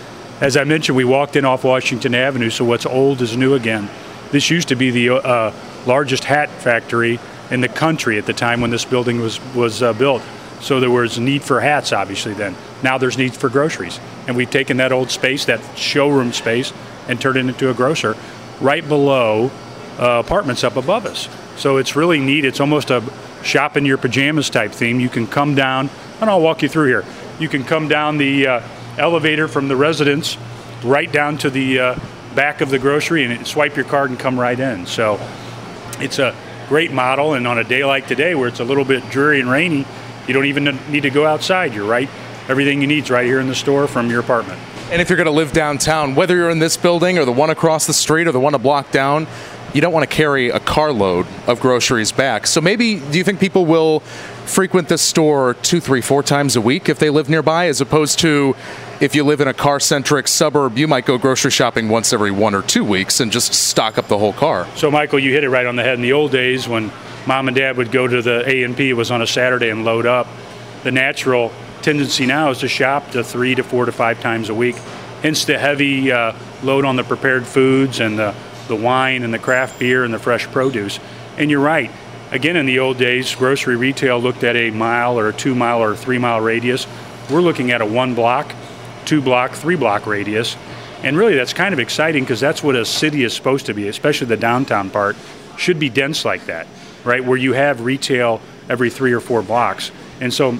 as 0.41 0.57
I 0.57 0.63
mentioned, 0.63 0.97
we 0.97 1.05
walked 1.05 1.35
in 1.35 1.45
off 1.45 1.65
Washington 1.65 2.15
Avenue, 2.15 2.51
so 2.51 2.65
what's 2.65 2.87
old 2.87 3.21
is 3.21 3.37
new 3.37 3.55
again. 3.55 3.89
This 4.31 4.49
used 4.51 4.69
to 4.69 4.77
be 4.77 4.91
the 4.91 5.11
uh, 5.11 5.53
largest 5.87 6.25
hat 6.25 6.49
factory 6.51 7.19
in 7.51 7.61
the 7.61 7.69
country 7.69 8.19
at 8.19 8.27
the 8.27 8.33
time 8.33 8.61
when 8.61 8.71
this 8.71 8.85
building 8.85 9.21
was 9.21 9.41
was 9.55 9.83
uh, 9.83 9.93
built. 9.93 10.23
So 10.61 10.81
there 10.81 10.91
was 10.91 11.19
need 11.19 11.43
for 11.43 11.61
hats, 11.61 11.93
obviously. 11.93 12.33
Then 12.33 12.57
now 12.83 12.99
there's 12.99 13.19
need 13.19 13.35
for 13.35 13.49
groceries, 13.49 14.01
and 14.27 14.37
we've 14.37 14.51
taken 14.51 14.79
that 14.79 14.93
old 14.93 15.11
space, 15.11 15.45
that 15.47 15.61
showroom 15.77 16.33
space, 16.33 16.73
and 17.09 17.21
turned 17.21 17.37
it 17.37 17.47
into 17.47 17.71
a 17.71 17.75
grocer, 17.75 18.17
right 18.61 18.87
below 18.87 19.51
uh, 19.99 20.23
apartments 20.25 20.65
up 20.65 20.77
above 20.77 21.07
us. 21.07 21.29
So 21.57 21.77
it's 21.77 21.95
really 21.95 22.19
neat. 22.19 22.45
It's 22.45 22.61
almost 22.61 22.91
a 22.91 23.03
shop 23.43 23.77
in 23.77 23.85
your 23.85 23.99
pajamas 23.99 24.51
type 24.51 24.73
theme. 24.73 25.01
You 25.01 25.09
can 25.09 25.27
come 25.27 25.55
down, 25.55 25.91
and 26.21 26.31
I'll 26.31 26.41
walk 26.41 26.63
you 26.63 26.69
through 26.69 26.89
here. 26.89 27.05
You 27.39 27.49
can 27.49 27.65
come 27.65 27.89
down 27.89 28.17
the 28.17 28.47
uh, 28.47 28.61
elevator 28.97 29.49
from 29.49 29.69
the 29.69 29.77
residence 29.77 30.39
right 30.83 31.11
down 31.11 31.39
to 31.39 31.51
the 31.51 31.79
uh, 31.79 31.99
back 32.35 32.61
of 32.61 32.71
the 32.71 32.79
grocery 32.79 33.25
and 33.25 33.47
swipe 33.47 33.77
your 33.77 33.85
card 33.85 34.11
and 34.11 34.19
come 34.19 34.39
right 34.39 34.59
in. 34.59 34.87
So 34.87 35.21
it's 36.01 36.19
a 36.19 36.35
great 36.69 36.93
model. 36.93 37.35
And 37.35 37.47
on 37.47 37.59
a 37.59 37.65
day 37.65 37.85
like 37.85 38.07
today, 38.07 38.35
where 38.35 38.49
it's 38.49 38.61
a 38.61 38.65
little 38.65 38.85
bit 38.85 39.09
dreary 39.11 39.41
and 39.41 39.51
rainy, 39.51 39.87
you 40.27 40.35
don't 40.35 40.47
even 40.47 40.65
need 40.91 41.03
to 41.03 41.11
go 41.11 41.27
outside. 41.27 41.75
You're 41.75 41.87
right. 41.87 42.09
Everything 42.49 42.81
you 42.81 42.87
need 42.87 43.05
is 43.05 43.11
right 43.11 43.27
here 43.27 43.41
in 43.41 43.49
the 43.49 43.55
store 43.55 43.87
from 43.87 44.11
your 44.11 44.21
apartment. 44.21 44.61
And 44.91 45.01
if 45.01 45.09
you're 45.09 45.17
going 45.17 45.27
to 45.27 45.33
live 45.33 45.53
downtown, 45.53 46.15
whether 46.15 46.37
you're 46.37 46.51
in 46.51 46.59
this 46.59 46.77
building 46.77 47.19
or 47.19 47.25
the 47.25 47.33
one 47.33 47.51
across 47.51 47.87
the 47.87 47.95
street 47.95 48.27
or 48.27 48.33
the 48.33 48.41
one 48.41 48.55
a 48.55 48.59
block 48.59 48.91
down, 48.91 49.27
you 49.73 49.81
don't 49.81 49.93
want 49.93 50.09
to 50.09 50.15
carry 50.15 50.51
a 50.51 50.61
carload 50.61 51.27
of 51.47 51.59
groceries 51.59 52.13
back. 52.13 52.47
So 52.47 52.61
maybe, 52.61 53.01
do 53.01 53.19
you 53.19 53.25
think 53.25 53.41
people 53.41 53.67
will 53.67 54.03
frequent 54.47 54.89
this 54.89 55.03
store 55.03 55.55
two, 55.55 55.81
three, 55.81 56.01
four 56.01 56.23
times 56.23 56.57
a 56.57 56.61
week 56.61 56.89
if 56.89 56.99
they 56.99 57.11
live 57.11 57.29
nearby, 57.29 57.67
as 57.67 57.81
opposed 57.81 58.19
to 58.21 58.55
if 59.01 59.15
you 59.15 59.25
live 59.25 59.41
in 59.41 59.49
a 59.49 59.55
car 59.55 59.81
centric 59.81 60.29
suburb, 60.29 60.79
you 60.79 60.87
might 60.87 61.05
go 61.05 61.19
grocery 61.19 61.51
shopping 61.51 61.89
once 61.89 62.13
every 62.13 62.31
one 62.31 62.55
or 62.55 62.63
two 62.63 62.85
weeks 62.85 63.21
and 63.21 63.33
just 63.33 63.53
stock 63.53 63.99
up 63.99 64.09
the 64.09 64.19
whole 64.19 64.33
car? 64.33 64.67
So, 64.77 64.91
Michael, 64.91 65.19
you 65.19 65.33
hit 65.33 65.45
it 65.45 65.51
right 65.51 65.67
on 65.67 65.77
the 65.77 65.83
head. 65.83 65.95
In 65.95 66.03
the 66.03 66.13
old 66.13 66.31
days, 66.31 66.69
when 66.69 66.93
mom 67.27 67.49
and 67.49 67.57
dad 67.57 67.77
would 67.77 67.91
go 67.91 68.07
to 68.07 68.23
the 68.23 68.49
A 68.49 68.63
and 68.63 68.77
P, 68.77 68.91
it 68.91 68.95
was 68.95 69.11
on 69.11 69.23
a 69.23 69.27
Saturday 69.27 69.71
and 69.71 69.85
load 69.85 70.07
up. 70.07 70.27
The 70.83 70.93
natural 70.93 71.53
tendency 71.83 72.27
now 72.27 72.51
is 72.51 72.59
to 72.59 72.69
shop 72.69 73.11
to 73.13 73.25
three 73.25 73.55
to 73.55 73.63
four 73.63 73.87
to 73.87 73.93
five 73.93 74.21
times 74.21 74.49
a 74.49 74.55
week. 74.55 74.77
Hence 75.23 75.45
the 75.45 75.59
heavy 75.59 76.13
uh, 76.13 76.35
load 76.63 76.85
on 76.85 76.97
the 76.97 77.05
prepared 77.05 77.47
foods 77.47 78.01
and 78.01 78.19
the 78.19 78.35
the 78.69 78.77
wine 78.77 79.23
and 79.23 79.33
the 79.33 79.39
craft 79.39 79.79
beer 79.79 80.05
and 80.05 80.15
the 80.15 80.19
fresh 80.19 80.47
produce. 80.47 80.99
And 81.37 81.51
you're 81.51 81.61
right. 81.61 81.91
Again, 82.35 82.57
in 82.57 82.67
the 82.67 82.81
old 82.81 82.99
days, 82.99 83.33
grocery 83.37 83.77
retail 83.77 84.19
looked 84.19 84.43
at 84.43 84.57
a 84.57 84.71
mile 84.71 85.17
or 85.17 85.29
a 85.29 85.33
two 85.33 85.55
mile 85.55 85.81
or 85.81 85.95
three 85.95 86.19
mile 86.19 86.41
radius. 86.41 86.85
We're 87.31 87.41
looking 87.41 87.71
at 87.71 87.81
a 87.81 87.87
one 87.87 88.17
block, 88.17 88.53
two 89.05 89.23
block, 89.23 89.53
three 89.53 89.77
block 89.77 90.05
radius. 90.05 90.57
And 91.05 91.17
really, 91.17 91.37
that's 91.37 91.53
kind 91.53 91.73
of 91.73 91.79
exciting 91.79 92.25
because 92.25 92.41
that's 92.41 92.61
what 92.61 92.75
a 92.75 92.85
city 92.85 93.23
is 93.23 93.35
supposed 93.35 93.67
to 93.67 93.73
be, 93.73 93.87
especially 93.87 94.27
the 94.27 94.37
downtown 94.37 94.91
part, 94.91 95.15
should 95.57 95.79
be 95.79 95.89
dense 95.89 96.25
like 96.25 96.47
that, 96.47 96.67
right? 97.05 97.25
Where 97.25 97.39
you 97.39 97.53
have 97.53 97.83
retail 97.83 98.41
every 98.69 98.91
three 98.91 99.13
or 99.13 99.21
four 99.21 99.41
blocks. 99.41 99.93
And 100.21 100.35
so, 100.35 100.59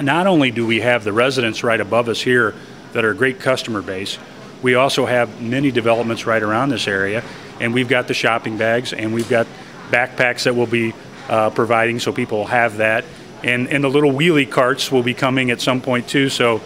not 0.00 0.28
only 0.28 0.52
do 0.52 0.64
we 0.64 0.78
have 0.78 1.02
the 1.02 1.12
residents 1.12 1.64
right 1.64 1.80
above 1.80 2.08
us 2.08 2.20
here 2.22 2.54
that 2.92 3.04
are 3.04 3.10
a 3.10 3.16
great 3.16 3.40
customer 3.40 3.82
base, 3.82 4.16
we 4.62 4.76
also 4.76 5.06
have 5.06 5.42
many 5.42 5.72
developments 5.72 6.24
right 6.24 6.42
around 6.42 6.68
this 6.68 6.86
area, 6.86 7.24
and 7.60 7.74
we've 7.74 7.88
got 7.88 8.06
the 8.06 8.14
shopping 8.14 8.56
bags 8.56 8.92
and 8.92 9.12
we've 9.12 9.28
got 9.28 9.48
backpacks 9.90 10.44
that 10.44 10.54
we'll 10.54 10.66
be 10.66 10.94
uh, 11.28 11.50
providing 11.50 11.98
so 11.98 12.12
people 12.12 12.46
have 12.46 12.78
that. 12.78 13.04
And, 13.42 13.68
and 13.68 13.82
the 13.82 13.88
little 13.88 14.12
wheelie 14.12 14.50
carts 14.50 14.92
will 14.92 15.02
be 15.02 15.14
coming 15.14 15.50
at 15.50 15.60
some 15.60 15.80
point 15.80 16.08
too. 16.08 16.28
So 16.28 16.60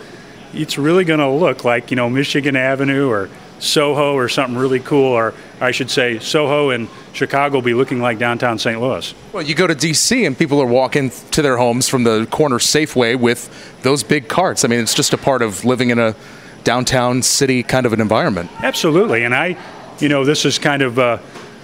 it's 0.52 0.78
really 0.78 1.04
going 1.04 1.20
to 1.20 1.30
look 1.30 1.64
like, 1.64 1.90
you 1.90 1.96
know, 1.96 2.08
Michigan 2.10 2.56
Avenue 2.56 3.08
or 3.08 3.28
Soho 3.60 4.14
or 4.14 4.28
something 4.28 4.58
really 4.58 4.80
cool, 4.80 5.12
or 5.12 5.34
I 5.60 5.70
should 5.70 5.90
say, 5.90 6.18
Soho 6.18 6.70
and 6.70 6.88
Chicago 7.12 7.56
will 7.56 7.62
be 7.62 7.74
looking 7.74 8.00
like 8.00 8.18
downtown 8.18 8.58
St. 8.58 8.80
Louis. 8.80 9.14
Well, 9.32 9.42
you 9.42 9.54
go 9.54 9.66
to 9.66 9.74
D.C. 9.74 10.24
and 10.24 10.36
people 10.36 10.60
are 10.60 10.66
walking 10.66 11.10
to 11.30 11.42
their 11.42 11.56
homes 11.56 11.88
from 11.88 12.04
the 12.04 12.26
corner 12.30 12.58
Safeway 12.58 13.16
with 13.18 13.82
those 13.82 14.02
big 14.02 14.28
carts. 14.28 14.64
I 14.64 14.68
mean, 14.68 14.80
it's 14.80 14.94
just 14.94 15.12
a 15.12 15.18
part 15.18 15.40
of 15.40 15.64
living 15.64 15.90
in 15.90 15.98
a 15.98 16.14
downtown 16.64 17.22
city 17.22 17.62
kind 17.62 17.86
of 17.86 17.92
an 17.92 18.00
environment. 18.00 18.50
Absolutely, 18.62 19.24
and 19.24 19.34
I, 19.34 19.56
you 20.00 20.08
know, 20.08 20.24
this 20.24 20.44
is 20.44 20.58
kind 20.58 20.82
of 20.82 20.98
uh, 20.98 21.18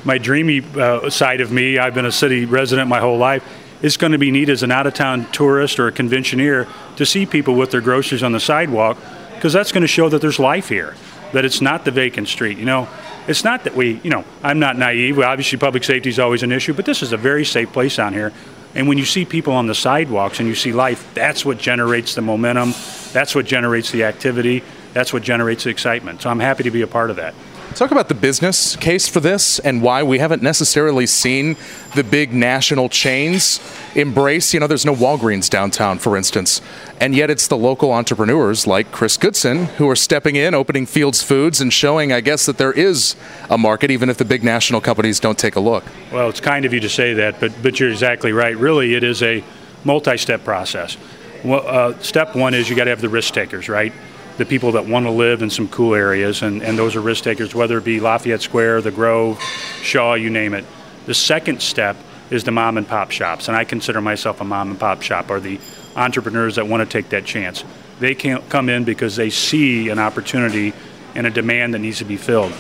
my 0.05 0.19
dreamy 0.19 0.63
uh, 0.77 1.11
side 1.11 1.41
of 1.41 1.51
me. 1.53 1.79
I've 1.79 1.95
been 1.95 2.07
a 2.07 2.13
city 2.13 2.45
resident 2.45 2.89
my 2.89 3.01
whole 3.01 3.19
life. 3.19 3.45
It's 3.83 3.97
going 3.97 4.13
to 4.13 4.19
be 4.19 4.31
neat 4.31 4.49
as 4.49 4.63
an 4.63 4.71
out-of-town 4.71 5.33
tourist 5.33 5.79
or 5.79 5.89
a 5.89 5.93
conventioneer 5.93 6.69
to 6.97 7.07
see 7.07 7.27
people 7.27 7.55
with 7.55 7.71
their 7.71 7.81
groceries 7.81 8.23
on 8.23 8.33
the 8.33 8.41
sidewalk, 8.41 8.99
because 9.35 9.53
that's 9.53 9.73
going 9.73 9.83
to 9.83 9.89
show 9.89 10.09
that 10.09 10.21
there's 10.21 10.39
life 10.39 10.69
here, 10.69 10.95
that 11.33 11.45
it's 11.45 11.61
not 11.61 11.85
the 11.85 11.91
vacant 11.91 12.29
street. 12.29 12.59
You 12.59 12.67
know, 12.67 12.89
it's 13.27 13.43
not 13.43 13.65
that 13.65 13.75
we, 13.75 14.01
you 14.03 14.11
know, 14.11 14.25
I'm 14.43 14.59
not 14.59 14.77
naive. 14.77 15.19
Obviously, 15.19 15.59
public 15.59 15.85
safety 15.85 16.11
is 16.11 16.19
always 16.19 16.43
an 16.43 16.53
issue, 16.53 16.75
but 16.75 16.85
this 16.85 17.03
is 17.03 17.13
a 17.13 17.17
very 17.17 17.45
safe 17.45 17.73
place 17.73 17.97
down 17.97 18.13
here. 18.13 18.33
And 18.75 18.87
when 18.87 18.99
you 18.99 19.05
see 19.05 19.25
people 19.25 19.55
on 19.55 19.67
the 19.67 19.75
sidewalks 19.75 20.39
and 20.39 20.49
you 20.49 20.55
see 20.55 20.73
life, 20.73 21.13
that's 21.15 21.45
what 21.45 21.59
generates 21.59 22.15
the 22.15 22.23
momentum. 22.23 22.75
That's 23.13 23.35
what 23.35 23.47
generates 23.47 23.91
the 23.91 24.05
activity 24.05 24.63
that's 24.93 25.13
what 25.13 25.23
generates 25.23 25.65
the 25.65 25.71
excitement. 25.71 26.23
So 26.23 26.31
I'm 26.31 26.41
happy 26.41 26.65
to 26.65 26.71
be 26.71 26.83
a 26.83 26.87
part 26.87 27.11
of 27.11 27.17
that. 27.17 27.35
Talk 27.75 27.93
about 27.93 28.09
the 28.09 28.15
business 28.15 28.77
case 28.77 29.09
for 29.09 29.21
this 29.21 29.59
and 29.61 29.81
why 29.81 30.03
we 30.03 30.19
haven't 30.19 30.43
necessarily 30.43 31.07
seen 31.07 31.57
the 31.95 32.05
big 32.05 32.33
national 32.35 32.89
chains 32.89 33.59
embrace. 33.95 34.53
You 34.53 34.61
know, 34.61 34.67
there's 34.67 34.85
no 34.85 34.95
Walgreens 34.95 35.49
downtown, 35.49 35.99
for 35.99 36.17
instance, 36.17 36.61
and 37.01 37.15
yet 37.15 37.31
it's 37.31 37.47
the 37.47 37.57
local 37.57 37.93
entrepreneurs 37.93 38.67
like 38.67 38.91
Chris 38.93 39.17
Goodson 39.17 39.67
who 39.77 39.89
are 39.89 39.97
stepping 39.97 40.37
in, 40.37 40.53
opening 40.53 40.85
Fields 40.85 41.23
Foods, 41.23 41.61
and 41.61 41.73
showing, 41.73 42.13
I 42.13 42.21
guess, 42.21 42.45
that 42.47 42.59
there 42.59 42.73
is 42.73 43.15
a 43.49 43.57
market, 43.57 43.91
even 43.91 44.11
if 44.11 44.19
the 44.19 44.25
big 44.27 44.45
national 44.45 44.81
companies 44.81 45.21
don't 45.21 45.39
take 45.39 45.57
a 45.57 45.61
look. 45.61 45.85
Well, 46.13 46.29
it's 46.29 46.41
kind 46.41 46.65
of 46.65 46.75
you 46.75 46.81
to 46.81 46.91
say 46.91 47.15
that, 47.15 47.41
but 47.41 47.53
but 47.63 47.81
you're 47.81 47.91
exactly 47.91 48.33
right. 48.33 48.57
Really, 48.57 48.95
it 48.95 49.05
is 49.05 49.23
a 49.23 49.43
multi-step 49.85 50.45
process. 50.45 50.99
Well, 51.45 51.65
uh, 51.67 51.99
step 52.01 52.37
one 52.37 52.53
is 52.53 52.69
you 52.69 52.77
got 52.77 52.85
to 52.85 52.91
have 52.91 53.01
the 53.01 53.09
risk 53.09 53.33
takers, 53.33 53.69
right? 53.69 53.93
The 54.41 54.47
people 54.47 54.73
that 54.73 54.87
want 54.87 55.05
to 55.05 55.11
live 55.11 55.43
in 55.43 55.51
some 55.51 55.69
cool 55.69 55.95
areas, 55.95 56.41
and, 56.41 56.63
and 56.63 56.79
those 56.79 56.97
are 56.97 57.03
risk 57.03 57.25
takers, 57.25 57.55
whether 57.55 57.77
it 57.77 57.85
be 57.85 58.01
Lafayette 58.01 58.41
Square, 58.41 58.81
the 58.81 58.91
Grove, 58.91 59.39
Shaw, 59.83 60.15
you 60.15 60.31
name 60.31 60.55
it. 60.55 60.65
The 61.05 61.13
second 61.13 61.61
step 61.61 61.95
is 62.31 62.43
the 62.43 62.51
mom 62.51 62.79
and 62.79 62.89
pop 62.89 63.11
shops, 63.11 63.49
and 63.49 63.57
I 63.57 63.65
consider 63.65 64.01
myself 64.01 64.41
a 64.41 64.45
mom 64.45 64.71
and 64.71 64.81
pop 64.81 65.03
shop, 65.03 65.29
or 65.29 65.41
the 65.41 65.61
entrepreneurs 65.95 66.55
that 66.55 66.67
want 66.67 66.81
to 66.81 66.91
take 66.91 67.11
that 67.11 67.27
chance. 67.27 67.65
They 67.99 68.15
can't 68.15 68.49
come 68.49 68.71
in 68.71 68.85
because 68.85 69.15
they 69.15 69.29
see 69.29 69.91
an 69.91 69.99
opportunity 69.99 70.73
and 71.15 71.27
a 71.27 71.31
demand 71.31 71.75
that 71.75 71.81
needs 71.81 71.99
to 71.99 72.07
be 72.07 72.17
filled. 72.17 72.53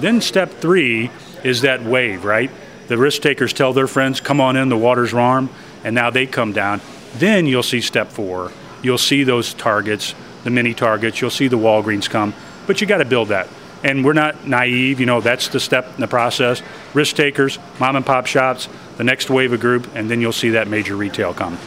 Then 0.00 0.20
step 0.20 0.50
three 0.54 1.08
is 1.44 1.60
that 1.60 1.84
wave, 1.84 2.24
right? 2.24 2.50
The 2.88 2.98
risk 2.98 3.22
takers 3.22 3.52
tell 3.52 3.72
their 3.72 3.86
friends, 3.86 4.20
come 4.20 4.40
on 4.40 4.56
in, 4.56 4.70
the 4.70 4.76
water's 4.76 5.14
warm, 5.14 5.50
and 5.84 5.94
now 5.94 6.10
they 6.10 6.26
come 6.26 6.52
down. 6.52 6.80
Then 7.14 7.46
you'll 7.46 7.62
see 7.62 7.80
step 7.80 8.08
four. 8.08 8.50
You'll 8.82 8.98
see 8.98 9.22
those 9.22 9.54
targets 9.54 10.16
the 10.48 10.54
mini 10.54 10.72
targets. 10.72 11.20
You'll 11.20 11.30
see 11.30 11.46
the 11.46 11.58
Walgreens 11.58 12.08
come, 12.08 12.32
but 12.66 12.80
you 12.80 12.86
got 12.86 12.98
to 12.98 13.04
build 13.04 13.28
that. 13.28 13.48
And 13.84 14.02
we're 14.04 14.14
not 14.14 14.46
naive. 14.46 14.98
You 14.98 15.06
know, 15.06 15.20
that's 15.20 15.48
the 15.48 15.60
step 15.60 15.86
in 15.94 16.00
the 16.00 16.08
process. 16.08 16.62
Risk 16.94 17.16
takers, 17.16 17.58
mom 17.78 17.96
and 17.96 18.06
pop 18.06 18.26
shops, 18.26 18.68
the 18.96 19.04
next 19.04 19.28
wave 19.28 19.52
of 19.52 19.60
group, 19.60 19.94
and 19.94 20.10
then 20.10 20.20
you'll 20.22 20.32
see 20.32 20.50
that 20.50 20.66
major 20.66 20.96
retail 20.96 21.34
come. 21.34 21.58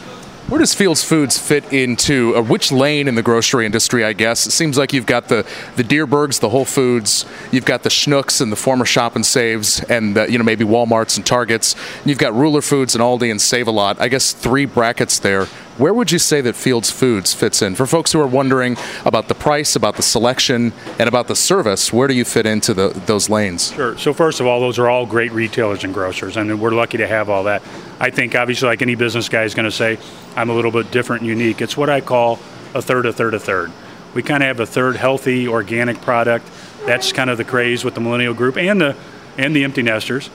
Where 0.48 0.58
does 0.58 0.74
Fields 0.74 1.02
Foods 1.02 1.38
fit 1.38 1.72
into, 1.72 2.36
uh, 2.36 2.42
which 2.42 2.72
lane 2.72 3.08
in 3.08 3.14
the 3.14 3.22
grocery 3.22 3.64
industry, 3.64 4.04
I 4.04 4.12
guess? 4.12 4.46
It 4.46 4.50
seems 4.50 4.76
like 4.76 4.92
you've 4.92 5.06
got 5.06 5.28
the, 5.28 5.46
the 5.76 5.84
Dierbergs, 5.84 6.40
the 6.40 6.50
Whole 6.50 6.66
Foods, 6.66 7.24
you've 7.52 7.64
got 7.64 7.84
the 7.84 7.88
Schnucks 7.88 8.40
and 8.42 8.52
the 8.52 8.56
former 8.56 8.84
Shop 8.84 9.14
and 9.16 9.24
Saves, 9.24 9.82
and, 9.84 10.18
uh, 10.18 10.24
you 10.24 10.36
know, 10.36 10.44
maybe 10.44 10.64
Walmarts 10.64 11.16
and 11.16 11.24
Targets. 11.24 11.74
And 12.00 12.06
you've 12.06 12.18
got 12.18 12.34
Ruler 12.34 12.60
Foods 12.60 12.94
and 12.94 13.02
Aldi 13.02 13.30
and 13.30 13.40
Save 13.40 13.68
a 13.68 13.70
Lot. 13.70 13.98
I 14.00 14.08
guess 14.08 14.32
three 14.32 14.66
brackets 14.66 15.20
there. 15.20 15.46
Where 15.78 15.94
would 15.94 16.12
you 16.12 16.18
say 16.18 16.42
that 16.42 16.54
Fields 16.54 16.90
Foods 16.90 17.32
fits 17.32 17.62
in? 17.62 17.76
For 17.76 17.86
folks 17.86 18.12
who 18.12 18.20
are 18.20 18.26
wondering 18.26 18.76
about 19.06 19.28
the 19.28 19.34
price, 19.34 19.74
about 19.74 19.96
the 19.96 20.02
selection, 20.02 20.74
and 20.98 21.08
about 21.08 21.28
the 21.28 21.34
service, 21.34 21.90
where 21.90 22.06
do 22.06 22.14
you 22.14 22.26
fit 22.26 22.44
into 22.44 22.74
the, 22.74 22.88
those 23.06 23.30
lanes? 23.30 23.72
Sure. 23.72 23.96
So, 23.96 24.12
first 24.12 24.40
of 24.40 24.46
all, 24.46 24.60
those 24.60 24.78
are 24.78 24.90
all 24.90 25.06
great 25.06 25.32
retailers 25.32 25.82
and 25.82 25.94
grocers, 25.94 26.36
and 26.36 26.60
we're 26.60 26.72
lucky 26.72 26.98
to 26.98 27.06
have 27.06 27.30
all 27.30 27.44
that. 27.44 27.62
I 27.98 28.10
think, 28.10 28.34
obviously, 28.34 28.68
like 28.68 28.82
any 28.82 28.96
business 28.96 29.30
guy 29.30 29.44
is 29.44 29.54
going 29.54 29.64
to 29.64 29.70
say, 29.70 29.98
I'm 30.36 30.50
a 30.50 30.54
little 30.54 30.70
bit 30.70 30.90
different 30.90 31.22
and 31.22 31.28
unique. 31.30 31.62
It's 31.62 31.76
what 31.76 31.88
I 31.88 32.02
call 32.02 32.38
a 32.74 32.82
third, 32.82 33.06
a 33.06 33.12
third, 33.12 33.32
a 33.32 33.38
third. 33.38 33.72
We 34.12 34.22
kind 34.22 34.42
of 34.42 34.48
have 34.48 34.60
a 34.60 34.66
third 34.66 34.96
healthy, 34.96 35.48
organic 35.48 36.02
product. 36.02 36.46
That's 36.84 37.12
kind 37.12 37.30
of 37.30 37.38
the 37.38 37.44
craze 37.44 37.82
with 37.82 37.94
the 37.94 38.00
millennial 38.00 38.34
group 38.34 38.58
and 38.58 38.78
the 38.78 38.96
and 39.38 39.56
the 39.56 39.64
empty 39.64 39.80
nesters. 39.80 40.28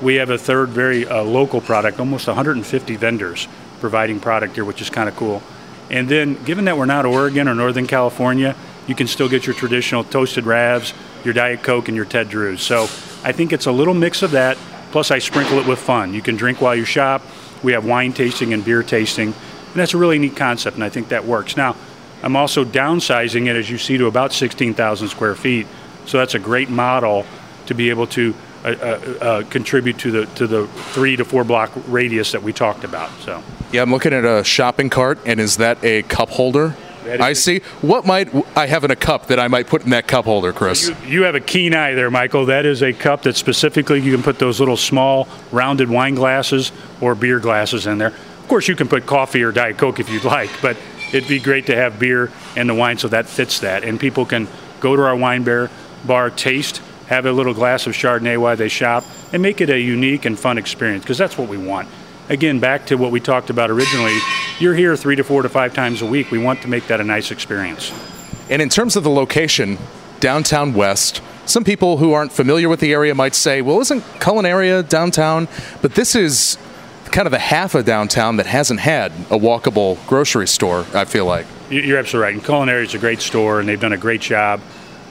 We 0.00 0.16
have 0.16 0.30
a 0.30 0.38
third 0.38 0.68
very 0.68 1.04
uh, 1.04 1.24
local 1.24 1.60
product, 1.60 1.98
almost 1.98 2.28
150 2.28 2.94
vendors 2.94 3.48
providing 3.84 4.18
product 4.18 4.54
here, 4.54 4.64
which 4.64 4.80
is 4.80 4.88
kind 4.88 5.10
of 5.10 5.14
cool. 5.14 5.42
And 5.90 6.08
then, 6.08 6.42
given 6.44 6.64
that 6.64 6.78
we're 6.78 6.86
not 6.86 7.04
Oregon 7.04 7.48
or 7.48 7.54
Northern 7.54 7.86
California, 7.86 8.56
you 8.86 8.94
can 8.94 9.06
still 9.06 9.28
get 9.28 9.44
your 9.44 9.54
traditional 9.54 10.04
toasted 10.04 10.44
ravs, 10.44 10.94
your 11.22 11.34
Diet 11.34 11.62
Coke, 11.62 11.88
and 11.88 11.94
your 11.94 12.06
Ted 12.06 12.30
Drewes. 12.30 12.62
So 12.62 12.84
I 13.22 13.32
think 13.32 13.52
it's 13.52 13.66
a 13.66 13.72
little 13.72 13.92
mix 13.92 14.22
of 14.22 14.30
that. 14.30 14.56
Plus, 14.90 15.10
I 15.10 15.18
sprinkle 15.18 15.58
it 15.58 15.66
with 15.66 15.78
fun. 15.78 16.14
You 16.14 16.22
can 16.22 16.34
drink 16.34 16.62
while 16.62 16.74
you 16.74 16.86
shop. 16.86 17.20
We 17.62 17.72
have 17.72 17.84
wine 17.84 18.14
tasting 18.14 18.54
and 18.54 18.64
beer 18.64 18.82
tasting, 18.82 19.28
and 19.28 19.74
that's 19.74 19.92
a 19.92 19.98
really 19.98 20.18
neat 20.18 20.34
concept, 20.34 20.76
and 20.76 20.84
I 20.84 20.88
think 20.88 21.08
that 21.08 21.26
works. 21.26 21.58
Now, 21.58 21.76
I'm 22.22 22.36
also 22.36 22.64
downsizing 22.64 23.48
it, 23.48 23.54
as 23.54 23.68
you 23.68 23.76
see, 23.76 23.98
to 23.98 24.06
about 24.06 24.32
16,000 24.32 25.08
square 25.08 25.34
feet. 25.34 25.66
So 26.06 26.16
that's 26.16 26.34
a 26.34 26.38
great 26.38 26.70
model 26.70 27.26
to 27.66 27.74
be 27.74 27.90
able 27.90 28.06
to 28.06 28.34
uh, 28.64 28.68
uh, 28.68 29.24
uh, 29.24 29.42
contribute 29.50 29.98
to 29.98 30.10
the 30.10 30.26
to 30.36 30.46
the 30.46 30.66
three 30.92 31.16
to 31.16 31.24
four 31.24 31.44
block 31.44 31.70
radius 31.88 32.32
that 32.32 32.42
we 32.42 32.52
talked 32.52 32.84
about. 32.84 33.10
So 33.20 33.42
Yeah, 33.72 33.82
I'm 33.82 33.90
looking 33.90 34.12
at 34.12 34.24
a 34.24 34.42
shopping 34.42 34.88
cart, 34.90 35.18
and 35.26 35.38
is 35.38 35.58
that 35.58 35.82
a 35.84 36.02
cup 36.02 36.30
holder? 36.30 36.74
I 37.06 37.30
a- 37.30 37.34
see. 37.34 37.58
What 37.82 38.06
might 38.06 38.34
I 38.56 38.66
have 38.66 38.82
in 38.84 38.90
a 38.90 38.96
cup 38.96 39.26
that 39.26 39.38
I 39.38 39.48
might 39.48 39.66
put 39.66 39.84
in 39.84 39.90
that 39.90 40.06
cup 40.08 40.24
holder, 40.24 40.52
Chris? 40.54 40.88
you, 40.88 40.96
you 41.06 41.22
have 41.24 41.34
a 41.34 41.40
keen 41.40 41.74
eye 41.74 41.92
there, 41.92 42.10
Michael. 42.10 42.46
That 42.46 42.64
is 42.64 42.82
a 42.82 42.94
cup 42.94 43.22
that 43.24 43.36
specifically 43.36 44.00
you 44.00 44.12
can 44.12 44.22
put 44.22 44.38
those 44.38 44.58
little 44.60 44.78
small 44.78 45.28
rounded 45.52 45.90
wine 45.90 46.14
glasses 46.14 46.72
or 47.02 47.14
beer 47.14 47.40
glasses 47.40 47.86
in 47.86 47.98
there. 47.98 48.08
Of 48.08 48.48
course, 48.48 48.68
you 48.68 48.76
can 48.76 48.88
put 48.88 49.04
coffee 49.04 49.42
or 49.42 49.52
Diet 49.52 49.76
Coke 49.76 50.00
if 50.00 50.08
you'd 50.08 50.24
like, 50.24 50.50
but 50.62 50.78
it'd 51.12 51.28
be 51.28 51.38
great 51.38 51.66
to 51.66 51.76
have 51.76 51.98
beer 51.98 52.30
and 52.56 52.68
the 52.68 52.74
wine 52.74 52.96
so 52.96 53.08
that 53.08 53.26
fits 53.26 53.60
that. 53.60 53.84
And 53.84 54.00
people 54.00 54.24
can 54.24 54.48
go 54.80 54.96
to 54.96 55.02
our 55.02 55.16
wine 55.16 55.44
bar, 55.44 55.70
bar 56.06 56.30
taste, 56.30 56.80
have 57.08 57.26
a 57.26 57.32
little 57.32 57.54
glass 57.54 57.86
of 57.86 57.92
Chardonnay 57.94 58.38
while 58.38 58.56
they 58.56 58.68
shop, 58.68 59.04
and 59.32 59.42
make 59.42 59.60
it 59.60 59.70
a 59.70 59.78
unique 59.78 60.24
and 60.24 60.38
fun 60.38 60.58
experience 60.58 61.04
because 61.04 61.18
that's 61.18 61.36
what 61.38 61.48
we 61.48 61.56
want. 61.58 61.88
Again, 62.28 62.58
back 62.58 62.86
to 62.86 62.96
what 62.96 63.10
we 63.10 63.20
talked 63.20 63.50
about 63.50 63.70
originally, 63.70 64.16
you're 64.58 64.74
here 64.74 64.96
three 64.96 65.16
to 65.16 65.24
four 65.24 65.42
to 65.42 65.48
five 65.48 65.74
times 65.74 66.00
a 66.00 66.06
week. 66.06 66.30
We 66.30 66.38
want 66.38 66.62
to 66.62 66.68
make 66.68 66.86
that 66.86 67.00
a 67.00 67.04
nice 67.04 67.30
experience. 67.30 67.92
And 68.48 68.62
in 68.62 68.68
terms 68.70 68.96
of 68.96 69.04
the 69.04 69.10
location, 69.10 69.76
downtown 70.20 70.72
west, 70.72 71.20
some 71.44 71.64
people 71.64 71.98
who 71.98 72.12
aren't 72.14 72.32
familiar 72.32 72.70
with 72.70 72.80
the 72.80 72.92
area 72.92 73.14
might 73.14 73.34
say, 73.34 73.60
well, 73.60 73.80
isn't 73.80 74.00
Culinaria 74.20 74.88
downtown? 74.88 75.48
But 75.82 75.94
this 75.94 76.14
is 76.14 76.56
kind 77.12 77.26
of 77.26 77.30
the 77.32 77.38
half 77.38 77.74
of 77.74 77.84
downtown 77.84 78.38
that 78.38 78.46
hasn't 78.46 78.80
had 78.80 79.12
a 79.30 79.38
walkable 79.38 80.04
grocery 80.06 80.48
store, 80.48 80.86
I 80.94 81.04
feel 81.04 81.26
like. 81.26 81.46
You- 81.68 81.80
You're 81.82 81.98
absolutely 81.98 82.24
right. 82.24 82.34
And 82.34 82.42
Culinaria 82.42 82.84
is 82.84 82.94
a 82.94 82.98
great 82.98 83.20
store, 83.20 83.60
and 83.60 83.68
they've 83.68 83.78
done 83.80 83.92
a 83.92 83.98
great 83.98 84.22
job 84.22 84.60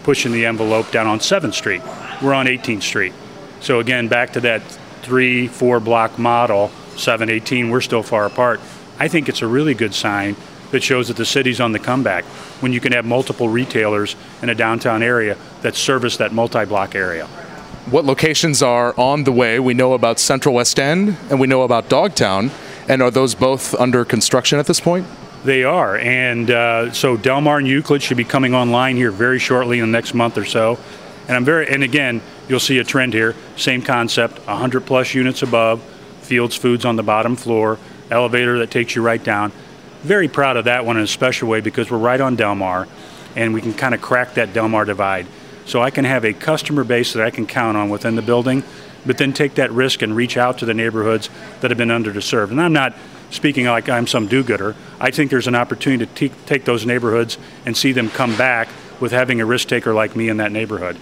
pushing 0.03 0.31
the 0.31 0.45
envelope 0.45 0.91
down 0.91 1.07
on 1.07 1.19
7th 1.19 1.53
Street. 1.53 1.81
We're 2.21 2.33
on 2.33 2.45
18th 2.45 2.83
Street. 2.83 3.13
So, 3.59 3.79
again, 3.79 4.07
back 4.07 4.33
to 4.33 4.41
that 4.41 4.61
three, 5.01 5.47
four 5.47 5.79
block 5.79 6.19
model, 6.19 6.69
7, 6.97 7.29
18, 7.29 7.69
we're 7.69 7.81
still 7.81 8.03
far 8.03 8.25
apart. 8.25 8.59
I 8.99 9.07
think 9.07 9.27
it's 9.29 9.41
a 9.41 9.47
really 9.47 9.73
good 9.73 9.93
sign 9.93 10.35
that 10.71 10.83
shows 10.83 11.07
that 11.07 11.17
the 11.17 11.25
city's 11.25 11.61
on 11.61 11.71
the 11.71 11.79
comeback 11.79 12.23
when 12.61 12.73
you 12.73 12.79
can 12.79 12.91
have 12.93 13.05
multiple 13.05 13.47
retailers 13.47 14.15
in 14.41 14.49
a 14.49 14.55
downtown 14.55 15.03
area 15.03 15.37
that 15.61 15.75
service 15.75 16.17
that 16.17 16.33
multi 16.33 16.65
block 16.65 16.95
area. 16.95 17.27
What 17.91 18.05
locations 18.05 18.63
are 18.63 18.97
on 18.97 19.23
the 19.23 19.31
way? 19.31 19.59
We 19.59 19.73
know 19.73 19.93
about 19.93 20.17
Central 20.17 20.55
West 20.55 20.79
End 20.79 21.17
and 21.29 21.39
we 21.39 21.47
know 21.47 21.63
about 21.63 21.89
Dogtown. 21.89 22.49
And 22.87 23.01
are 23.01 23.11
those 23.11 23.35
both 23.35 23.75
under 23.75 24.03
construction 24.03 24.57
at 24.57 24.65
this 24.65 24.79
point? 24.79 25.05
They 25.43 25.65
are, 25.65 25.97
and 25.97 26.49
uh, 26.49 26.93
so 26.93 27.17
Delmar 27.17 27.57
and 27.57 27.67
Euclid 27.67 28.01
should 28.01 28.15
be 28.15 28.23
coming 28.23 28.55
online 28.55 28.95
here 28.95 29.11
very 29.11 29.39
shortly 29.39 29.79
in 29.79 29.85
the 29.85 29.91
next 29.91 30.13
month 30.13 30.37
or 30.37 30.45
so. 30.45 30.79
And 31.27 31.35
I'm 31.35 31.43
very, 31.43 31.67
and 31.67 31.83
again, 31.83 32.21
you'll 32.47 32.61
see 32.61 32.77
a 32.77 32.83
trend 32.85 33.11
here. 33.11 33.35
Same 33.57 33.81
concept: 33.81 34.37
100 34.47 34.85
plus 34.85 35.13
units 35.13 35.41
above, 35.41 35.81
Fields 36.21 36.55
Foods 36.55 36.85
on 36.85 36.95
the 36.95 37.03
bottom 37.03 37.35
floor, 37.35 37.77
elevator 38.09 38.59
that 38.59 38.71
takes 38.71 38.95
you 38.95 39.01
right 39.01 39.21
down. 39.21 39.51
Very 40.01 40.29
proud 40.29 40.55
of 40.55 40.63
that 40.65 40.85
one 40.85 40.95
in 40.95 41.03
a 41.03 41.07
special 41.07 41.49
way 41.49 41.59
because 41.59 41.91
we're 41.91 41.97
right 41.97 42.21
on 42.21 42.37
Delmar, 42.37 42.87
and 43.35 43.53
we 43.53 43.59
can 43.59 43.73
kind 43.73 43.93
of 43.93 44.01
crack 44.01 44.35
that 44.35 44.53
Delmar 44.53 44.85
divide. 44.85 45.27
So 45.65 45.81
I 45.81 45.89
can 45.89 46.05
have 46.05 46.23
a 46.23 46.31
customer 46.31 46.85
base 46.85 47.11
that 47.13 47.25
I 47.25 47.31
can 47.31 47.47
count 47.47 47.75
on 47.75 47.89
within 47.89 48.15
the 48.15 48.21
building, 48.21 48.63
but 49.05 49.17
then 49.17 49.33
take 49.33 49.55
that 49.55 49.71
risk 49.73 50.01
and 50.01 50.15
reach 50.15 50.37
out 50.37 50.59
to 50.59 50.65
the 50.65 50.73
neighborhoods 50.73 51.29
that 51.59 51.69
have 51.69 51.77
been 51.77 51.89
underserved. 51.89 52.51
And 52.51 52.61
I'm 52.61 52.73
not 52.73 52.93
speaking 53.33 53.65
like 53.65 53.89
I'm 53.89 54.07
some 54.07 54.27
do-gooder. 54.27 54.75
I 54.99 55.11
think 55.11 55.31
there's 55.31 55.47
an 55.47 55.55
opportunity 55.55 56.05
to 56.05 56.13
te- 56.13 56.35
take 56.45 56.65
those 56.65 56.85
neighborhoods 56.85 57.37
and 57.65 57.75
see 57.75 57.91
them 57.91 58.09
come 58.09 58.37
back 58.37 58.69
with 58.99 59.11
having 59.11 59.41
a 59.41 59.45
risk 59.45 59.67
taker 59.67 59.93
like 59.93 60.15
me 60.15 60.29
in 60.29 60.37
that 60.37 60.51
neighborhood. 60.51 60.97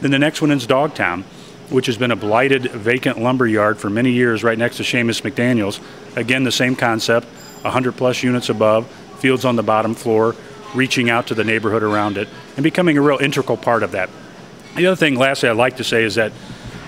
Then 0.00 0.10
the 0.10 0.18
next 0.18 0.42
one 0.42 0.50
is 0.50 0.66
Dogtown, 0.66 1.22
which 1.70 1.86
has 1.86 1.96
been 1.96 2.10
a 2.10 2.16
blighted 2.16 2.70
vacant 2.72 3.18
lumber 3.18 3.46
yard 3.46 3.78
for 3.78 3.88
many 3.88 4.10
years 4.10 4.44
right 4.44 4.58
next 4.58 4.76
to 4.76 4.82
Seamus 4.82 5.22
McDaniels. 5.22 5.80
Again, 6.16 6.44
the 6.44 6.52
same 6.52 6.76
concept, 6.76 7.26
100 7.62 7.92
plus 7.92 8.22
units 8.22 8.48
above, 8.48 8.86
fields 9.18 9.44
on 9.44 9.56
the 9.56 9.62
bottom 9.62 9.94
floor, 9.94 10.34
reaching 10.74 11.08
out 11.08 11.28
to 11.28 11.34
the 11.34 11.44
neighborhood 11.44 11.82
around 11.82 12.18
it, 12.18 12.28
and 12.56 12.62
becoming 12.62 12.98
a 12.98 13.02
real 13.02 13.18
integral 13.18 13.56
part 13.56 13.82
of 13.82 13.92
that. 13.92 14.10
The 14.76 14.86
other 14.86 14.96
thing, 14.96 15.16
lastly, 15.16 15.48
I'd 15.48 15.56
like 15.56 15.78
to 15.78 15.84
say 15.84 16.04
is 16.04 16.16
that 16.16 16.32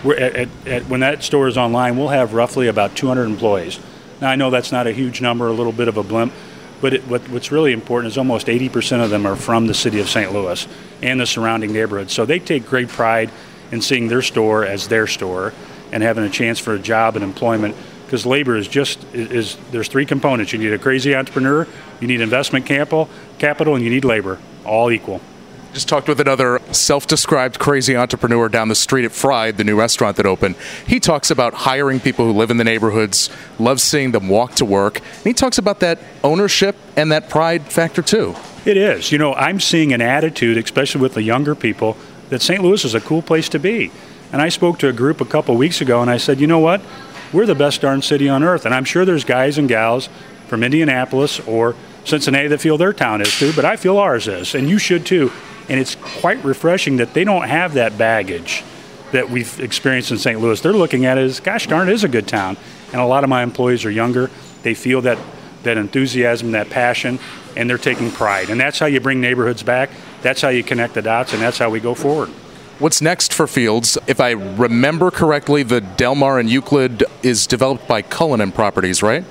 at, 0.04 0.18
at, 0.18 0.48
at, 0.66 0.88
when 0.88 1.00
that 1.00 1.22
store 1.22 1.48
is 1.48 1.56
online, 1.56 1.96
we'll 1.96 2.08
have 2.08 2.34
roughly 2.34 2.68
about 2.68 2.94
200 2.94 3.24
employees. 3.24 3.80
Now, 4.20 4.30
I 4.30 4.36
know 4.36 4.50
that's 4.50 4.72
not 4.72 4.86
a 4.86 4.92
huge 4.92 5.20
number, 5.20 5.46
a 5.46 5.52
little 5.52 5.72
bit 5.72 5.88
of 5.88 5.96
a 5.96 6.02
blimp, 6.02 6.32
but 6.80 6.94
it, 6.94 7.02
what, 7.08 7.28
what's 7.30 7.52
really 7.52 7.72
important 7.72 8.12
is 8.12 8.18
almost 8.18 8.46
80% 8.46 9.02
of 9.02 9.10
them 9.10 9.26
are 9.26 9.36
from 9.36 9.66
the 9.66 9.74
city 9.74 10.00
of 10.00 10.08
St. 10.08 10.32
Louis 10.32 10.66
and 11.02 11.20
the 11.20 11.26
surrounding 11.26 11.72
neighborhoods. 11.72 12.12
So 12.12 12.24
they 12.24 12.38
take 12.38 12.66
great 12.66 12.88
pride 12.88 13.30
in 13.70 13.80
seeing 13.80 14.08
their 14.08 14.22
store 14.22 14.64
as 14.64 14.88
their 14.88 15.06
store 15.06 15.52
and 15.92 16.02
having 16.02 16.24
a 16.24 16.30
chance 16.30 16.58
for 16.58 16.74
a 16.74 16.78
job 16.78 17.16
and 17.16 17.24
employment 17.24 17.76
because 18.04 18.24
labor 18.24 18.56
is 18.56 18.66
just 18.66 19.04
is, 19.12 19.56
there's 19.70 19.88
three 19.88 20.06
components 20.06 20.52
you 20.52 20.58
need 20.58 20.72
a 20.72 20.78
crazy 20.78 21.14
entrepreneur 21.14 21.66
you 22.00 22.06
need 22.06 22.20
investment 22.20 22.64
capital 22.64 23.08
capital 23.38 23.74
and 23.74 23.84
you 23.84 23.90
need 23.90 24.04
labor 24.04 24.38
all 24.64 24.90
equal 24.90 25.20
Just 25.74 25.88
talked 25.88 26.08
with 26.08 26.20
another 26.20 26.57
self 26.72 27.06
described 27.06 27.58
crazy 27.58 27.96
entrepreneur 27.96 28.48
down 28.48 28.68
the 28.68 28.74
street 28.74 29.04
at 29.04 29.12
Fried, 29.12 29.56
the 29.56 29.64
new 29.64 29.78
restaurant 29.78 30.16
that 30.16 30.26
opened. 30.26 30.56
He 30.86 31.00
talks 31.00 31.30
about 31.30 31.54
hiring 31.54 32.00
people 32.00 32.24
who 32.26 32.32
live 32.32 32.50
in 32.50 32.56
the 32.56 32.64
neighborhoods, 32.64 33.30
loves 33.58 33.82
seeing 33.82 34.12
them 34.12 34.28
walk 34.28 34.54
to 34.56 34.64
work. 34.64 34.98
And 34.98 35.24
he 35.24 35.32
talks 35.32 35.58
about 35.58 35.80
that 35.80 35.98
ownership 36.22 36.76
and 36.96 37.12
that 37.12 37.28
pride 37.28 37.70
factor 37.72 38.02
too. 38.02 38.34
It 38.64 38.76
is. 38.76 39.12
You 39.12 39.18
know, 39.18 39.34
I'm 39.34 39.60
seeing 39.60 39.92
an 39.92 40.00
attitude, 40.00 40.58
especially 40.58 41.00
with 41.00 41.14
the 41.14 41.22
younger 41.22 41.54
people, 41.54 41.96
that 42.28 42.42
St. 42.42 42.62
Louis 42.62 42.84
is 42.84 42.94
a 42.94 43.00
cool 43.00 43.22
place 43.22 43.48
to 43.50 43.58
be. 43.58 43.90
And 44.32 44.42
I 44.42 44.50
spoke 44.50 44.78
to 44.80 44.88
a 44.88 44.92
group 44.92 45.20
a 45.20 45.24
couple 45.24 45.56
weeks 45.56 45.80
ago 45.80 46.02
and 46.02 46.10
I 46.10 46.18
said, 46.18 46.40
you 46.40 46.46
know 46.46 46.58
what? 46.58 46.82
We're 47.32 47.46
the 47.46 47.54
best 47.54 47.80
darn 47.80 48.02
city 48.02 48.28
on 48.28 48.42
earth. 48.42 48.66
And 48.66 48.74
I'm 48.74 48.84
sure 48.84 49.04
there's 49.04 49.24
guys 49.24 49.58
and 49.58 49.68
gals 49.68 50.08
from 50.48 50.62
Indianapolis 50.62 51.40
or 51.40 51.74
Cincinnati 52.04 52.48
that 52.48 52.60
feel 52.60 52.78
their 52.78 52.92
town 52.92 53.20
is 53.20 53.38
too, 53.38 53.52
but 53.54 53.64
I 53.64 53.76
feel 53.76 53.98
ours 53.98 54.28
is. 54.28 54.54
And 54.54 54.68
you 54.68 54.78
should 54.78 55.04
too. 55.04 55.30
And 55.68 55.78
it's 55.78 55.94
quite 55.96 56.42
refreshing 56.44 56.96
that 56.96 57.14
they 57.14 57.24
don't 57.24 57.46
have 57.46 57.74
that 57.74 57.98
baggage 57.98 58.64
that 59.12 59.30
we've 59.30 59.58
experienced 59.60 60.10
in 60.10 60.18
St. 60.18 60.40
Louis. 60.40 60.60
They're 60.60 60.72
looking 60.72 61.04
at 61.06 61.18
it 61.18 61.22
as, 61.22 61.40
gosh 61.40 61.66
darn, 61.66 61.88
it 61.88 61.92
is 61.92 62.04
a 62.04 62.08
good 62.08 62.28
town. 62.28 62.56
And 62.92 63.00
a 63.00 63.04
lot 63.04 63.24
of 63.24 63.30
my 63.30 63.42
employees 63.42 63.84
are 63.84 63.90
younger. 63.90 64.30
They 64.62 64.74
feel 64.74 65.00
that, 65.02 65.18
that 65.62 65.76
enthusiasm, 65.76 66.52
that 66.52 66.70
passion, 66.70 67.18
and 67.56 67.68
they're 67.68 67.78
taking 67.78 68.10
pride. 68.10 68.50
And 68.50 68.60
that's 68.60 68.78
how 68.78 68.86
you 68.86 69.00
bring 69.00 69.20
neighborhoods 69.20 69.62
back. 69.62 69.90
That's 70.22 70.40
how 70.40 70.48
you 70.48 70.62
connect 70.62 70.94
the 70.94 71.02
dots, 71.02 71.32
and 71.32 71.42
that's 71.42 71.58
how 71.58 71.70
we 71.70 71.80
go 71.80 71.94
forward. 71.94 72.30
What's 72.78 73.02
next 73.02 73.34
for 73.34 73.48
Fields? 73.48 73.98
If 74.06 74.20
I 74.20 74.30
remember 74.30 75.10
correctly, 75.10 75.64
the 75.64 75.80
Delmar 75.80 76.38
and 76.38 76.48
Euclid 76.48 77.02
is 77.24 77.46
developed 77.46 77.88
by 77.88 78.02
Cullinan 78.02 78.52
Properties, 78.52 79.02
right? 79.02 79.24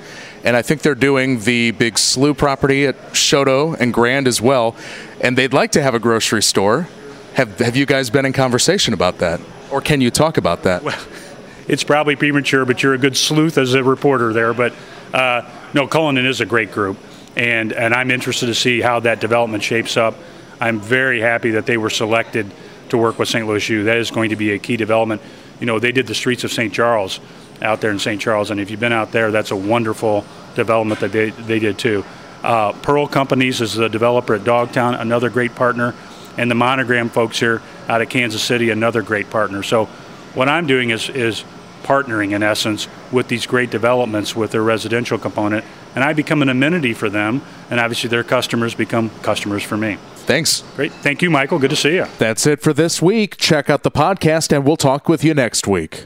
And 0.43 0.55
I 0.55 0.61
think 0.61 0.81
they're 0.81 0.95
doing 0.95 1.39
the 1.39 1.71
big 1.71 1.95
SLU 1.95 2.37
property 2.37 2.85
at 2.85 3.13
Chouteau 3.13 3.75
and 3.79 3.93
Grand 3.93 4.27
as 4.27 4.41
well. 4.41 4.75
And 5.21 5.37
they'd 5.37 5.53
like 5.53 5.71
to 5.71 5.81
have 5.81 5.95
a 5.95 5.99
grocery 5.99 6.43
store. 6.43 6.87
Have, 7.33 7.59
have 7.59 7.75
you 7.75 7.85
guys 7.85 8.09
been 8.09 8.25
in 8.25 8.33
conversation 8.33 8.93
about 8.93 9.19
that? 9.19 9.39
Or 9.71 9.81
can 9.81 10.01
you 10.01 10.11
talk 10.11 10.37
about 10.37 10.63
that? 10.63 10.83
Well, 10.83 10.97
It's 11.67 11.83
probably 11.83 12.15
premature, 12.15 12.65
but 12.65 12.81
you're 12.81 12.93
a 12.93 12.97
good 12.97 13.17
sleuth 13.17 13.57
as 13.57 13.73
a 13.73 13.83
reporter 13.83 14.31
there. 14.31 14.53
But 14.53 14.73
uh, 15.13 15.41
no, 15.73 15.85
Cullinan 15.85 16.25
is 16.25 16.39
a 16.39 16.45
great 16.45 16.71
group, 16.71 16.97
and, 17.35 17.73
and 17.73 17.93
I'm 17.93 18.09
interested 18.09 18.45
to 18.45 18.55
see 18.55 18.79
how 18.79 19.01
that 19.01 19.19
development 19.19 19.63
shapes 19.63 19.97
up. 19.97 20.15
I'm 20.61 20.79
very 20.79 21.19
happy 21.19 21.51
that 21.51 21.65
they 21.65 21.77
were 21.77 21.89
selected 21.89 22.49
to 22.89 22.97
work 22.97 23.19
with 23.19 23.27
St. 23.27 23.45
Louis 23.45 23.67
U. 23.69 23.83
That 23.83 23.97
is 23.97 24.11
going 24.11 24.29
to 24.29 24.37
be 24.37 24.51
a 24.51 24.59
key 24.59 24.77
development. 24.77 25.21
You 25.59 25.65
know, 25.65 25.77
they 25.77 25.91
did 25.91 26.07
the 26.07 26.15
streets 26.15 26.45
of 26.45 26.51
St. 26.53 26.73
Charles 26.73 27.19
out 27.61 27.81
there 27.81 27.91
in 27.91 27.99
St. 27.99 28.21
Charles, 28.21 28.49
and 28.49 28.61
if 28.61 28.71
you've 28.71 28.79
been 28.79 28.93
out 28.93 29.11
there, 29.11 29.31
that's 29.31 29.51
a 29.51 29.55
wonderful 29.55 30.23
development 30.55 31.01
that 31.01 31.11
they, 31.11 31.31
they 31.31 31.59
did 31.59 31.77
too. 31.77 32.05
Uh, 32.47 32.71
Pearl 32.71 33.07
Companies 33.07 33.59
is 33.59 33.73
the 33.73 33.89
developer 33.89 34.33
at 34.33 34.45
Dogtown, 34.45 34.95
another 34.95 35.29
great 35.29 35.53
partner, 35.53 35.93
and 36.37 36.49
the 36.49 36.55
Monogram 36.55 37.09
folks 37.09 37.37
here 37.37 37.61
out 37.89 38.01
of 38.01 38.07
Kansas 38.07 38.41
City, 38.41 38.69
another 38.69 39.01
great 39.01 39.29
partner. 39.29 39.61
So, 39.63 39.85
what 40.33 40.47
I'm 40.47 40.65
doing 40.65 40.91
is 40.91 41.09
is 41.09 41.43
partnering 41.83 42.33
in 42.33 42.43
essence 42.43 42.87
with 43.11 43.27
these 43.27 43.45
great 43.45 43.69
developments 43.69 44.33
with 44.33 44.51
their 44.51 44.63
residential 44.63 45.17
component, 45.17 45.65
and 45.93 46.05
I 46.05 46.13
become 46.13 46.41
an 46.41 46.47
amenity 46.47 46.93
for 46.93 47.09
them, 47.09 47.41
and 47.69 47.81
obviously 47.81 48.09
their 48.09 48.23
customers 48.23 48.73
become 48.73 49.09
customers 49.23 49.63
for 49.63 49.75
me. 49.75 49.97
Thanks. 50.15 50.63
Great, 50.77 50.93
thank 50.93 51.21
you, 51.21 51.29
Michael. 51.29 51.59
Good 51.59 51.71
to 51.71 51.75
see 51.75 51.95
you. 51.95 52.05
That's 52.17 52.47
it 52.47 52.61
for 52.61 52.71
this 52.71 53.01
week. 53.01 53.35
Check 53.35 53.69
out 53.69 53.83
the 53.83 53.91
podcast, 53.91 54.55
and 54.55 54.65
we'll 54.65 54.77
talk 54.77 55.09
with 55.09 55.21
you 55.21 55.33
next 55.33 55.67
week. 55.67 56.05